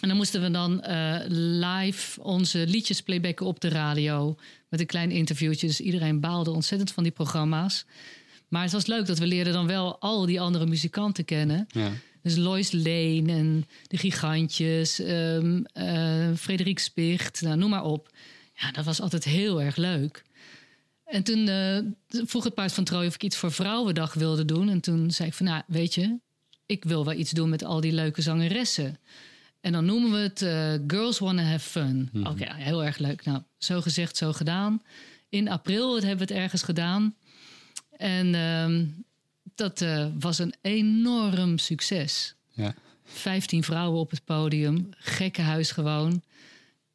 En 0.00 0.08
dan 0.08 0.16
moesten 0.16 0.42
we 0.42 0.50
dan 0.50 0.82
eh, 0.82 1.20
live 1.28 2.22
onze 2.22 2.66
liedjes 2.66 3.02
playbacken 3.02 3.46
op 3.46 3.60
de 3.60 3.68
radio. 3.68 4.36
Met 4.68 4.80
een 4.80 4.86
klein 4.86 5.10
interviewtje. 5.10 5.66
Dus 5.66 5.80
iedereen 5.80 6.20
baalde 6.20 6.50
ontzettend 6.50 6.92
van 6.92 7.02
die 7.02 7.12
programma's. 7.12 7.84
Maar 8.48 8.62
het 8.62 8.72
was 8.72 8.86
leuk 8.86 9.06
dat 9.06 9.18
we 9.18 9.26
leerden 9.26 9.52
dan 9.52 9.66
wel 9.66 9.98
al 10.00 10.26
die 10.26 10.40
andere 10.40 10.66
muzikanten 10.66 11.24
kennen. 11.24 11.66
Ja. 11.68 11.90
Dus 12.22 12.36
Lois 12.36 12.72
Lane 12.72 13.24
en 13.26 13.66
de 13.86 13.96
Gigantjes, 13.96 14.98
ehm 14.98 15.62
eh, 15.72 16.28
Frederik 16.36 16.78
Spicht, 16.78 17.42
nou, 17.42 17.56
noem 17.56 17.70
maar 17.70 17.84
op. 17.84 18.08
Ja, 18.54 18.70
dat 18.70 18.84
was 18.84 19.00
altijd 19.00 19.24
heel 19.24 19.62
erg 19.62 19.76
leuk. 19.76 20.22
En 21.12 21.22
toen 21.22 21.48
eh, 21.48 21.78
vroeg 22.26 22.44
het 22.44 22.54
paard 22.54 22.72
van 22.72 22.84
Troje 22.84 23.08
of 23.08 23.14
ik 23.14 23.22
iets 23.22 23.36
voor 23.36 23.52
Vrouwendag 23.52 24.14
wilde 24.14 24.44
doen. 24.44 24.68
En 24.68 24.80
toen 24.80 25.10
zei 25.10 25.28
ik 25.28 25.34
van, 25.34 25.46
nou, 25.46 25.62
weet 25.66 25.94
je, 25.94 26.18
ik 26.66 26.84
wil 26.84 27.04
wel 27.04 27.14
iets 27.14 27.30
doen 27.30 27.48
met 27.48 27.64
al 27.64 27.80
die 27.80 27.92
leuke 27.92 28.22
zangeressen. 28.22 28.98
En 29.60 29.72
dan 29.72 29.84
noemen 29.84 30.10
we 30.10 30.18
het 30.18 30.42
eh, 30.42 30.74
Girls 30.86 31.18
Wanna 31.18 31.42
Have 31.42 31.68
Fun. 31.70 32.10
Oké, 32.24 32.44
ja, 32.44 32.54
heel 32.54 32.84
erg 32.84 32.98
leuk. 32.98 33.24
Nou, 33.24 33.42
zo 33.58 33.80
gezegd, 33.80 34.16
zo 34.16 34.32
gedaan. 34.32 34.82
In 35.28 35.48
april 35.48 35.94
hebben 35.94 36.26
we 36.26 36.34
het 36.34 36.42
ergens 36.42 36.62
gedaan. 36.62 37.14
En 37.96 38.34
ehm, 38.34 38.84
dat 39.54 39.80
eh, 39.80 40.06
was 40.18 40.38
een 40.38 40.54
enorm 40.60 41.58
succes. 41.58 42.34
Ja. 42.52 42.74
15 43.04 43.62
vrouwen 43.62 44.00
op 44.00 44.10
het 44.10 44.24
podium, 44.24 44.88
gekkenhuis 44.90 45.70
gewoon. 45.70 46.22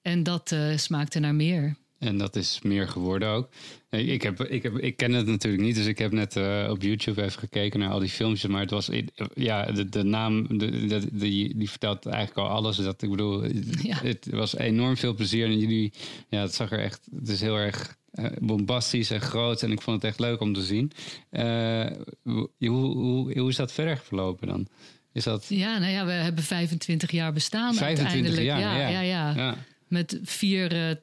En 0.01 0.23
dat 0.23 0.55
smaakte 0.75 1.19
naar 1.19 1.35
meer. 1.35 1.75
En 1.99 2.17
dat 2.17 2.35
is 2.35 2.59
meer 2.63 2.87
geworden 2.87 3.29
ook. 3.29 3.49
Ik, 3.89 4.21
heb, 4.21 4.43
ik, 4.43 4.63
heb, 4.63 4.77
ik 4.77 4.97
ken 4.97 5.11
het 5.13 5.25
natuurlijk 5.27 5.63
niet, 5.63 5.75
dus 5.75 5.85
ik 5.85 5.97
heb 5.97 6.11
net 6.11 6.35
eh, 6.35 6.67
op 6.69 6.81
YouTube 6.81 7.21
even 7.23 7.39
gekeken 7.39 7.79
naar 7.79 7.89
al 7.89 7.99
die 7.99 8.09
filmpjes. 8.09 8.51
Maar 8.51 8.61
het 8.61 8.69
was, 8.71 8.89
ja, 9.33 9.65
de, 9.71 9.89
de 9.89 10.03
naam, 10.03 10.57
de, 10.57 10.85
de, 10.87 11.07
die, 11.11 11.57
die 11.57 11.69
vertelt 11.69 12.05
eigenlijk 12.05 12.37
al 12.37 12.55
alles. 12.55 12.77
Dat, 12.77 13.01
ik 13.01 13.09
bedoel, 13.09 13.45
Ja. 13.81 13.97
het 14.03 14.27
was 14.31 14.57
enorm 14.57 14.97
veel 14.97 15.13
plezier. 15.13 15.45
En 15.45 15.59
jullie, 15.59 15.93
ja, 16.29 16.41
het 16.41 16.53
zag 16.53 16.71
er 16.71 16.79
echt, 16.79 17.07
het 17.19 17.29
is 17.29 17.41
heel 17.41 17.55
erg 17.57 17.95
eh, 18.11 18.25
bombastisch 18.41 19.11
en 19.11 19.21
groot. 19.21 19.61
En 19.63 19.71
ik 19.71 19.81
vond 19.81 20.01
het 20.01 20.11
echt 20.11 20.19
leuk 20.19 20.39
om 20.41 20.53
te 20.53 20.63
zien. 20.63 20.91
Eh, 21.29 21.85
hoe, 22.23 22.49
hoe, 22.59 23.39
hoe 23.39 23.49
is 23.49 23.55
dat 23.55 23.71
verder 23.71 23.97
verlopen 23.97 24.47
dan? 24.47 24.67
Is 25.13 25.23
dat 25.23 25.45
Ja, 25.47 25.77
nou 25.77 25.91
ja, 25.91 26.05
we 26.05 26.11
hebben 26.11 26.43
25 26.43 27.11
jaar 27.11 27.33
bestaan 27.33 27.73
25 27.73 28.05
uiteindelijk. 28.05 28.47
jaar? 28.47 28.59
ja, 28.79 28.89
ja, 28.89 29.01
ja. 29.01 29.33
ja. 29.35 29.57
Met 29.87 30.19
vier 30.23 30.99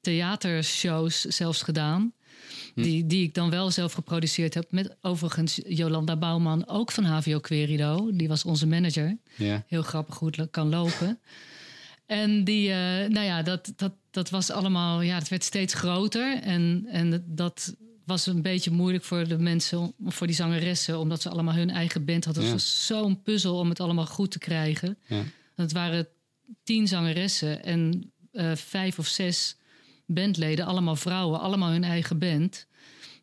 theatershows 0.00 1.20
zelfs 1.20 1.62
gedaan. 1.62 2.12
Hm. 2.74 2.82
Die, 2.82 3.06
die 3.06 3.22
ik 3.22 3.34
dan 3.34 3.50
wel 3.50 3.70
zelf 3.70 3.92
geproduceerd 3.92 4.54
heb. 4.54 4.72
Met 4.72 4.96
overigens 5.00 5.60
Jolanda 5.66 6.16
Bouwman, 6.16 6.68
ook 6.68 6.90
van 6.92 7.04
HVO 7.04 7.38
Querido. 7.40 8.10
Die 8.12 8.28
was 8.28 8.44
onze 8.44 8.66
manager. 8.66 9.16
ja. 9.36 9.64
Heel 9.66 9.82
grappig 9.82 10.18
hoe 10.18 10.28
het 10.28 10.36
lo- 10.36 10.46
kan 10.50 10.68
lopen. 10.68 11.18
En 12.06 12.44
die, 12.44 12.70
eh, 12.70 13.08
nou 13.08 13.26
ja, 13.26 13.42
dat, 13.42 13.72
dat, 13.76 13.92
dat 14.10 14.30
was 14.30 14.50
allemaal, 14.50 15.00
ja, 15.00 15.14
het 15.14 15.28
werd 15.28 15.44
steeds 15.44 15.74
groter. 15.74 16.42
En, 16.42 16.86
en 16.90 17.24
dat 17.26 17.74
was 18.04 18.26
een 18.26 18.42
beetje 18.42 18.70
moeilijk 18.70 19.04
voor 19.04 19.28
de 19.28 19.38
mensen, 19.38 19.92
voor 20.04 20.26
die 20.26 20.36
zangeressen, 20.36 20.98
omdat 20.98 21.22
ze 21.22 21.28
allemaal 21.28 21.54
hun 21.54 21.70
eigen 21.70 22.04
band 22.04 22.24
hadden. 22.24 22.42
Ja. 22.42 22.48
Het 22.48 22.58
was 22.58 22.86
zo'n 22.86 23.22
puzzel 23.22 23.58
om 23.58 23.68
het 23.68 23.80
allemaal 23.80 24.06
goed 24.06 24.30
te 24.30 24.38
krijgen. 24.38 24.98
Ja. 25.06 25.22
Het 25.54 25.72
waren 25.72 26.08
tien 26.62 26.88
zangeressen 26.88 27.64
en 27.64 28.12
eh, 28.32 28.54
vijf 28.54 28.98
of 28.98 29.06
zes 29.06 29.56
bandleden, 30.08 30.66
allemaal 30.66 30.96
vrouwen, 30.96 31.40
allemaal 31.40 31.70
hun 31.70 31.84
eigen 31.84 32.18
band. 32.18 32.66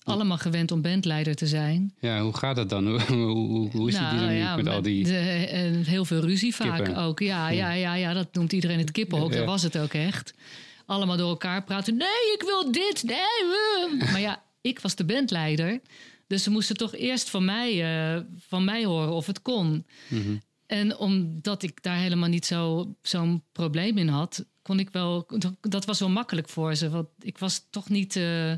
Allemaal 0.03 0.37
gewend 0.37 0.71
om 0.71 0.81
bandleider 0.81 1.35
te 1.35 1.47
zijn. 1.47 1.93
ja, 1.99 2.21
hoe 2.21 2.37
gaat 2.37 2.57
het 2.57 2.69
dan? 2.69 2.87
Hoe, 2.87 2.99
hoe, 3.71 3.87
is 3.87 3.93
die 3.93 4.03
Nou, 4.03 4.17
dynamiek 4.17 4.37
ja, 4.39 4.55
met 4.55 4.67
al 4.67 4.81
die... 4.81 5.03
de- 5.03 5.17
en 5.47 5.83
heel 5.83 6.05
veel 6.05 6.19
ruzie 6.19 6.55
vaak 6.55 6.75
Kippen. 6.75 6.95
ook. 7.03 7.19
Ja, 7.19 7.49
ja, 7.49 7.71
ja, 7.71 7.93
ja, 7.95 8.13
dat 8.13 8.27
noemt 8.33 8.53
iedereen 8.53 8.77
het 8.79 8.91
kippenhok. 8.91 9.31
Ja. 9.31 9.37
Dat 9.37 9.45
was 9.45 9.61
het 9.61 9.77
ook 9.77 9.93
echt. 9.93 10.33
Allemaal 10.85 11.17
door 11.17 11.29
elkaar 11.29 11.63
praten. 11.63 11.95
Nee, 11.97 12.33
ik 12.37 12.43
wil 12.45 12.71
dit. 12.71 13.03
Nee. 13.03 13.17
eh. 13.17 14.11
Maar 14.11 14.21
ja, 14.21 14.43
ik 14.61 14.79
was 14.79 14.95
de 14.95 15.05
bandleider. 15.05 15.79
Dus 16.27 16.43
ze 16.43 16.49
moesten 16.49 16.77
toch 16.77 16.95
eerst 16.95 17.29
van 17.29 17.45
mij, 17.45 17.83
eh, 18.15 18.21
van 18.47 18.63
mij 18.63 18.85
horen 18.85 19.11
of 19.13 19.25
het 19.25 19.41
kon. 19.41 19.85
Mhm. 20.07 20.35
En 20.65 20.97
omdat 20.97 21.63
ik 21.63 21.83
daar 21.83 21.97
helemaal 21.97 22.29
niet 22.29 22.45
zo, 22.45 22.93
zo'n 23.01 23.43
probleem 23.51 23.97
in 23.97 24.07
had, 24.07 24.45
kon 24.65 24.79
ik 24.79 24.89
wel. 24.89 25.27
Dat 25.61 25.85
was 25.85 25.99
wel 25.99 26.09
makkelijk 26.09 26.49
voor 26.49 26.75
ze. 26.75 26.89
Want 26.89 27.07
ik 27.19 27.37
was 27.37 27.65
toch 27.69 27.89
niet. 27.89 28.15
eh, 28.15 28.51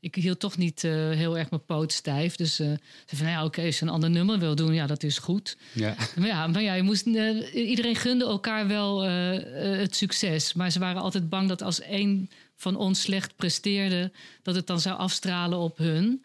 ik 0.00 0.14
hield 0.14 0.40
toch 0.40 0.56
niet 0.56 0.84
eh, 0.84 0.92
heel 0.92 1.38
erg 1.38 1.50
mijn 1.50 1.64
poot 1.64 1.92
stijf. 1.92 2.36
Dus 2.36 2.58
eh, 2.58 2.66
ze 3.06 3.16
van, 3.16 3.24
nou 3.26 3.38
ja, 3.38 3.44
oké, 3.44 3.62
als 3.62 3.78
je 3.78 3.84
een 3.84 3.90
ander 3.90 4.10
nummer 4.10 4.38
wil 4.38 4.54
doen, 4.54 4.74
ja, 4.74 4.86
dat 4.86 5.02
is 5.02 5.18
goed. 5.18 5.56
Ja. 5.72 5.96
Maar 6.16 6.26
ja, 6.26 6.46
maar 6.46 6.62
ja 6.62 6.74
je 6.74 6.82
moest, 6.82 7.06
iedereen 7.54 7.96
gunde 7.96 8.24
elkaar 8.24 8.66
wel 8.66 9.02
het 9.02 9.96
succes. 9.96 10.52
Maar 10.52 10.70
ze 10.70 10.78
waren 10.78 11.02
altijd 11.02 11.28
bang 11.28 11.48
dat 11.48 11.62
als 11.62 11.80
één 11.80 12.30
van 12.56 12.76
ons 12.76 13.00
slecht 13.00 13.36
presteerde, 13.36 14.12
dat 14.42 14.54
het 14.54 14.66
dan 14.66 14.80
zou 14.80 14.98
afstralen 14.98 15.58
op 15.58 15.78
hun, 15.78 16.24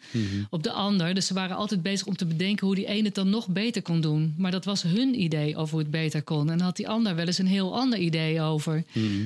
op 0.50 0.64
de 0.64 0.72
ander. 0.72 1.14
Dus 1.14 1.28
ze 1.28 1.34
waren 1.34 1.56
altijd 1.56 1.82
bezig 1.82 2.08
om 2.08 2.16
te 2.16 2.26
bedenken 2.26 2.66
hoe 2.66 2.76
die 2.76 2.88
ene 2.88 3.06
het 3.06 3.16
dan 3.16 3.30
nog 3.30 3.48
beter 3.48 3.82
kon 3.82 4.02
doen. 4.02 4.34
Maar 4.38 4.52
dat 4.52 4.66
was 4.66 4.82
hun 4.82 5.22
idee 5.22 5.58
over 5.58 5.74
hoe 5.74 5.82
het 5.82 5.92
beter 5.92 6.24
kon. 6.24 6.50
En 6.50 6.58
dan 6.58 6.66
had 6.66 6.76
die 6.76 6.90
ander 6.90 7.16
wel 7.16 7.26
eens 7.26 7.38
een 7.38 7.48
heel 7.48 7.76
ander 7.76 8.00
idee 8.00 8.42
over. 8.42 8.84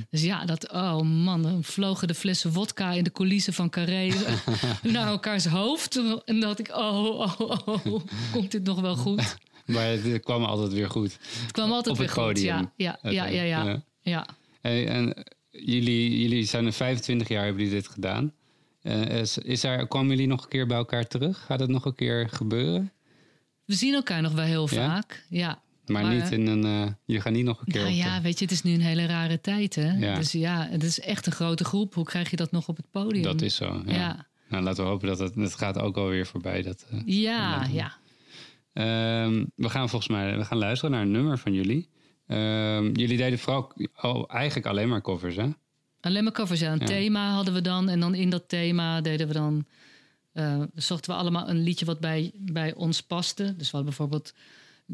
Dus 0.10 0.24
ja, 0.24 0.46
dat, 0.46 0.72
oh 0.72 1.02
man, 1.02 1.42
dan 1.42 1.64
vlogen 1.64 2.08
de 2.08 2.16
flessen 2.16 2.52
wodka 2.52 2.92
in 2.92 3.04
de 3.04 3.12
coulissen 3.12 3.54
van 3.54 3.70
Carré 3.70 4.14
naar 4.84 5.08
elkaars 5.08 5.46
hoofd. 5.46 5.96
En 5.96 6.22
dan 6.26 6.40
dacht 6.40 6.60
ik, 6.60 6.70
oh, 6.76 7.04
oh, 7.06 7.40
oh, 7.40 7.86
oh, 7.86 8.02
komt 8.32 8.52
dit 8.52 8.64
nog 8.64 8.82
wel 8.82 8.96
goed? 8.96 9.36
Maar 9.66 9.86
het 9.86 10.24
kwam 10.24 10.44
altijd 10.44 10.74
weer 10.74 10.90
goed. 10.90 11.18
Het 11.42 11.52
kwam 11.52 11.72
altijd 11.72 11.88
Op 11.88 11.98
weer 11.98 12.08
het 12.08 12.18
goed. 12.18 12.42
Ja, 12.42 12.72
ja, 12.76 13.00
ja, 13.02 13.26
ja, 13.26 13.42
ja. 13.42 13.64
Ja. 13.64 13.84
ja. 14.02 14.26
Hey, 14.62 14.88
en 14.88 15.26
jullie, 15.66 16.22
jullie 16.22 16.44
zijn 16.46 16.66
er 16.66 16.74
25 16.74 17.28
jaar 17.28 17.44
hebben 17.46 17.64
jullie 17.64 17.78
dit 17.80 17.88
gedaan. 17.88 18.34
Eh, 18.82 19.20
is, 19.20 19.38
is 19.38 19.62
daar, 19.62 19.88
kwamen 19.88 20.10
jullie 20.10 20.28
nog 20.28 20.44
een 20.44 20.50
keer 20.50 20.68
bij 20.68 20.78
elkaar 20.78 21.08
terug? 21.08 21.46
Gaat 21.46 21.60
het 21.60 21.70
nog 21.70 21.86
een 21.86 21.96
keer 21.96 22.30
gebeuren? 22.30 22.92
We 23.66 23.74
zien 23.74 23.94
elkaar 23.94 24.22
nog 24.22 24.34
wel 24.34 24.46
heel 24.46 24.68
Ja? 24.72 24.76
vaak. 24.76 25.26
Ja. 25.30 25.62
Maar, 25.86 26.04
Maar, 26.04 26.14
niet 26.16 26.32
in 26.32 26.48
een... 26.48 26.64
eh 26.66 26.92
je 27.06 27.22
gaat 27.22 27.34
niet 27.34 27.46
nog 27.46 27.60
een 27.60 27.66
keer 27.72 27.82
Nou 27.82 27.94
op 27.94 28.00
ja, 28.00 28.16
de- 28.16 28.22
weet 28.22 28.38
je, 28.40 28.46
het 28.46 28.54
is 28.54 28.62
nu 28.64 28.74
een 28.74 28.82
hele 28.82 29.06
rare 29.06 29.42
tijd, 29.42 29.76
hè? 29.76 29.92
Ja. 29.92 30.16
Dus 30.16 30.32
ja, 30.32 30.68
het 30.70 30.84
is 30.84 31.00
echt 31.00 31.26
een 31.26 31.32
grote 31.32 31.64
groep. 31.64 31.94
Hoe 31.94 32.06
krijg 32.06 32.30
je 32.30 32.36
dat 32.36 32.52
nog 32.52 32.68
op 32.68 32.78
het 32.78 32.92
podium? 32.92 33.24
Dat 33.24 33.42
is 33.42 33.56
zo, 33.56 33.82
ja. 33.86 33.94
Ja, 33.94 34.28
Nou, 34.50 34.64
laten 34.64 34.84
we 34.84 34.90
hopen 34.90 35.08
dat 35.08 35.20
het... 35.20 35.36
Het 35.36 35.54
gaat 35.56 35.80
ook 35.80 35.98
alweer 35.98 36.26
voorbij. 36.26 36.62
Dat, 36.62 36.86
eh. 36.92 37.00
ja. 37.06 37.68
ja. 37.72 37.98
Ehm, 38.74 39.46
we 39.56 39.70
gaan 39.70 39.90
volgens 39.90 40.12
mij 40.12 40.38
we 40.38 40.46
gaan 40.46 40.58
luisteren 40.58 40.92
naar 40.92 41.02
een 41.02 41.12
nummer 41.12 41.38
van 41.38 41.54
jullie. 41.54 41.90
Ehm, 42.28 42.92
jullie 42.94 43.18
deden 43.18 43.40
vooral 43.40 43.72
al, 43.96 44.30
eigenlijk 44.30 44.68
alleen 44.68 44.90
maar 44.90 45.02
covers, 45.02 45.36
hè? 45.36 45.48
Alleen 46.02 46.24
maar 46.24 46.34
covers, 46.34 46.60
ja. 46.60 46.72
Een 46.72 46.80
Ja. 46.80 46.86
thema 46.86 47.34
hadden 47.34 47.54
we 47.54 47.62
dan. 47.62 47.90
En 47.90 48.00
dan 48.00 48.16
in 48.16 48.30
dat 48.30 48.44
thema 48.50 49.02
deden 49.02 49.28
we 49.28 49.34
dan... 49.34 49.66
eh, 50.34 50.62
zochten 50.76 51.12
we 51.14 51.18
allemaal 51.20 51.50
een 51.50 51.64
liedje 51.64 51.86
wat 51.86 52.00
bij, 52.00 52.32
bij 52.36 52.74
ons 52.74 53.02
paste. 53.02 53.44
Dus 53.44 53.72
we 53.72 53.78
hadden 53.78 53.86
bijvoorbeeld 53.86 54.34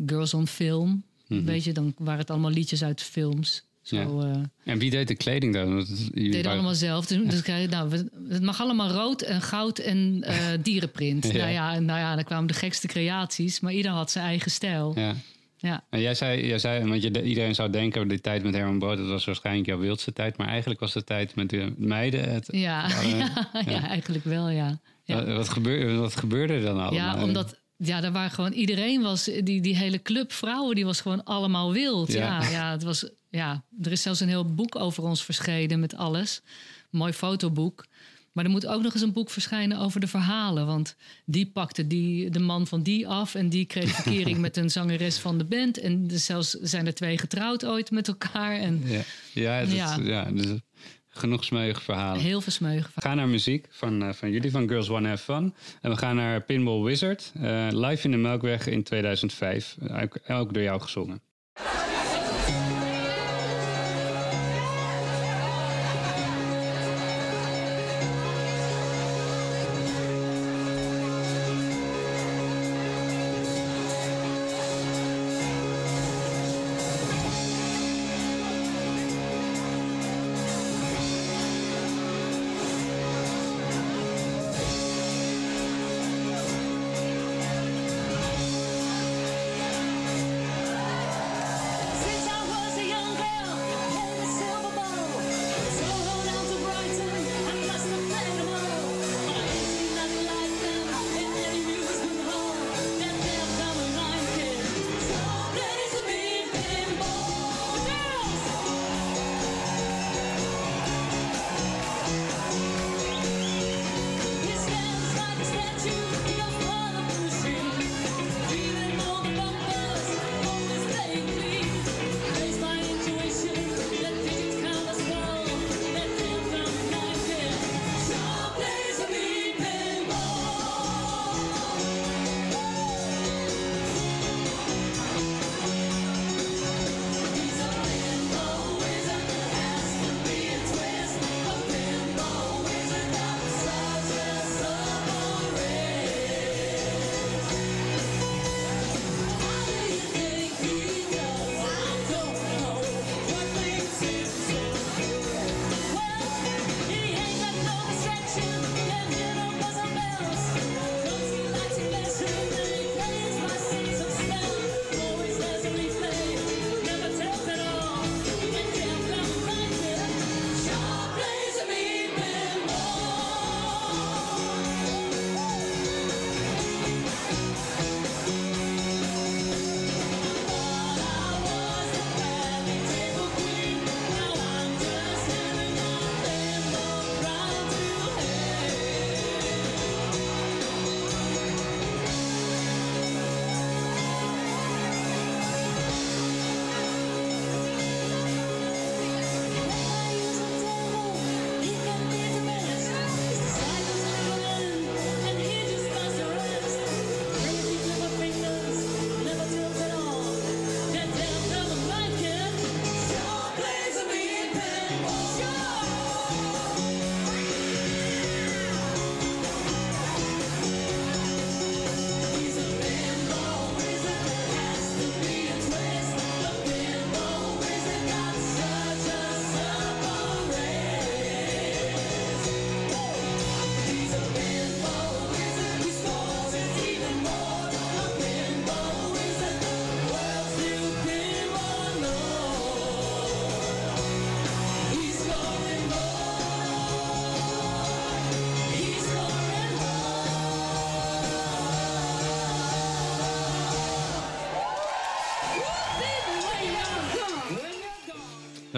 Girls 0.05 0.33
on 0.33 0.47
Film. 0.47 1.03
Mhm. 1.27 1.43
Weet 1.43 1.63
je, 1.63 1.71
dan 1.71 1.93
waren 1.97 2.19
het 2.19 2.29
allemaal 2.29 2.51
liedjes 2.51 2.83
uit 2.83 3.01
films. 3.01 3.63
Zo, 3.81 3.95
Ja. 3.95 4.31
eh, 4.33 4.71
En 4.73 4.79
wie 4.79 4.89
deed 4.89 5.07
de 5.07 5.15
kleding 5.15 5.53
dan? 5.53 5.67
Jullie 5.69 6.11
deden 6.13 6.31
waren- 6.35 6.51
allemaal 6.51 6.73
zelf. 6.75 7.05
Dus, 7.05 7.29
dus 7.29 7.41
krijg 7.41 7.61
je- 7.61 7.67
nou, 7.67 7.89
we- 7.89 8.09
het 8.29 8.41
mag 8.41 8.61
allemaal 8.61 8.89
rood 8.91 9.21
en 9.21 9.41
goud 9.41 9.79
en 9.79 10.23
eh, 10.23 10.35
dierenprint. 10.63 11.25
Ja. 11.31 11.37
Nou, 11.37 11.49
ja, 11.51 11.79
nou 11.79 11.99
ja, 11.99 12.15
dan 12.15 12.23
kwamen 12.23 12.47
de 12.47 12.53
gekste 12.53 12.87
creaties. 12.87 13.59
Maar 13.59 13.73
ieder 13.73 13.91
had 13.91 14.11
zijn 14.11 14.25
eigen 14.25 14.51
stijl. 14.51 14.91
Ja. 14.99 15.15
Ja. 15.61 15.83
En 15.89 15.99
jij 15.99 16.13
zei, 16.13 16.47
jij 16.47 16.59
zei 16.59 16.87
want 16.87 17.01
je, 17.01 17.23
iedereen 17.23 17.55
zou 17.55 17.69
denken, 17.69 18.07
die 18.07 18.21
tijd 18.21 18.43
met 18.43 18.53
Herman 18.53 18.79
Brood, 18.79 18.97
dat 18.97 19.07
was 19.07 19.25
waarschijnlijk 19.25 19.67
jouw 19.67 19.79
wildste 19.79 20.13
tijd. 20.13 20.37
Maar 20.37 20.47
eigenlijk 20.47 20.79
was 20.79 20.93
de 20.93 21.03
tijd 21.03 21.35
met 21.35 21.49
de 21.49 21.73
meiden 21.77 22.29
het... 22.33 22.47
Ja, 22.51 22.87
ja, 22.87 23.47
ja, 23.67 23.87
eigenlijk 23.87 24.23
wel, 24.23 24.49
ja. 24.49 24.79
ja. 25.03 25.15
Wat, 25.15 25.35
wat, 25.35 25.49
gebeurde, 25.49 25.95
wat 25.95 26.15
gebeurde 26.15 26.53
er 26.53 26.61
dan 26.61 26.79
allemaal? 26.79 26.93
Ja, 26.93 27.23
omdat 27.23 27.59
ja, 27.77 28.01
daar 28.01 28.11
waren 28.11 28.31
gewoon 28.31 28.51
iedereen 28.51 29.01
was 29.01 29.23
die, 29.23 29.61
die 29.61 29.75
hele 29.75 30.01
club 30.01 30.31
vrouwen 30.31 30.75
die 30.75 30.85
was 30.85 31.01
gewoon 31.01 31.23
allemaal 31.23 31.73
wild. 31.73 32.11
Ja. 32.11 32.41
Ja, 32.41 32.49
ja, 32.49 32.71
het 32.71 32.83
was 32.83 33.09
ja. 33.29 33.63
Er 33.81 33.91
is 33.91 34.01
zelfs 34.01 34.19
een 34.19 34.27
heel 34.27 34.53
boek 34.53 34.75
over 34.75 35.03
ons 35.03 35.23
verschenen 35.23 35.79
met 35.79 35.95
alles, 35.95 36.41
mooi 36.89 37.13
fotoboek. 37.13 37.85
Maar 38.31 38.45
er 38.45 38.51
moet 38.51 38.67
ook 38.67 38.81
nog 38.81 38.93
eens 38.93 39.01
een 39.01 39.13
boek 39.13 39.29
verschijnen 39.29 39.77
over 39.77 39.99
de 39.99 40.07
verhalen. 40.07 40.65
Want 40.65 40.95
die 41.25 41.45
pakte 41.45 41.87
die, 41.87 42.29
de 42.29 42.39
man 42.39 42.67
van 42.67 42.83
die 42.83 43.07
af. 43.07 43.35
En 43.35 43.49
die 43.49 43.65
kreeg 43.65 43.89
verkering 43.89 44.37
met 44.47 44.57
een 44.57 44.69
zangeres 44.69 45.17
van 45.17 45.37
de 45.37 45.43
band. 45.43 45.77
En 45.77 46.07
er 46.11 46.19
zelfs 46.19 46.49
zijn 46.49 46.85
er 46.85 46.93
twee 46.93 47.17
getrouwd 47.17 47.65
ooit 47.65 47.91
met 47.91 48.07
elkaar. 48.07 48.55
En 48.55 48.81
Ja, 48.85 49.01
ja, 49.33 49.59
dat, 49.59 49.71
Ja. 49.71 49.97
ja. 50.01 50.31
dus 50.31 50.59
genoeg 51.07 51.43
smeuïge 51.43 51.81
verhalen. 51.81 52.21
heel 52.21 52.41
versmeugen. 52.41 52.91
We 52.95 53.01
gaan 53.01 53.17
naar 53.17 53.27
muziek 53.27 53.67
van, 53.69 54.03
eh, 54.03 54.13
van 54.13 54.31
jullie, 54.31 54.51
van 54.51 54.67
Girls 54.67 54.87
Wanna 54.87 55.09
Have 55.09 55.23
Fun. 55.23 55.53
En 55.81 55.89
we 55.89 55.97
gaan 55.97 56.15
naar 56.15 56.41
Pinball 56.41 56.81
Wizard, 56.81 57.31
eh, 57.35 57.67
live 57.71 58.05
in 58.05 58.11
de 58.11 58.17
Melkweg 58.17 58.67
in 58.67 58.83
2005. 58.83 59.77
Ook, 60.01 60.19
ook 60.27 60.53
door 60.53 60.63
jou 60.63 60.81
gezongen. 60.81 61.21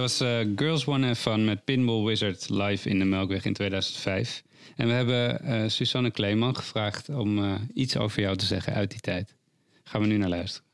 Was 0.03 0.19
eh, 0.19 0.39
Girls 0.55 0.83
Wanna 0.83 1.07
Have 1.07 1.21
Fun 1.21 1.45
met 1.45 1.65
Pinball 1.65 2.03
Wizard 2.03 2.49
live 2.49 2.89
in 2.89 2.99
de 2.99 3.05
Melkweg 3.05 3.45
in 3.45 3.53
2005. 3.53 4.43
En 4.75 4.87
we 4.87 4.93
hebben 4.93 5.39
eh 5.39 5.63
Susanne 5.67 6.11
Kleeman 6.11 6.55
gevraagd 6.55 7.09
om 7.09 7.43
eh, 7.43 7.53
iets 7.73 7.97
over 7.97 8.21
jou 8.21 8.35
te 8.35 8.45
zeggen 8.45 8.73
uit 8.73 8.91
die 8.91 8.99
tijd. 8.99 9.35
Gaan 9.83 10.01
we 10.01 10.07
nu 10.07 10.17
naar 10.17 10.29
luisteren. 10.29 10.67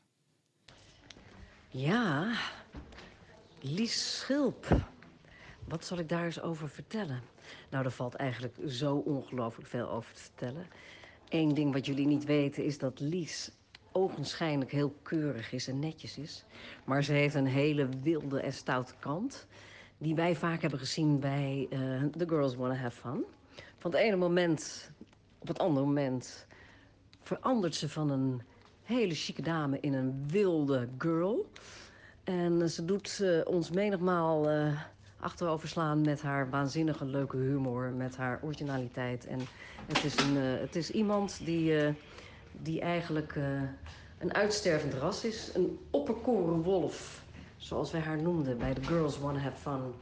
Ja, 1.68 2.32
Lies 3.60 4.18
Schilp. 4.18 4.66
Wat 5.64 5.84
zal 5.84 5.98
ik 5.98 6.08
daar 6.08 6.24
eens 6.24 6.40
over 6.40 6.68
vertellen? 6.68 7.20
Nou, 7.70 7.84
er 7.84 7.90
valt 7.90 8.14
eigenlijk 8.14 8.56
zo 8.68 8.96
ongelooflijk 8.96 9.68
veel 9.68 9.90
over 9.90 10.14
te 10.14 10.20
vertellen. 10.20 10.66
Eén 11.28 11.54
ding 11.54 11.72
wat 11.72 11.86
jullie 11.86 12.06
niet 12.06 12.24
weten 12.24 12.64
is 12.64 12.78
dat 12.78 13.00
Lies 13.00 13.50
ogenschijnlijk 13.92 14.70
heel 14.70 14.94
keurig 15.02 15.52
is 15.52 15.68
en 15.68 15.78
netjes 15.78 16.18
is. 16.18 16.44
Maar 16.84 17.04
ze 17.04 17.12
heeft 17.12 17.34
een 17.34 17.46
hele 17.46 17.88
wilde 18.02 18.40
en 18.40 18.52
stoute 18.52 18.94
kant. 18.98 19.46
Die 19.98 20.14
wij 20.14 20.36
vaak 20.36 20.60
hebben 20.60 20.78
gezien 20.78 21.20
bij 21.20 21.66
eh, 21.70 21.78
The 22.16 22.28
Girls 22.28 22.54
Wanna 22.54 22.74
Have 22.74 23.00
Fun. 23.00 23.24
Van 23.78 23.90
het 23.90 24.00
ene 24.00 24.16
moment 24.16 24.90
op 25.38 25.48
het 25.48 25.58
andere 25.58 25.86
moment 25.86 26.46
verandert 27.22 27.74
ze 27.74 27.88
van 27.88 28.10
een 28.10 28.42
hele 28.82 29.14
chique 29.14 29.42
dame 29.42 29.80
in 29.80 29.94
een 29.94 30.24
wilde 30.28 30.88
girl. 30.98 31.50
En 32.24 32.70
ze 32.70 32.84
doet 32.84 33.20
eh, 33.20 33.40
ons 33.44 33.70
menigmaal 33.70 34.48
eh 34.50 34.80
achteroverslaan 35.20 36.00
met 36.00 36.22
haar 36.22 36.50
waanzinnige 36.50 37.04
leuke 37.04 37.36
humor, 37.36 37.92
met 37.92 38.16
haar 38.16 38.40
originaliteit. 38.42 39.26
En 39.26 39.40
het 39.86 40.04
is, 40.04 40.18
een, 40.18 40.34
het 40.36 40.76
is 40.76 40.90
iemand 40.90 41.44
die, 41.44 41.94
die 42.62 42.80
eigenlijk 42.80 43.36
eh, 43.36 43.44
een 44.18 44.34
uitstervend 44.34 44.94
ras 44.94 45.24
is. 45.24 45.50
Een 45.54 45.78
opperkoren 45.90 46.62
wolf, 46.62 47.22
zoals 47.56 47.90
wij 47.90 48.00
haar 48.00 48.22
noemden 48.22 48.58
bij 48.58 48.74
The 48.74 48.82
Girls 48.82 49.18
Wanna 49.18 49.40
Have 49.40 49.60
Fun. 49.60 49.92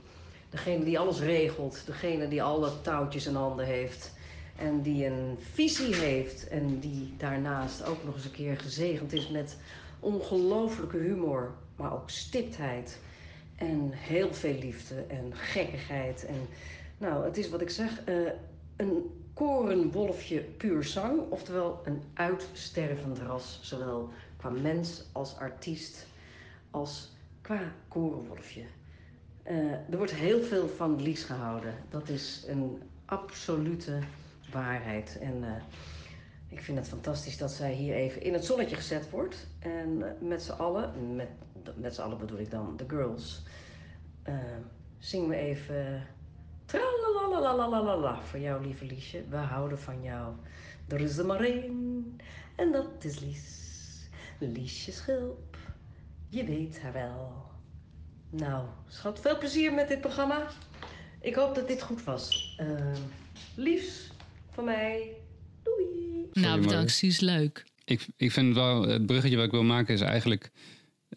Degene 0.51 0.85
die 0.85 0.99
alles 0.99 1.21
regelt, 1.21 1.87
degene 1.87 2.29
die 2.29 2.43
alle 2.43 2.81
touwtjes 2.81 3.27
in 3.27 3.35
handen 3.35 3.67
heeft. 3.67 4.13
En 4.57 4.83
die 4.83 5.07
een 5.07 5.37
visie 5.53 5.95
heeft 5.95 6.49
en 6.49 6.79
die 6.79 7.15
daarnaast 7.17 7.85
ook 7.85 8.05
nog 8.05 8.15
eens 8.15 8.25
een 8.25 8.31
keer 8.31 8.59
gezegend 8.59 9.13
is 9.13 9.29
met 9.29 9.57
ongelooflijke 10.01 10.97
humor, 10.97 11.55
maar 11.77 11.93
ook 11.93 12.11
stiptheid. 12.11 12.99
En 13.57 13.91
heel 13.93 14.35
veel 14.35 14.55
liefde 14.55 15.05
en 15.09 15.35
gekkigheid. 15.35 16.27
En 16.27 16.49
nou, 16.99 17.25
het 17.25 17.37
is 17.37 17.49
wat 17.49 17.61
ik 17.61 17.71
zeg, 17.71 18.05
eh, 18.05 18.15
een 18.77 19.18
korenwolfje 19.39 20.41
puur 20.41 20.85
zang. 20.85 21.21
Oftewel 21.31 21.81
een 21.85 22.03
uitstervend 22.15 23.19
ras, 23.19 23.59
zowel 23.63 24.09
qua 24.37 24.51
mens 24.51 25.05
als 25.13 25.37
artiest 25.37 26.07
als 26.71 27.13
qua 27.41 27.73
korenwolfje. 27.89 28.65
Eh, 29.43 29.73
er 29.73 29.97
wordt 29.97 30.15
heel 30.15 30.43
veel 30.43 30.69
van 30.69 31.03
Lies 31.03 31.25
gehouden. 31.25 31.75
Dat 31.89 32.09
is 32.09 32.45
een 32.47 32.83
absolute 33.05 33.99
waarheid. 34.53 35.19
En 35.21 35.45
eh, 35.45 35.63
ik 36.49 36.61
vind 36.61 36.79
het 36.79 36.89
fantastisch 36.89 37.39
dat 37.39 37.51
zij 37.51 37.73
hier 37.73 37.95
even 37.95 38.23
in 38.23 38.33
het 38.33 38.45
zonnetje 38.45 38.77
gezet 38.77 39.11
wordt. 39.11 39.47
En 39.59 40.03
eh, 40.03 40.29
met 40.29 40.43
z'n 40.43 40.53
allen, 40.53 41.17
met, 41.17 41.29
met 41.75 41.95
z'n 41.95 42.01
allen 42.01 42.19
bedoel 42.19 42.39
ik 42.39 42.51
dan 42.51 42.77
de 42.77 42.85
girls, 42.89 43.43
zingen 44.99 45.29
we 45.29 45.37
even 45.37 46.07
tralalalalala 46.69 48.21
voor 48.23 48.39
jou, 48.41 48.65
lieve 48.65 48.85
Liesje. 48.85 49.25
We 49.29 49.37
houden 49.37 49.79
van 49.79 50.03
jou. 50.03 50.35
Er 50.89 51.01
is 51.01 51.19
er 51.19 51.27
maar 51.27 51.41
één 51.41 52.17
en 52.57 52.73
dat 52.73 53.05
is 53.05 53.21
Lies. 53.21 53.67
Liesje 54.39 54.93
Schilp, 54.93 55.57
je 56.29 56.45
weet 56.45 56.81
haar 56.81 56.93
wel. 56.93 57.47
Nou, 58.31 58.67
schat, 58.89 59.21
veel 59.21 59.39
plezier 59.39 59.73
met 59.73 59.89
dit 59.89 60.01
programma. 60.01 60.47
Ik 61.21 61.35
hoop 61.35 61.55
dat 61.55 61.69
dit 61.69 61.83
goed 61.83 62.05
was. 62.05 62.55
Eh, 62.57 62.97
liefs 63.57 64.11
van 64.51 64.65
mij. 64.65 65.17
Doei. 65.63 66.27
Nou, 66.33 66.61
bedankt, 66.61 66.91
Suus. 66.91 67.21
Leuk. 67.21 67.65
Ik, 67.85 68.07
ik 68.17 68.33
vind 68.33 68.55
wel, 68.55 68.83
het 68.83 69.07
bruggetje 69.07 69.37
wat 69.37 69.45
ik 69.45 69.51
wil 69.51 69.63
maken 69.63 69.95
is 69.95 70.01
eigenlijk 70.01 70.51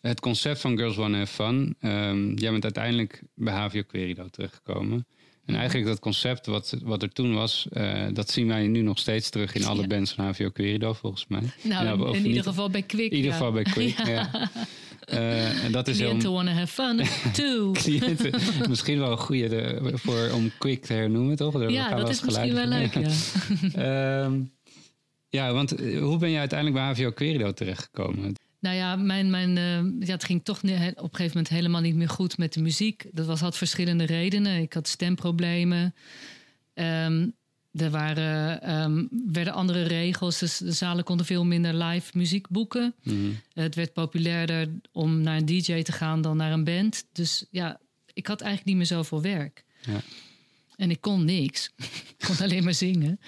het 0.01 0.19
concept 0.19 0.59
van 0.59 0.77
Girls 0.77 0.95
Wanna 0.95 1.17
Have 1.17 1.33
Fun. 1.33 1.75
Ehm, 1.79 2.33
jij 2.33 2.51
bent 2.51 2.63
uiteindelijk 2.63 3.23
bij 3.35 3.53
HVO 3.53 3.81
Querido 3.81 4.27
terechtgekomen. 4.27 5.05
En 5.51 5.57
eigenlijk 5.59 5.87
dat 5.87 5.99
concept 5.99 6.45
wat, 6.45 6.75
wat 6.83 7.01
er 7.03 7.11
toen 7.11 7.33
was, 7.33 7.67
eh, 7.71 8.03
dat 8.13 8.31
zien 8.31 8.47
wij 8.47 8.67
nu 8.67 8.81
nog 8.81 8.97
steeds 8.99 9.29
terug 9.29 9.53
in 9.55 9.65
alle 9.65 9.81
Ja. 9.81 9.87
bands 9.87 10.11
van 10.11 10.25
HVO 10.25 10.49
Querido 10.49 10.93
volgens 10.93 11.25
mij. 11.27 11.41
Nou, 11.61 11.85
Ja, 12.11 12.13
in, 12.17 12.25
ieder 12.25 12.43
geval 12.43 12.69
bij 12.69 12.81
Quick. 12.81 13.11
In 13.11 13.17
ieder 13.17 13.31
ja. 13.31 13.37
geval 13.37 13.51
bij 13.51 13.63
Quick, 13.63 14.05
ja. 14.07 14.49
Eh, 15.05 15.63
en 15.63 15.71
dat 15.71 15.87
is 15.87 15.99
heel... 15.99 16.33
wanna 16.33 16.51
have 16.51 16.67
fun, 16.67 17.01
too. 17.33 17.71
Misschien 18.69 18.99
wel 18.99 19.11
een 19.11 19.17
goede 19.17 19.47
de- 19.49 19.91
voor, 19.93 20.29
om 20.33 20.51
Quick 20.57 20.85
te 20.85 20.93
hernoemen, 20.93 21.35
toch? 21.35 21.53
Daar 21.53 21.71
Ja, 21.71 21.95
dat 21.95 22.09
is 22.09 22.21
misschien 22.21 22.53
wel 22.53 22.63
gelijk 22.63 22.95
leuk, 22.95 23.05
in. 23.05 23.11
ja. 23.73 24.23
Ehm, 24.23 24.39
ja, 25.29 25.53
want 25.53 25.75
eh, 25.75 25.99
hoe 25.99 26.17
ben 26.17 26.29
je 26.29 26.37
uiteindelijk 26.37 26.79
bij 26.79 26.93
HVO 26.93 27.11
Querido 27.11 27.51
terechtgekomen? 27.53 28.35
Nou 28.61 28.75
ja, 28.75 28.95
mijn, 28.95 29.29
mijn, 29.29 29.57
eh, 29.57 30.07
ja, 30.07 30.13
het 30.13 30.23
ging 30.23 30.43
toch 30.43 30.57
op 30.57 30.63
een 30.63 30.95
gegeven 30.95 31.27
moment 31.27 31.49
helemaal 31.49 31.81
niet 31.81 31.95
meer 31.95 32.09
goed 32.09 32.37
met 32.37 32.53
de 32.53 32.61
muziek. 32.61 33.05
Dat 33.11 33.25
was, 33.25 33.39
had 33.39 33.57
verschillende 33.57 34.03
redenen. 34.03 34.61
Ik 34.61 34.73
had 34.73 34.87
stemproblemen. 34.87 35.95
Ehm, 36.73 37.27
er 37.71 37.89
waren, 37.89 38.61
ehm, 38.61 39.05
werden 39.25 39.53
andere 39.53 39.83
regels. 39.83 40.39
Dus 40.39 40.57
de 40.57 40.71
zalen 40.71 41.03
konden 41.03 41.25
veel 41.25 41.45
minder 41.45 41.73
live 41.73 42.17
muziek 42.17 42.47
boeken. 42.49 42.95
Mhm. 43.03 43.31
Het 43.53 43.75
werd 43.75 43.93
populairder 43.93 44.67
om 44.91 45.21
naar 45.21 45.37
een 45.37 45.45
DJ 45.45 45.81
te 45.81 45.91
gaan 45.91 46.21
dan 46.21 46.37
naar 46.37 46.51
een 46.51 46.63
band. 46.63 47.05
Dus 47.11 47.45
ja, 47.51 47.79
ik 48.13 48.27
had 48.27 48.41
eigenlijk 48.41 48.69
niet 48.69 48.77
meer 48.77 48.97
zoveel 48.97 49.21
werk. 49.21 49.63
Ja. 49.81 50.01
En 50.75 50.91
ik 50.91 51.01
kon 51.01 51.25
niks. 51.25 51.71
ik 52.17 52.25
kon 52.27 52.37
alleen 52.37 52.63
maar 52.63 52.73
zingen. 52.73 53.19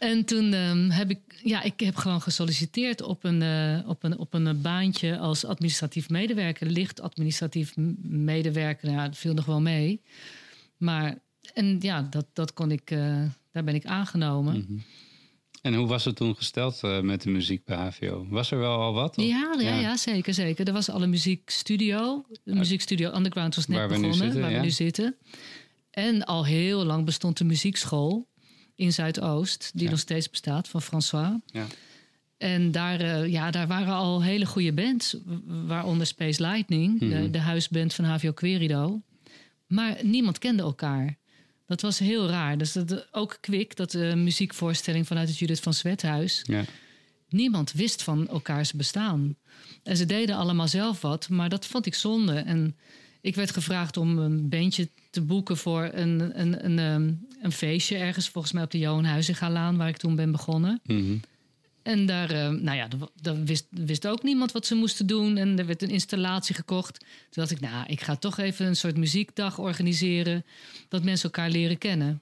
En 0.00 0.24
toen 0.24 0.52
ehm, 0.52 0.90
heb 0.90 1.10
ik, 1.10 1.20
ja, 1.42 1.62
ik 1.62 1.80
heb 1.80 1.96
gewoon 1.96 2.20
gesolliciteerd 2.20 3.02
op 3.02 3.24
een, 3.24 3.42
eh, 3.42 3.88
op 3.88 4.02
een, 4.02 4.18
op 4.18 4.34
een 4.34 4.46
eh, 4.46 4.54
baantje 4.54 5.18
als 5.18 5.44
administratief 5.44 6.08
medewerker. 6.08 6.66
Licht 6.66 7.00
administratief 7.00 7.76
medewerker, 8.02 8.86
nou 8.86 8.98
ja, 9.00 9.06
dat 9.06 9.16
viel 9.16 9.34
nog 9.34 9.44
wel 9.44 9.60
mee. 9.60 10.00
Maar, 10.76 11.18
en 11.54 11.76
ja, 11.80 12.02
dat, 12.10 12.26
dat 12.32 12.52
kon 12.52 12.70
ik, 12.70 12.90
eh, 12.90 13.22
daar 13.52 13.64
ben 13.64 13.74
ik 13.74 13.84
aangenomen. 13.84 14.58
Mhm. 14.58 14.78
En 15.62 15.74
hoe 15.74 15.86
was 15.86 16.04
het 16.04 16.16
toen 16.16 16.36
gesteld 16.36 16.80
met 17.02 17.22
de 17.22 17.30
muziek 17.30 17.64
bij 17.64 17.76
HVO? 17.76 18.26
Was 18.28 18.50
er 18.50 18.58
wel 18.58 18.78
al 18.78 18.92
wat? 18.92 19.18
of- 19.18 19.24
Ja, 19.24 19.54
ja, 19.58 19.78
ja. 19.78 19.96
zeker, 19.96 20.34
zeker. 20.34 20.66
Er 20.66 20.72
was 20.72 20.90
al 20.90 21.02
een 21.02 21.10
muziekstudio. 21.10 22.24
De 22.44 22.54
muziekstudio 22.54 23.14
Underground 23.14 23.54
was 23.54 23.66
net 23.66 23.78
Waar 23.78 23.88
we 23.88 23.94
nu 23.94 24.00
begonnen, 24.00 24.24
zitten, 24.24 24.40
waar 24.40 24.50
ja. 24.50 24.56
we 24.58 24.64
nu 24.64 24.70
zitten. 24.70 25.16
En 25.90 26.24
al 26.24 26.44
heel 26.46 26.84
lang 26.84 27.04
bestond 27.04 27.38
de 27.38 27.44
muziekschool 27.44 28.28
in 28.80 28.92
Zuidoost, 28.92 29.70
die 29.74 29.84
Ja. 29.84 29.90
nog 29.90 29.98
steeds 30.00 30.30
bestaat, 30.30 30.68
van 30.68 30.82
François. 30.82 31.32
Ja. 31.46 31.66
En 32.38 32.70
daar, 32.72 33.00
eh, 33.00 33.26
ja, 33.26 33.50
daar 33.50 33.66
waren 33.66 33.92
al 33.94 34.22
hele 34.22 34.46
goede 34.46 34.72
bands, 34.72 35.16
waaronder 35.66 36.06
Space 36.06 36.42
Lightning, 36.42 37.00
Mhm. 37.00 37.10
de, 37.22 37.30
de 37.30 37.38
huisband 37.38 37.94
van 37.94 38.04
HVO 38.04 38.32
Querido. 38.32 39.02
Maar 39.66 39.96
niemand 40.02 40.38
kende 40.38 40.62
elkaar. 40.62 41.18
Dat 41.66 41.80
was 41.80 41.98
heel 41.98 42.28
raar. 42.28 42.58
Dus 42.58 42.72
dat, 42.72 43.06
ook 43.12 43.38
Quick, 43.40 43.76
dat 43.76 43.94
eh, 43.94 44.14
muziekvoorstelling 44.14 45.06
vanuit 45.06 45.28
het 45.28 45.38
Judith 45.38 45.60
van 45.60 45.74
Zwethuis 45.74 46.40
Ja. 46.42 46.64
niemand 47.28 47.72
wist 47.72 48.02
van 48.02 48.28
elkaars 48.28 48.72
bestaan. 48.72 49.36
En 49.82 49.96
ze 49.96 50.06
deden 50.06 50.36
allemaal 50.36 50.68
zelf 50.68 51.00
wat, 51.00 51.28
maar 51.28 51.48
dat 51.48 51.66
vond 51.66 51.86
ik 51.86 51.94
zonde. 51.94 52.32
En 52.34 52.76
ik 53.20 53.34
werd 53.34 53.50
gevraagd 53.50 53.96
om 53.96 54.18
een 54.18 54.48
bandje 54.48 54.88
te 55.10 55.20
boeken 55.20 55.56
voor 55.56 55.90
een, 55.92 56.40
een, 56.40 56.64
een, 56.64 56.78
ehm, 56.78 57.12
een 57.42 57.52
feestje 57.52 57.96
ergens, 57.96 58.28
volgens 58.28 58.52
mij 58.52 58.62
op 58.62 58.70
de 58.70 58.78
Johan 58.78 59.04
Huizingalaan, 59.04 59.76
waar 59.76 59.88
ik 59.88 59.96
toen 59.96 60.16
ben 60.16 60.30
begonnen. 60.30 60.80
Mhm. 60.84 61.16
En 61.82 62.06
daar, 62.06 62.30
eh, 62.30 62.48
nou 62.48 62.76
ja, 62.76 62.88
daar- 63.20 63.44
wist, 63.44 63.66
wist 63.70 64.06
ook 64.06 64.22
niemand 64.22 64.52
wat 64.52 64.66
ze 64.66 64.74
moesten 64.74 65.06
doen. 65.06 65.36
En 65.36 65.58
er 65.58 65.66
werd 65.66 65.82
een 65.82 65.90
installatie 65.90 66.54
gekocht. 66.54 66.98
Toen 66.98 67.06
dacht 67.30 67.50
ik, 67.50 67.60
nou, 67.60 67.86
ik 67.86 68.00
ga 68.00 68.16
toch 68.16 68.38
even 68.38 68.66
een 68.66 68.76
soort 68.76 68.96
muziekdag 68.96 69.58
organiseren. 69.58 70.44
Dat 70.88 71.04
mensen 71.04 71.24
elkaar 71.24 71.50
leren 71.50 71.78
kennen. 71.78 72.20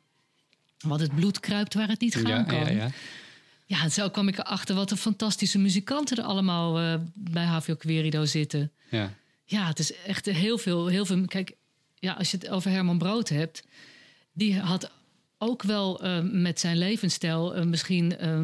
Want 0.79 1.01
het 1.01 1.15
bloed 1.15 1.41
kruipt 1.41 1.75
waar 1.75 1.89
het 1.89 2.01
niet 2.01 2.15
gaan 2.15 2.27
Ja, 2.27 2.43
kan. 2.43 2.59
ja, 2.59 2.69
ja. 2.71 2.91
Ja, 3.67 3.83
en 3.83 3.91
zo 3.91 4.09
kwam 4.11 4.29
ik 4.29 4.39
erachter 4.39 4.75
wat 4.75 4.91
een 4.91 4.97
fantastische 4.97 5.59
muzikanten 5.59 6.17
er 6.17 6.25
allemaal 6.25 6.79
eh, 6.79 6.95
bij 7.15 7.45
HVO 7.45 7.75
Querido 7.75 8.25
zitten. 8.25 8.73
ja. 8.91 9.13
Ja, 9.45 9.67
het 9.67 9.79
is 9.79 9.93
echt 10.03 10.27
heel 10.27 10.59
veel, 10.59 10.87
heel 10.87 11.07
veel. 11.07 11.25
Kijk, 11.27 11.53
ja, 12.01 12.13
als 12.13 12.31
je 12.31 12.37
het 12.37 12.49
over 12.49 12.71
Herman 12.71 12.99
Brood 12.99 13.29
hebt, 13.29 13.63
die 14.33 14.59
had 14.59 14.91
ook 15.39 15.63
wel 15.63 16.03
eh, 16.03 16.21
met 16.23 16.61
zijn 16.61 16.79
levensstijl 16.79 17.55
eh, 17.55 17.65
misschien 17.65 18.19
eh, 18.19 18.39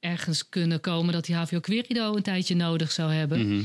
ergens 0.00 0.48
kunnen 0.48 0.80
komen 0.80 1.12
dat 1.12 1.26
hij 1.26 1.36
HVO 1.36 1.60
Querido 1.60 2.16
een 2.16 2.22
tijdje 2.22 2.54
nodig 2.54 2.92
zou 2.92 3.12
hebben. 3.12 3.48
Mhm. 3.48 3.62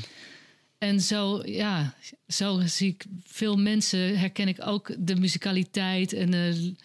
En 0.77 1.01
zo, 1.01 1.41
ja, 1.45 1.95
zo 2.27 2.61
zie 2.65 2.87
ik 2.89 3.05
veel 3.23 3.57
mensen, 3.57 4.19
herken 4.19 4.47
ik 4.47 4.57
ook 4.65 4.91
de 4.97 5.15
muzikaliteit 5.15 6.13
en 6.13 6.31
de 6.31 6.75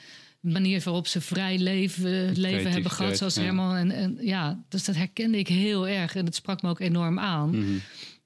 manier 0.41 0.81
waarop 0.85 1.07
ze 1.07 1.21
vrij 1.21 1.59
leven, 1.59 2.39
leven 2.39 2.71
hebben 2.71 2.91
gehad, 2.91 3.17
zoals 3.17 3.35
ja. 3.35 3.43
Herman. 3.43 3.77
En, 3.77 3.91
en 3.91 4.19
ja, 4.21 4.63
dus 4.69 4.85
dat 4.85 4.95
herkende 4.95 5.39
ik 5.39 5.49
heel 5.49 5.89
erg 5.89 6.15
en 6.15 6.25
dat 6.25 6.35
sprak 6.35 6.63
me 6.63 6.69
ook 6.69 6.81
enorm 6.81 7.19
aan. 7.19 7.51
Mhm. 7.51 7.79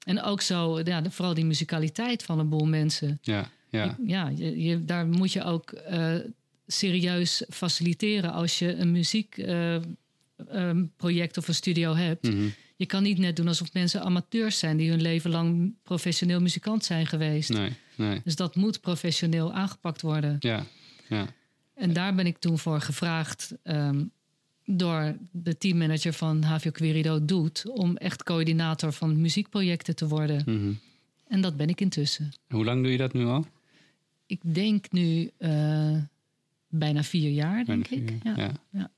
En 0.05 0.21
ook 0.21 0.41
zo, 0.41 0.79
ja, 0.83 1.03
vooral 1.09 1.33
die 1.33 1.45
muzikaliteit 1.45 2.23
van 2.23 2.39
een 2.39 2.49
boel 2.49 2.65
mensen. 2.65 3.19
ja, 3.21 3.49
Ja. 3.77 3.97
ja 4.05 4.27
je, 4.35 4.61
je- 4.61 4.85
daar 4.85 5.07
moet 5.07 5.31
je 5.31 5.43
ook 5.43 5.71
eh, 5.71 6.15
serieus 6.67 7.43
faciliteren 7.49 8.31
als 8.33 8.59
je 8.59 8.73
een 8.75 8.91
muziekproject 8.91 11.37
of 11.37 11.47
een 11.47 11.53
studio 11.53 11.95
hebt. 11.95 12.27
Mhm. 12.33 12.47
Je 12.75 12.85
kan 12.85 13.03
niet 13.03 13.17
net 13.17 13.35
doen 13.35 13.47
alsof 13.47 13.73
mensen 13.73 14.01
amateurs 14.01 14.59
zijn 14.59 14.77
die 14.77 14.89
hun 14.89 15.01
leven 15.01 15.31
lang 15.31 15.73
professioneel 15.83 16.41
muzikant 16.41 16.85
zijn 16.85 17.05
geweest. 17.05 17.49
Nee, 17.49 17.71
nee. 17.95 18.21
Dus 18.23 18.35
dat 18.35 18.55
moet 18.55 18.81
professioneel 18.81 19.53
aangepakt 19.53 20.01
worden. 20.01 20.35
Ja, 20.39 20.65
ja. 21.09 21.27
En 21.75 21.93
daar 21.93 22.15
ben 22.15 22.25
ik 22.25 22.37
toen 22.37 22.59
voor 22.59 22.81
gevraagd 22.81 23.53
ehm, 23.63 24.03
door 24.65 25.15
de 25.31 25.57
teammanager 25.57 26.13
van 26.13 26.43
HVO 26.43 26.71
Querido 26.71 27.25
Doet... 27.25 27.63
om 27.69 27.95
echt 27.95 28.23
coördinator 28.23 28.91
van 28.93 29.21
muziekprojecten 29.21 29.95
te 29.95 30.07
worden. 30.07 30.41
Mhm. 30.45 30.71
En 31.27 31.41
dat 31.41 31.57
ben 31.57 31.69
ik 31.69 31.81
intussen. 31.81 32.31
Hoe 32.49 32.65
lang 32.65 32.81
doe 32.83 32.91
je 32.91 32.97
dat 32.97 33.13
nu 33.13 33.25
al? 33.25 33.45
Ik 34.27 34.39
denk 34.43 34.91
nu 34.91 35.31
eh, 35.37 35.97
bijna 36.67 37.03
vier 37.03 37.29
jaar, 37.29 37.63
Bijna 37.65 37.83
denk 37.83 37.87
ik. 37.87 38.07
vier 38.09 38.19
Ja. 38.23 38.33
jaar, 38.35 38.37
ja. 38.47 38.51
Ja. 38.71 38.89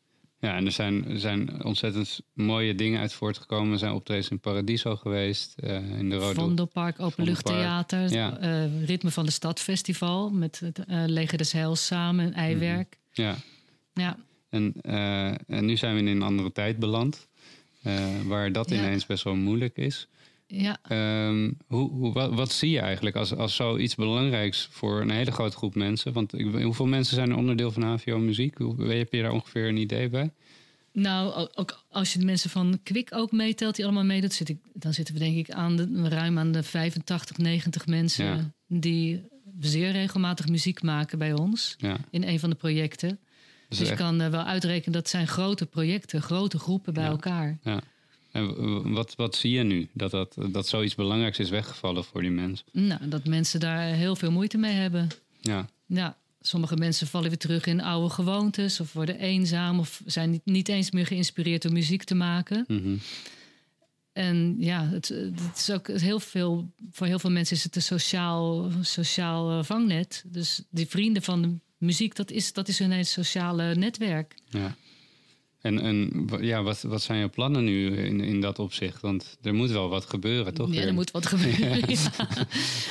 Ja, 0.41 0.55
en 0.55 0.65
er 0.65 0.71
zijn, 0.71 1.05
er 1.05 1.19
zijn 1.19 1.63
ontzettend 1.63 2.19
mooie 2.34 2.75
dingen 2.75 2.99
uit 2.99 3.13
voortgekomen. 3.13 3.73
Er 3.73 3.80
zijn 3.80 3.93
optredens 3.93 4.30
in 4.30 4.39
Paradiso 4.39 4.95
geweest, 4.95 5.57
eh, 5.57 5.97
in 5.97 6.09
de 6.09 6.15
Rode... 6.15 6.34
Vondelpark, 6.34 6.99
Openluchttheater, 6.99 8.11
Ja. 8.13 8.38
eh, 8.38 8.86
Ritme 8.86 9.11
van 9.11 9.25
de 9.25 9.32
Stad 9.32 9.59
Festival... 9.59 10.30
met 10.30 10.59
het 10.59 10.80
Leger 10.88 11.38
des 11.38 11.51
Heils 11.51 11.86
samen, 11.86 12.25
en 12.25 12.34
Eiwerk. 12.34 12.97
Ja, 13.11 13.36
Ja, 13.93 14.17
en, 14.49 14.73
en 15.47 15.65
nu 15.65 15.77
zijn 15.77 15.93
we 15.93 15.99
in 15.99 16.07
een 16.07 16.21
andere 16.21 16.51
tijd 16.51 16.80
beland. 16.80 17.27
waar 18.25 18.51
dat 18.51 18.71
ineens 18.71 19.05
best 19.05 19.23
wel 19.23 19.36
moeilijk 19.36 19.77
is. 19.77 20.07
Ja. 20.52 20.78
Ehm, 20.84 21.52
hoe, 21.68 21.89
hoe, 21.89 22.14
wat, 22.14 22.34
wat 22.34 22.52
zie 22.52 22.70
je 22.70 22.80
eigenlijk 22.80 23.16
als, 23.16 23.36
als 23.36 23.56
zoiets 23.56 23.95
belangrijks 23.95 24.68
voor 24.72 25.02
een 25.02 25.10
hele 25.10 25.32
grote 25.32 25.58
groep 25.58 25.76
mensen? 25.76 26.14
Want 26.14 26.34
ik, 26.39 26.64
hoeveel 26.64 26.86
mensen 26.88 27.16
zijn 27.16 27.30
er 27.30 27.38
onderdeel 27.38 27.72
van 27.72 27.84
HVO 27.84 28.18
Muziek? 28.20 28.58
Hoe, 28.58 28.84
heb 28.93 29.14
je 29.14 29.22
daar 29.22 29.32
ongeveer 29.32 29.68
een 29.68 29.78
idee 29.78 30.10
bij? 30.10 30.32
Nou, 30.93 31.47
ook 31.54 31.84
als 31.89 32.14
je 32.14 32.20
de 32.20 32.26
mensen 32.26 32.50
van 32.50 32.80
Kwik 32.84 33.10
ook 33.14 33.32
meetelt, 33.32 33.76
die 33.76 33.86
allemaal 33.86 34.04
meedoet, 34.04 34.34
zit 34.34 34.50
ik, 34.50 34.58
dan 34.74 34.93
zitten 34.93 35.14
we 35.14 35.20
denk 35.20 35.36
ik 35.38 35.52
aan 35.52 35.76
de, 35.76 36.08
ruim 36.10 36.38
aan 36.38 36.52
de 36.52 36.64
85, 36.64 37.38
90 37.38 37.88
mensen 37.88 38.26
Ja. 38.26 38.52
die 38.68 39.28
zeer 39.60 39.91
regelmatig 39.91 40.47
muziek 40.47 40.82
maken 40.82 41.18
bij 41.18 41.34
ons 41.34 41.76
Ja, 41.78 41.97
in 42.10 42.24
een 42.24 42.39
van 42.39 42.50
de 42.50 42.56
projecten. 42.56 43.10
dus 43.10 43.78
Dus 43.78 43.88
je 43.88 43.93
echt- 43.93 44.02
kan 44.04 44.22
eh, 44.22 44.30
wel 44.30 44.43
uitrekenen 44.43 44.93
dat 44.93 45.10
zijn 45.10 45.28
grote 45.28 45.66
projecten, 45.66 46.22
grote 46.22 46.60
groepen 46.60 46.93
bij 46.93 47.04
Ja. 47.04 47.10
elkaar. 47.10 47.58
ja. 47.64 47.82
En 48.32 48.93
wat, 48.93 49.15
wat 49.15 49.36
zie 49.36 49.51
je 49.51 49.63
nu? 49.63 49.88
Dat, 49.93 50.11
dat, 50.11 50.36
dat 50.49 50.67
zoiets 50.67 50.95
belangrijks 50.95 51.39
is 51.39 51.49
weggevallen 51.49 52.03
voor 52.03 52.21
die 52.21 52.32
mensen? 52.32 52.65
Nou, 52.71 53.07
dat 53.07 53.25
mensen 53.25 53.59
daar 53.59 53.82
heel 53.82 54.15
veel 54.15 54.32
moeite 54.32 54.57
mee 54.57 54.73
hebben. 54.73 55.07
Ja, 55.41 55.69
Ja, 55.86 56.17
sommige 56.41 56.75
mensen 56.75 57.07
vallen 57.07 57.30
weer 57.30 57.38
terug 57.38 57.65
in 57.65 57.82
oude 57.82 58.09
gewoontes 58.09 58.80
of 58.80 58.93
worden 58.93 59.19
eenzaam 59.19 59.80
of 59.80 60.01
zijn 60.05 60.30
niet, 60.30 60.45
niet 60.45 60.67
eens 60.67 60.91
meer 60.91 61.05
geïnspireerd 61.05 61.65
om 61.65 61.73
muziek 61.73 62.03
te 62.03 62.15
maken. 62.15 62.65
mhm. 62.67 62.95
En 64.13 64.55
ja, 64.57 64.88
het, 64.88 65.07
het 65.07 65.57
is 65.57 65.71
ook 65.71 65.88
heel 65.88 66.19
veel, 66.19 66.71
voor 66.91 67.07
heel 67.07 67.19
veel 67.19 67.32
mensen 67.32 67.55
is 67.55 67.63
het 67.63 67.75
een 67.75 67.82
sociaal, 67.82 68.69
sociaal 68.82 69.51
eh, 69.51 69.63
vangnet. 69.63 70.23
Dus 70.27 70.61
die 70.69 70.88
vrienden 70.88 71.21
van 71.21 71.41
de 71.41 71.55
muziek, 71.77 72.15
dat 72.15 72.32
is, 72.32 72.53
dat 72.53 72.67
is 72.67 72.80
hun 72.80 73.05
sociale 73.05 73.75
netwerk. 73.75 74.36
ja. 74.49 74.75
En, 75.62 75.80
en 75.82 76.28
ja, 76.41 76.64
wat, 76.64 76.82
wat 76.82 77.01
zijn 77.01 77.20
je 77.20 77.28
plannen 77.28 77.64
nu 77.64 77.97
in, 77.97 78.22
in 78.22 78.41
dat 78.41 78.60
opzicht? 78.60 79.01
Want 79.01 79.38
er 79.41 79.53
moet 79.53 79.72
wel 79.72 79.89
wat 79.89 80.05
gebeuren, 80.05 80.53
toch? 80.53 80.74
Ja, 80.74 80.82
er 80.82 80.93
moet 80.93 81.12
wat 81.12 81.26
gebeuren. 81.26 81.80
ja. 81.88 82.12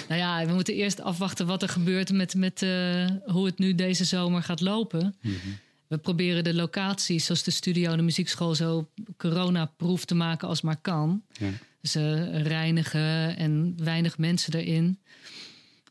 Nou 0.09 0.21
ja, 0.21 0.47
we 0.47 0.53
moeten 0.53 0.75
eerst 0.75 1.01
afwachten 1.01 1.47
wat 1.47 1.63
er 1.63 1.69
gebeurt 1.69 2.13
met, 2.13 2.35
met 2.35 2.63
eh, 2.63 3.07
hoe 3.25 3.47
het 3.47 3.59
nu 3.59 3.75
deze 3.75 4.05
zomer 4.05 4.43
gaat 4.43 4.61
lopen. 4.61 5.17
Mhm. 5.21 5.35
We 5.87 5.99
proberen 5.99 6.45
de 6.45 6.55
locaties, 6.55 7.25
zoals 7.25 7.43
de 7.43 7.51
studio 7.51 7.91
en 7.91 7.97
de 7.97 8.03
muziekschool, 8.03 8.55
zo 8.55 8.89
coronaproof 9.17 10.05
te 10.05 10.15
maken 10.15 10.49
als 10.49 10.61
maar 10.61 10.81
kan. 10.81 11.23
Ja. 11.33 11.51
Dus 11.81 11.95
reinigen 12.43 13.37
en 13.37 13.75
weinig 13.77 14.19
mensen 14.19 14.55
erin. 14.55 14.99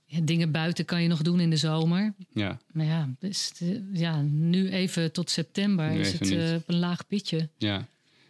Ja, 0.10 0.20
dingen 0.22 0.52
buiten 0.52 0.86
kan 0.86 1.02
je 1.02 1.08
nog 1.08 1.22
doen 1.22 1.40
in 1.40 1.50
de 1.50 1.58
zomer. 1.58 2.14
Ja, 2.34 2.58
Maar 2.72 2.86
ja, 2.86 3.10
dus, 3.20 3.52
eh, 3.60 3.68
ja 3.94 4.22
nu 4.22 4.70
even 4.70 5.12
tot 5.12 5.30
september 5.30 5.92
Nu 5.92 6.00
is 6.00 6.12
het 6.12 6.32
eh, 6.32 6.56
op 6.56 6.64
een 6.70 6.80
laag 6.80 7.08
pitje. 7.08 7.50
ja. 7.58 7.88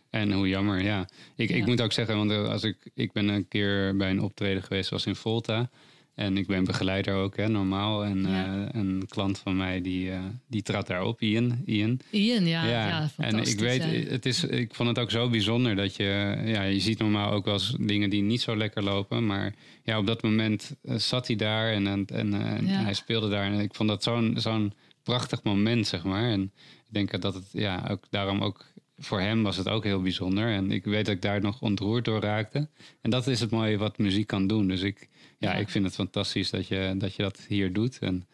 En 0.10 0.32
hoe 0.32 0.48
jammer, 0.48 0.84
ja. 0.84 1.08
Ik, 1.36 1.50
ik 1.50 1.66
moet 1.66 1.82
ook 1.82 1.92
zeggen, 1.92 2.18
want 2.18 2.32
eh, 2.32 2.50
als 2.50 2.64
ik, 2.64 2.78
ik 2.94 3.12
ben 3.12 3.28
een 3.28 3.48
keer 3.48 3.96
bij 3.98 4.10
een 4.10 4.22
optreden 4.22 4.64
geweest, 4.64 4.90
was 4.90 5.06
in 5.06 5.16
Volta. 5.16 5.70
En 6.18 6.38
ik 6.38 6.48
ben 6.48 6.64
begeleider 6.64 7.14
ook, 7.16 7.38
hè, 7.38 7.48
normaal. 7.48 8.06
En 8.06 8.22
Ja. 8.22 8.46
eh, 8.46 8.80
een 8.82 9.06
klant 9.10 9.38
van 9.40 9.58
mij, 9.58 9.82
die, 9.82 10.12
eh, 10.12 10.20
die 10.48 10.62
trad 10.62 10.88
daar 10.88 11.04
op, 11.04 11.22
Ian. 11.22 11.62
Ian. 11.66 12.00
Ian, 12.12 12.46
ja, 12.46 12.66
ja, 12.70 13.02
en 13.02 13.10
fantastisch. 13.10 13.54
ik 13.54 13.60
weet, 13.60 13.84
ja. 13.84 14.12
het 14.12 14.26
is, 14.26 14.44
ik 14.44 14.76
vond 14.76 14.90
het 14.90 15.00
ook 15.00 15.12
zo 15.12 15.30
bijzonder 15.30 15.76
dat 15.76 15.96
je, 15.96 16.42
ja, 16.46 16.62
je 16.64 16.80
ziet 16.80 17.00
normaal 17.00 17.32
ook 17.32 17.46
wel 17.46 17.54
eens 17.54 17.76
dingen 17.80 18.10
die 18.10 18.22
niet 18.22 18.42
zo 18.42 18.58
lekker 18.58 18.84
lopen, 18.84 19.26
maar 19.26 19.54
ja, 19.84 19.98
op 19.98 20.06
dat 20.08 20.22
moment 20.24 20.76
eh, 20.84 20.96
zat 20.96 21.28
hij 21.28 21.36
daar 21.36 21.72
en, 21.72 21.88
en, 21.88 22.06
en 22.08 22.66
Ja. 22.68 22.82
hij 22.84 22.94
speelde 22.94 23.30
daar 23.30 23.44
en 23.52 23.60
ik 23.60 23.76
vond 23.76 23.90
dat 23.90 24.04
zo'n 24.04 24.34
zo'n 24.38 24.74
prachtig 25.04 25.44
moment, 25.44 25.88
zeg 25.88 26.04
maar. 26.04 26.30
En 26.32 26.42
ik 26.88 26.94
denk 26.94 27.22
dat 27.22 27.34
het, 27.34 27.50
ja, 27.52 27.88
ook 27.92 28.04
daarom 28.10 28.42
ook 28.44 28.66
voor 29.00 29.20
hem 29.22 29.44
was 29.44 29.58
het 29.58 29.70
ook 29.70 29.84
heel 29.84 30.02
bijzonder 30.02 30.48
en 30.48 30.72
ik 30.72 30.84
weet 30.86 31.06
dat 31.06 31.16
ik 31.16 31.22
daar 31.22 31.42
nog 31.42 31.62
ontroerd 31.62 32.06
door 32.06 32.22
raakte. 32.22 32.68
En 33.02 33.10
dat 33.10 33.28
is 33.28 33.40
het 33.40 33.50
mooie 33.52 33.78
wat 33.78 33.98
muziek 33.98 34.28
kan 34.28 34.48
doen. 34.48 34.68
Dus 34.68 34.82
ik, 34.82 35.08
ja, 35.38 35.54
ik 35.54 35.70
vind 35.70 35.86
het 35.86 35.94
fantastisch 35.94 36.50
dat 36.50 36.68
je 36.68 36.96
dat, 36.98 37.16
je 37.16 37.24
dat 37.24 37.46
hier 37.48 37.74
doet. 37.74 38.00
En, 38.00 38.28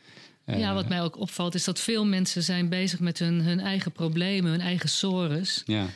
eh, 0.45 0.59
Ja, 0.59 0.73
wat 0.73 0.89
mij 0.89 1.01
ook 1.01 1.17
opvalt 1.17 1.55
is 1.55 1.63
dat 1.63 1.79
veel 1.79 2.05
mensen 2.05 2.43
zijn 2.43 2.69
bezig 2.69 2.99
met 2.99 3.19
hun, 3.19 3.41
hun 3.41 3.59
eigen 3.59 3.91
problemen, 3.91 4.51
hun 4.51 4.61
eigen 4.61 4.89
sores. 4.89 5.61
ja, 5.65 5.81
En 5.81 5.89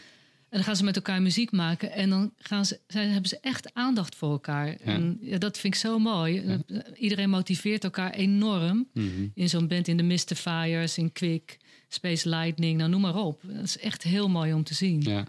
dan 0.49 0.64
gaan 0.64 0.76
ze 0.76 0.84
met 0.84 0.95
elkaar 0.95 1.22
muziek 1.22 1.51
maken 1.51 1.91
en 1.91 2.10
dan 2.10 2.34
gaan 2.38 2.66
ze, 2.66 2.80
zijn, 2.88 3.10
hebben 3.10 3.30
ze 3.30 3.39
echt 3.41 3.74
aandacht 3.74 4.16
voor 4.16 4.32
elkaar. 4.32 4.76
En 4.76 5.18
ja, 5.22 5.38
dat 5.38 5.58
vind 5.58 5.74
ik 5.74 5.80
zo 5.80 5.99
mooi. 5.99 6.39
Eh, 6.39 6.80
Iedereen 6.95 7.30
motiveert 7.30 7.84
elkaar 7.84 8.12
enorm 8.12 8.88
mhm. 8.93 9.28
in 9.34 9.49
zo'n 9.49 9.68
band, 9.68 9.88
in 9.88 9.97
de 9.97 10.03
Mystifiers, 10.03 10.97
in 10.97 11.12
Quick, 11.12 11.58
Space 11.88 12.30
Lightning, 12.30 12.78
nou 12.78 12.89
noem 12.89 13.01
maar 13.01 13.16
op. 13.16 13.41
Dat 13.43 13.64
is 13.64 13.78
echt 13.80 14.03
heel 14.03 14.30
mooi 14.30 14.53
om 14.53 14.64
te 14.64 14.74
zien. 14.74 15.01
Ja. 15.01 15.26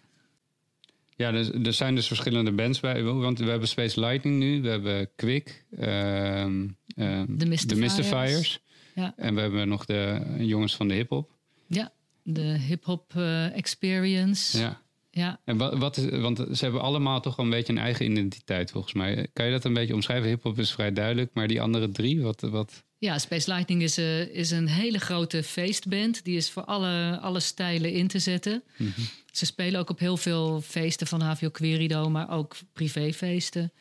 Ja, 1.19 1.33
er, 1.33 1.67
er 1.67 1.73
zijn 1.73 1.95
dus 1.95 2.07
verschillende 2.07 2.53
bands 2.53 2.81
bij. 2.81 3.03
Want 3.03 3.39
we 3.39 3.51
hebben 3.51 3.69
Space 3.69 4.01
Lightning 4.01 4.39
nu. 4.39 4.63
We 4.63 4.69
hebben 4.69 5.11
Quick. 5.17 5.65
ehm, 5.79 6.69
ehm, 6.97 7.37
De 7.37 7.47
Mystifiers. 7.47 7.97
Mystifiers. 7.97 8.61
Ja. 8.95 9.15
En 9.17 9.35
we 9.35 9.41
hebben 9.41 9.69
nog 9.69 9.85
de 9.85 10.21
jongens 10.39 10.77
van 10.77 10.89
de 10.89 10.95
hip-hop. 10.95 11.31
Ja, 11.67 11.93
de 12.23 12.43
hip-hop 12.43 13.13
eh, 13.17 13.57
experience. 13.57 14.59
Ja. 14.59 14.83
Ja. 15.19 15.41
En 15.45 15.57
wat, 15.57 15.79
wat 15.79 15.97
is, 15.97 16.21
want 16.21 16.39
ze 16.39 16.65
hebben 16.65 16.81
allemaal 16.81 17.21
toch 17.21 17.37
wel 17.37 17.45
een 17.45 17.51
beetje 17.51 17.73
een 17.73 17.79
eigen 17.79 18.11
identiteit 18.11 18.71
volgens 18.71 18.93
mij. 18.93 19.29
Kan 19.33 19.45
je 19.47 19.53
dat 19.53 19.65
een 19.65 19.75
beetje 19.75 19.95
omschrijven? 19.95 20.29
Hip-hop 20.29 20.59
is 20.59 20.73
vrij 20.73 20.93
duidelijk, 20.93 21.31
maar 21.35 21.49
die 21.49 21.61
andere 21.61 21.91
drie, 21.91 22.23
wat. 22.23 22.41
wat 22.41 22.85
Ja, 22.99 23.19
Space 23.19 23.53
Lightning 23.53 23.83
is, 23.83 23.99
eh, 23.99 24.21
is 24.21 24.51
een 24.51 24.69
hele 24.69 24.99
grote 24.99 25.43
feestband. 25.43 26.25
Die 26.25 26.37
is 26.37 26.51
voor 26.51 26.65
alle, 26.65 27.19
alle 27.21 27.41
stijlen 27.41 27.93
in 27.93 28.09
te 28.09 28.19
zetten. 28.19 28.63
Mhm. 28.77 29.01
Ze 29.33 29.47
spelen 29.47 29.81
ook 29.81 29.91
op 29.91 29.99
heel 29.99 30.17
veel 30.17 30.61
feesten 30.61 31.07
van 31.07 31.21
HVO 31.21 31.51
Querido, 31.51 32.11
maar 32.11 32.31
ook 32.31 32.57
privéfeesten. 32.73 33.73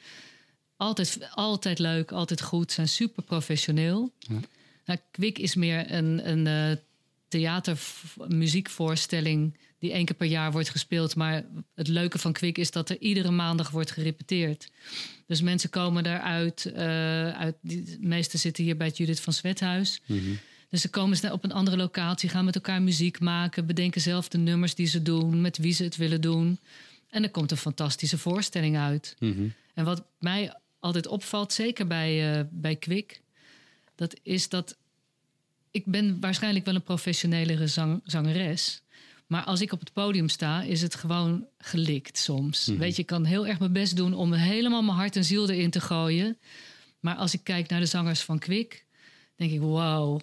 Altijd, 0.78 1.30
altijd 1.34 1.80
leuk, 1.80 2.12
altijd 2.12 2.42
goed, 2.42 2.72
zijn 2.72 2.88
super 2.88 3.24
professioneel. 3.24 4.12
Nou, 4.86 5.00
Kwik 5.12 5.40
is 5.40 5.56
meer 5.56 5.92
een, 5.92 6.30
een 6.30 6.48
eh, 6.48 6.78
theatermuziekvoorstelling 7.28 9.57
die 9.80 9.91
één 9.91 10.05
keer 10.05 10.15
per 10.15 10.28
jaar 10.28 10.51
wordt 10.51 10.69
gespeeld. 10.69 11.15
Maar 11.15 11.45
het 11.75 11.88
leuke 11.88 12.17
van 12.17 12.34
Kwik 12.34 12.57
is 12.57 12.71
dat 12.71 12.89
er 12.89 12.99
iedere 12.99 13.32
maandag 13.32 13.69
wordt 13.69 13.91
gerepeteerd. 13.91 14.69
Dus 15.25 15.41
mensen 15.41 15.69
komen 15.69 16.03
daaruit. 16.03 16.65
eh 16.65 17.30
uit, 17.30 17.55
de 17.61 17.97
meeste 17.99 18.38
zitten 18.38 18.63
hier 18.63 18.78
bij 18.78 18.88
het 18.88 18.97
Judith 18.97 19.19
van 19.19 19.34
Zwethuis. 19.34 20.01
Dus 20.69 20.82
ze 20.82 20.89
komen 20.89 21.32
op 21.32 21.43
een 21.43 21.51
andere 21.51 21.78
locatie, 21.78 22.30
gaan 22.30 22.45
met 22.45 22.55
elkaar 22.55 22.82
muziek 22.82 23.19
maken, 23.19 23.65
bedenken 23.65 24.01
zelf 24.01 24.28
de 24.28 24.38
nummers 24.38 24.75
die 24.75 24.88
ze 24.88 25.01
doen, 25.01 25.41
met 25.41 25.57
wie 25.57 25.73
ze 25.73 25.84
het 25.84 25.95
willen 25.95 26.21
doen. 26.21 26.59
En 27.09 27.23
er 27.23 27.30
komt 27.30 27.51
een 27.51 27.57
fantastische 27.57 28.17
voorstelling 28.17 28.78
uit. 28.78 29.15
Mhm. 29.19 29.47
En 29.73 29.86
wat 29.86 30.03
mij 30.19 30.53
altijd 30.80 31.07
opvalt, 31.07 31.53
zeker 31.53 31.88
bij, 31.88 32.39
eh 32.39 32.45
bij 32.51 32.75
Kwik, 32.75 33.21
dat 33.95 34.15
is 34.23 34.49
dat 34.49 34.78
ik 35.72 35.86
ben 35.86 36.20
waarschijnlijk 36.20 36.65
wel 36.65 36.76
een 36.76 36.84
professionelere 36.84 37.68
zang, 37.68 38.01
zangeres. 38.03 38.82
Maar 39.28 39.43
als 39.43 39.61
ik 39.61 39.72
op 39.72 39.80
het 39.80 39.93
podium 39.93 40.30
sta, 40.30 40.61
is 40.61 40.82
het 40.82 40.95
gewoon 40.95 41.45
gelikt 41.57 42.18
soms. 42.18 42.65
Weet 42.78 42.95
je, 42.95 43.01
ik 43.01 43.07
kan 43.07 43.26
heel 43.26 43.47
erg 43.47 43.59
mijn 43.59 43.74
best 43.74 43.95
doen 43.95 44.13
om 44.13 44.34
helemaal 44.34 44.82
mijn 44.82 44.97
hart 44.97 45.15
en 45.15 45.24
ziel 45.24 45.49
erin 45.49 45.70
te 45.70 45.80
gooien. 45.82 46.38
Maar 46.99 47.15
als 47.15 47.34
ik 47.34 47.43
kijk 47.43 47.70
naar 47.70 47.80
de 47.80 47.86
zangers 47.86 48.22
van 48.22 48.39
Kwik, 48.39 48.86
denk 49.36 49.51
ik, 49.51 49.59
wow. 49.59 50.20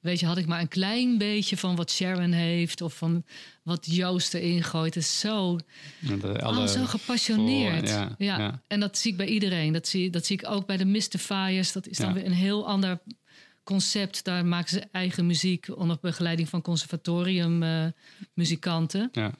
Weet 0.00 0.20
je, 0.20 0.26
had 0.26 0.36
ik 0.38 0.46
maar 0.46 0.60
een 0.60 0.68
klein 0.68 1.18
beetje 1.18 1.56
van 1.56 1.76
wat 1.76 1.90
Sharon 1.90 2.32
heeft... 2.32 2.80
of 2.80 2.96
van 2.96 3.24
wat 3.62 3.86
Joost 3.90 4.34
erin 4.34 4.62
gooit. 4.62 4.94
Het 4.94 5.02
is 5.04 5.18
zo, 5.20 5.58
de- 6.00 6.40
oh, 6.42 6.66
zo 6.66 6.84
gepassioneerd. 6.84 7.88
Ja, 7.88 8.14
ja, 8.18 8.38
ja. 8.38 8.62
En 8.66 8.80
dat 8.80 8.98
zie 8.98 9.10
ik 9.10 9.16
bij 9.16 9.26
iedereen. 9.26 9.72
Dat 9.72 9.88
zie, 9.88 10.10
dat 10.10 10.26
zie 10.26 10.36
ik 10.38 10.48
ook 10.50 10.66
bij 10.66 10.76
de 10.76 10.84
Mystifiers. 10.84 11.72
Dat 11.72 11.86
is 11.86 11.96
dan 11.96 12.08
Ja. 12.08 12.14
weer 12.14 12.26
een 12.26 12.32
heel 12.32 12.66
ander 12.66 13.00
concept. 13.64 14.24
Daar 14.24 14.46
maken 14.46 14.70
ze 14.70 14.84
eigen 14.92 15.26
muziek 15.26 15.76
onder 15.76 15.98
begeleiding 16.00 16.48
van 16.48 16.62
conservatoriummuzikanten. 16.62 19.08
Ja. 19.12 19.32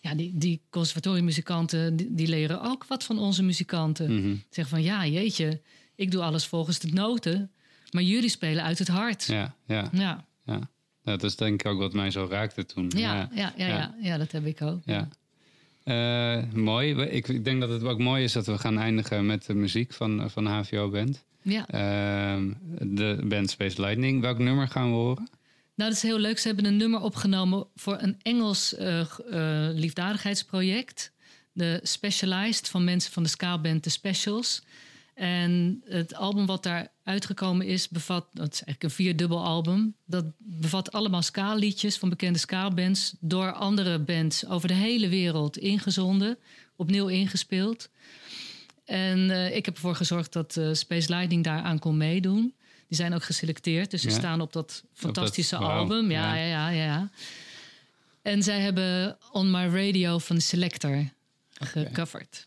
ja, 0.00 0.14
die, 0.14 0.38
die 0.38 0.62
conservatoriummuzikanten 0.70 1.96
die, 1.96 2.14
die 2.14 2.28
leren 2.28 2.62
ook 2.62 2.86
wat 2.86 3.04
van 3.04 3.18
onze 3.18 3.42
muzikanten. 3.42 4.14
Mhm. 4.14 4.34
Zeggen 4.50 4.76
van 4.76 4.82
ja, 4.82 5.06
jeetje, 5.06 5.60
ik 5.94 6.10
doe 6.10 6.22
alles 6.22 6.46
volgens 6.46 6.78
de 6.78 6.92
noten, 6.92 7.50
maar 7.90 8.02
jullie 8.02 8.30
spelen 8.30 8.64
uit 8.64 8.78
het 8.78 8.88
hart. 8.88 9.24
Ja, 9.24 9.54
ja, 9.66 9.88
ja, 9.92 10.26
ja. 10.44 10.70
Dat 11.02 11.22
is 11.22 11.36
denk 11.36 11.60
ik 11.60 11.66
ook 11.66 11.78
wat 11.78 11.92
mij 11.92 12.10
zo 12.10 12.26
raakte 12.30 12.64
toen. 12.64 12.92
ja, 12.96 13.28
ja, 13.34 13.52
ja, 13.56 13.66
ja, 13.66 13.94
ja, 14.00 14.18
dat 14.18 14.32
heb 14.32 14.46
ik 14.46 14.62
ook. 14.62 14.80
Ja. 14.84 15.08
Eh, 15.84 16.42
mooi. 16.52 16.94
Ik, 16.94 17.44
denk 17.44 17.60
dat 17.60 17.70
het 17.70 17.84
ook 17.84 17.98
mooi 17.98 18.24
is 18.24 18.32
dat 18.32 18.46
we 18.46 18.58
gaan 18.58 18.78
eindigen 18.78 19.26
met 19.26 19.46
de 19.46 19.54
muziek 19.54 19.92
van, 19.92 20.30
van 20.30 20.46
HVO 20.46 20.90
Band. 20.90 21.24
Ja. 21.42 21.66
Ehm, 21.68 22.52
de 22.80 23.18
band 23.24 23.50
Space 23.50 23.80
Lightning. 23.80 24.20
Welk 24.20 24.38
nummer 24.38 24.68
gaan 24.68 24.88
we 24.88 24.94
horen? 24.94 25.28
Nou, 25.74 25.90
dat 25.90 25.92
is 25.92 26.02
heel 26.02 26.18
leuk. 26.18 26.38
Ze 26.38 26.46
hebben 26.46 26.64
een 26.64 26.76
nummer 26.76 27.00
opgenomen 27.00 27.66
voor 27.74 27.96
een 28.00 28.16
Engels 28.22 28.74
eh, 28.74 29.00
eh, 29.00 29.06
liefdadigheidsproject. 29.74 31.12
De 31.52 31.80
Specialized 31.82 32.68
van 32.68 32.84
mensen 32.84 33.12
van 33.12 33.22
de 33.22 33.28
skaalband 33.28 33.82
The 33.82 33.90
Specials. 33.90 34.62
En 35.14 35.82
het 35.84 36.14
album 36.14 36.46
wat 36.46 36.62
daar 36.62 36.88
uitgekomen 37.04 37.66
is, 37.66 37.88
bevat, 37.88 38.26
dat 38.32 38.52
is 38.52 38.62
eigenlijk 38.62 38.82
een 38.82 39.04
vierdubbel 39.04 39.44
album. 39.44 39.94
Dat 40.04 40.24
bevat 40.38 40.92
allemaal 40.92 41.22
skaalliedjes 41.22 41.98
van 41.98 42.08
bekende 42.08 42.38
skaalbands 42.38 43.14
door 43.20 43.52
andere 43.52 43.98
bands 43.98 44.46
over 44.46 44.68
de 44.68 44.74
hele 44.74 45.08
wereld 45.08 45.58
ingezonden, 45.58 46.38
opnieuw 46.76 47.06
ingespeeld. 47.08 47.88
En 48.84 49.30
eh, 49.30 49.56
ik 49.56 49.64
heb 49.64 49.74
ervoor 49.74 49.94
gezorgd 49.96 50.32
dat 50.32 50.56
eh, 50.56 50.72
Space 50.72 51.08
Lightning 51.14 51.44
daaraan 51.44 51.78
kon 51.78 51.96
meedoen. 51.96 52.54
Die 52.88 52.96
zijn 53.00 53.14
ook 53.14 53.24
geselecteerd, 53.24 53.90
dus 53.90 54.02
ze 54.02 54.08
Ja. 54.08 54.14
staan 54.14 54.40
op 54.40 54.52
dat 54.52 54.84
fantastische 54.94 55.56
album. 55.56 56.10
Ja, 56.10 56.34
ja. 56.34 56.44
ja, 56.44 56.68
ja, 56.68 56.84
ja, 56.84 57.10
En 58.22 58.42
zij 58.42 58.60
hebben 58.60 59.18
On 59.32 59.50
My 59.50 59.66
Radio 59.66 60.18
van 60.18 60.40
Selector 60.40 61.08
gecoverd. 61.52 62.46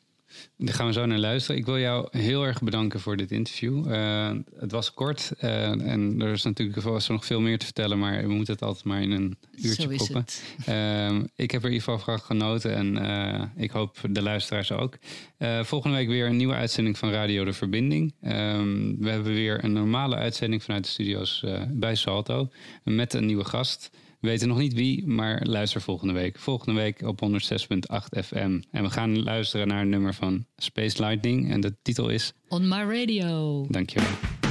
Daar 0.57 0.73
gaan 0.73 0.87
we 0.87 0.93
zo 0.93 1.05
naar 1.05 1.17
luisteren. 1.17 1.59
Ik 1.59 1.65
wil 1.65 1.79
jou 1.79 2.07
heel 2.11 2.45
erg 2.45 2.61
bedanken 2.61 2.99
voor 2.99 3.17
dit 3.17 3.31
interview. 3.31 3.93
Eh, 3.93 4.31
het 4.59 4.71
was 4.71 4.93
kort 4.93 5.31
eh, 5.37 5.69
en 5.69 6.21
er 6.21 6.31
is 6.31 6.43
natuurlijk 6.43 6.81
was 6.81 7.07
er 7.07 7.13
nog 7.13 7.25
veel 7.25 7.39
meer 7.39 7.57
te 7.57 7.65
vertellen, 7.65 7.99
maar 7.99 8.21
we 8.21 8.33
moeten 8.33 8.53
het 8.53 8.63
altijd 8.63 8.85
maar 8.85 9.01
in 9.01 9.11
een 9.11 9.37
uurtje 9.55 9.87
proppen. 9.87 10.25
Ehm, 10.65 11.23
ik 11.35 11.51
heb 11.51 11.61
er 11.61 11.67
in 11.67 11.73
ieder 11.73 11.87
geval 11.87 11.99
van 11.99 12.19
genoten 12.19 12.75
en 12.75 12.97
eh, 12.97 13.63
ik 13.63 13.71
hoop 13.71 13.97
de 14.09 14.21
luisteraars 14.21 14.71
ook. 14.71 14.97
Volgende 15.61 15.95
week 15.95 16.07
weer 16.07 16.25
een 16.25 16.37
nieuwe 16.37 16.53
uitzending 16.53 16.97
van 16.97 17.11
Radio 17.11 17.45
De 17.45 17.53
Verbinding. 17.53 18.13
Ehm, 18.21 18.95
we 18.99 19.09
hebben 19.09 19.33
weer 19.33 19.63
een 19.63 19.73
normale 19.73 20.15
uitzending 20.15 20.63
vanuit 20.63 20.83
de 20.83 20.89
studio's 20.89 21.43
bij 21.69 21.95
Salto 21.95 22.49
met 22.83 23.13
een 23.13 23.25
nieuwe 23.25 23.45
gast. 23.45 23.89
We 24.25 24.31
weten 24.31 24.47
nog 24.47 24.57
niet 24.57 24.73
wie, 24.73 25.07
maar 25.07 25.41
luister 25.43 25.81
volgende 25.81 26.13
week. 26.13 26.39
Volgende 26.39 26.81
week 26.81 27.01
op 27.01 27.21
106.8 27.25 28.25
FM. 28.25 28.61
En 28.71 28.83
we 28.83 28.89
gaan 28.89 29.23
luisteren 29.23 29.67
naar 29.67 29.81
een 29.81 29.89
nummer 29.89 30.13
van 30.13 30.45
Space 30.57 31.03
Lightning 31.03 31.51
en 31.51 31.61
de 31.61 31.75
titel 31.81 32.09
is 32.09 32.33
On 32.47 32.67
My 32.67 32.83
Radio. 32.83 33.65
Dankjewel. 33.69 34.44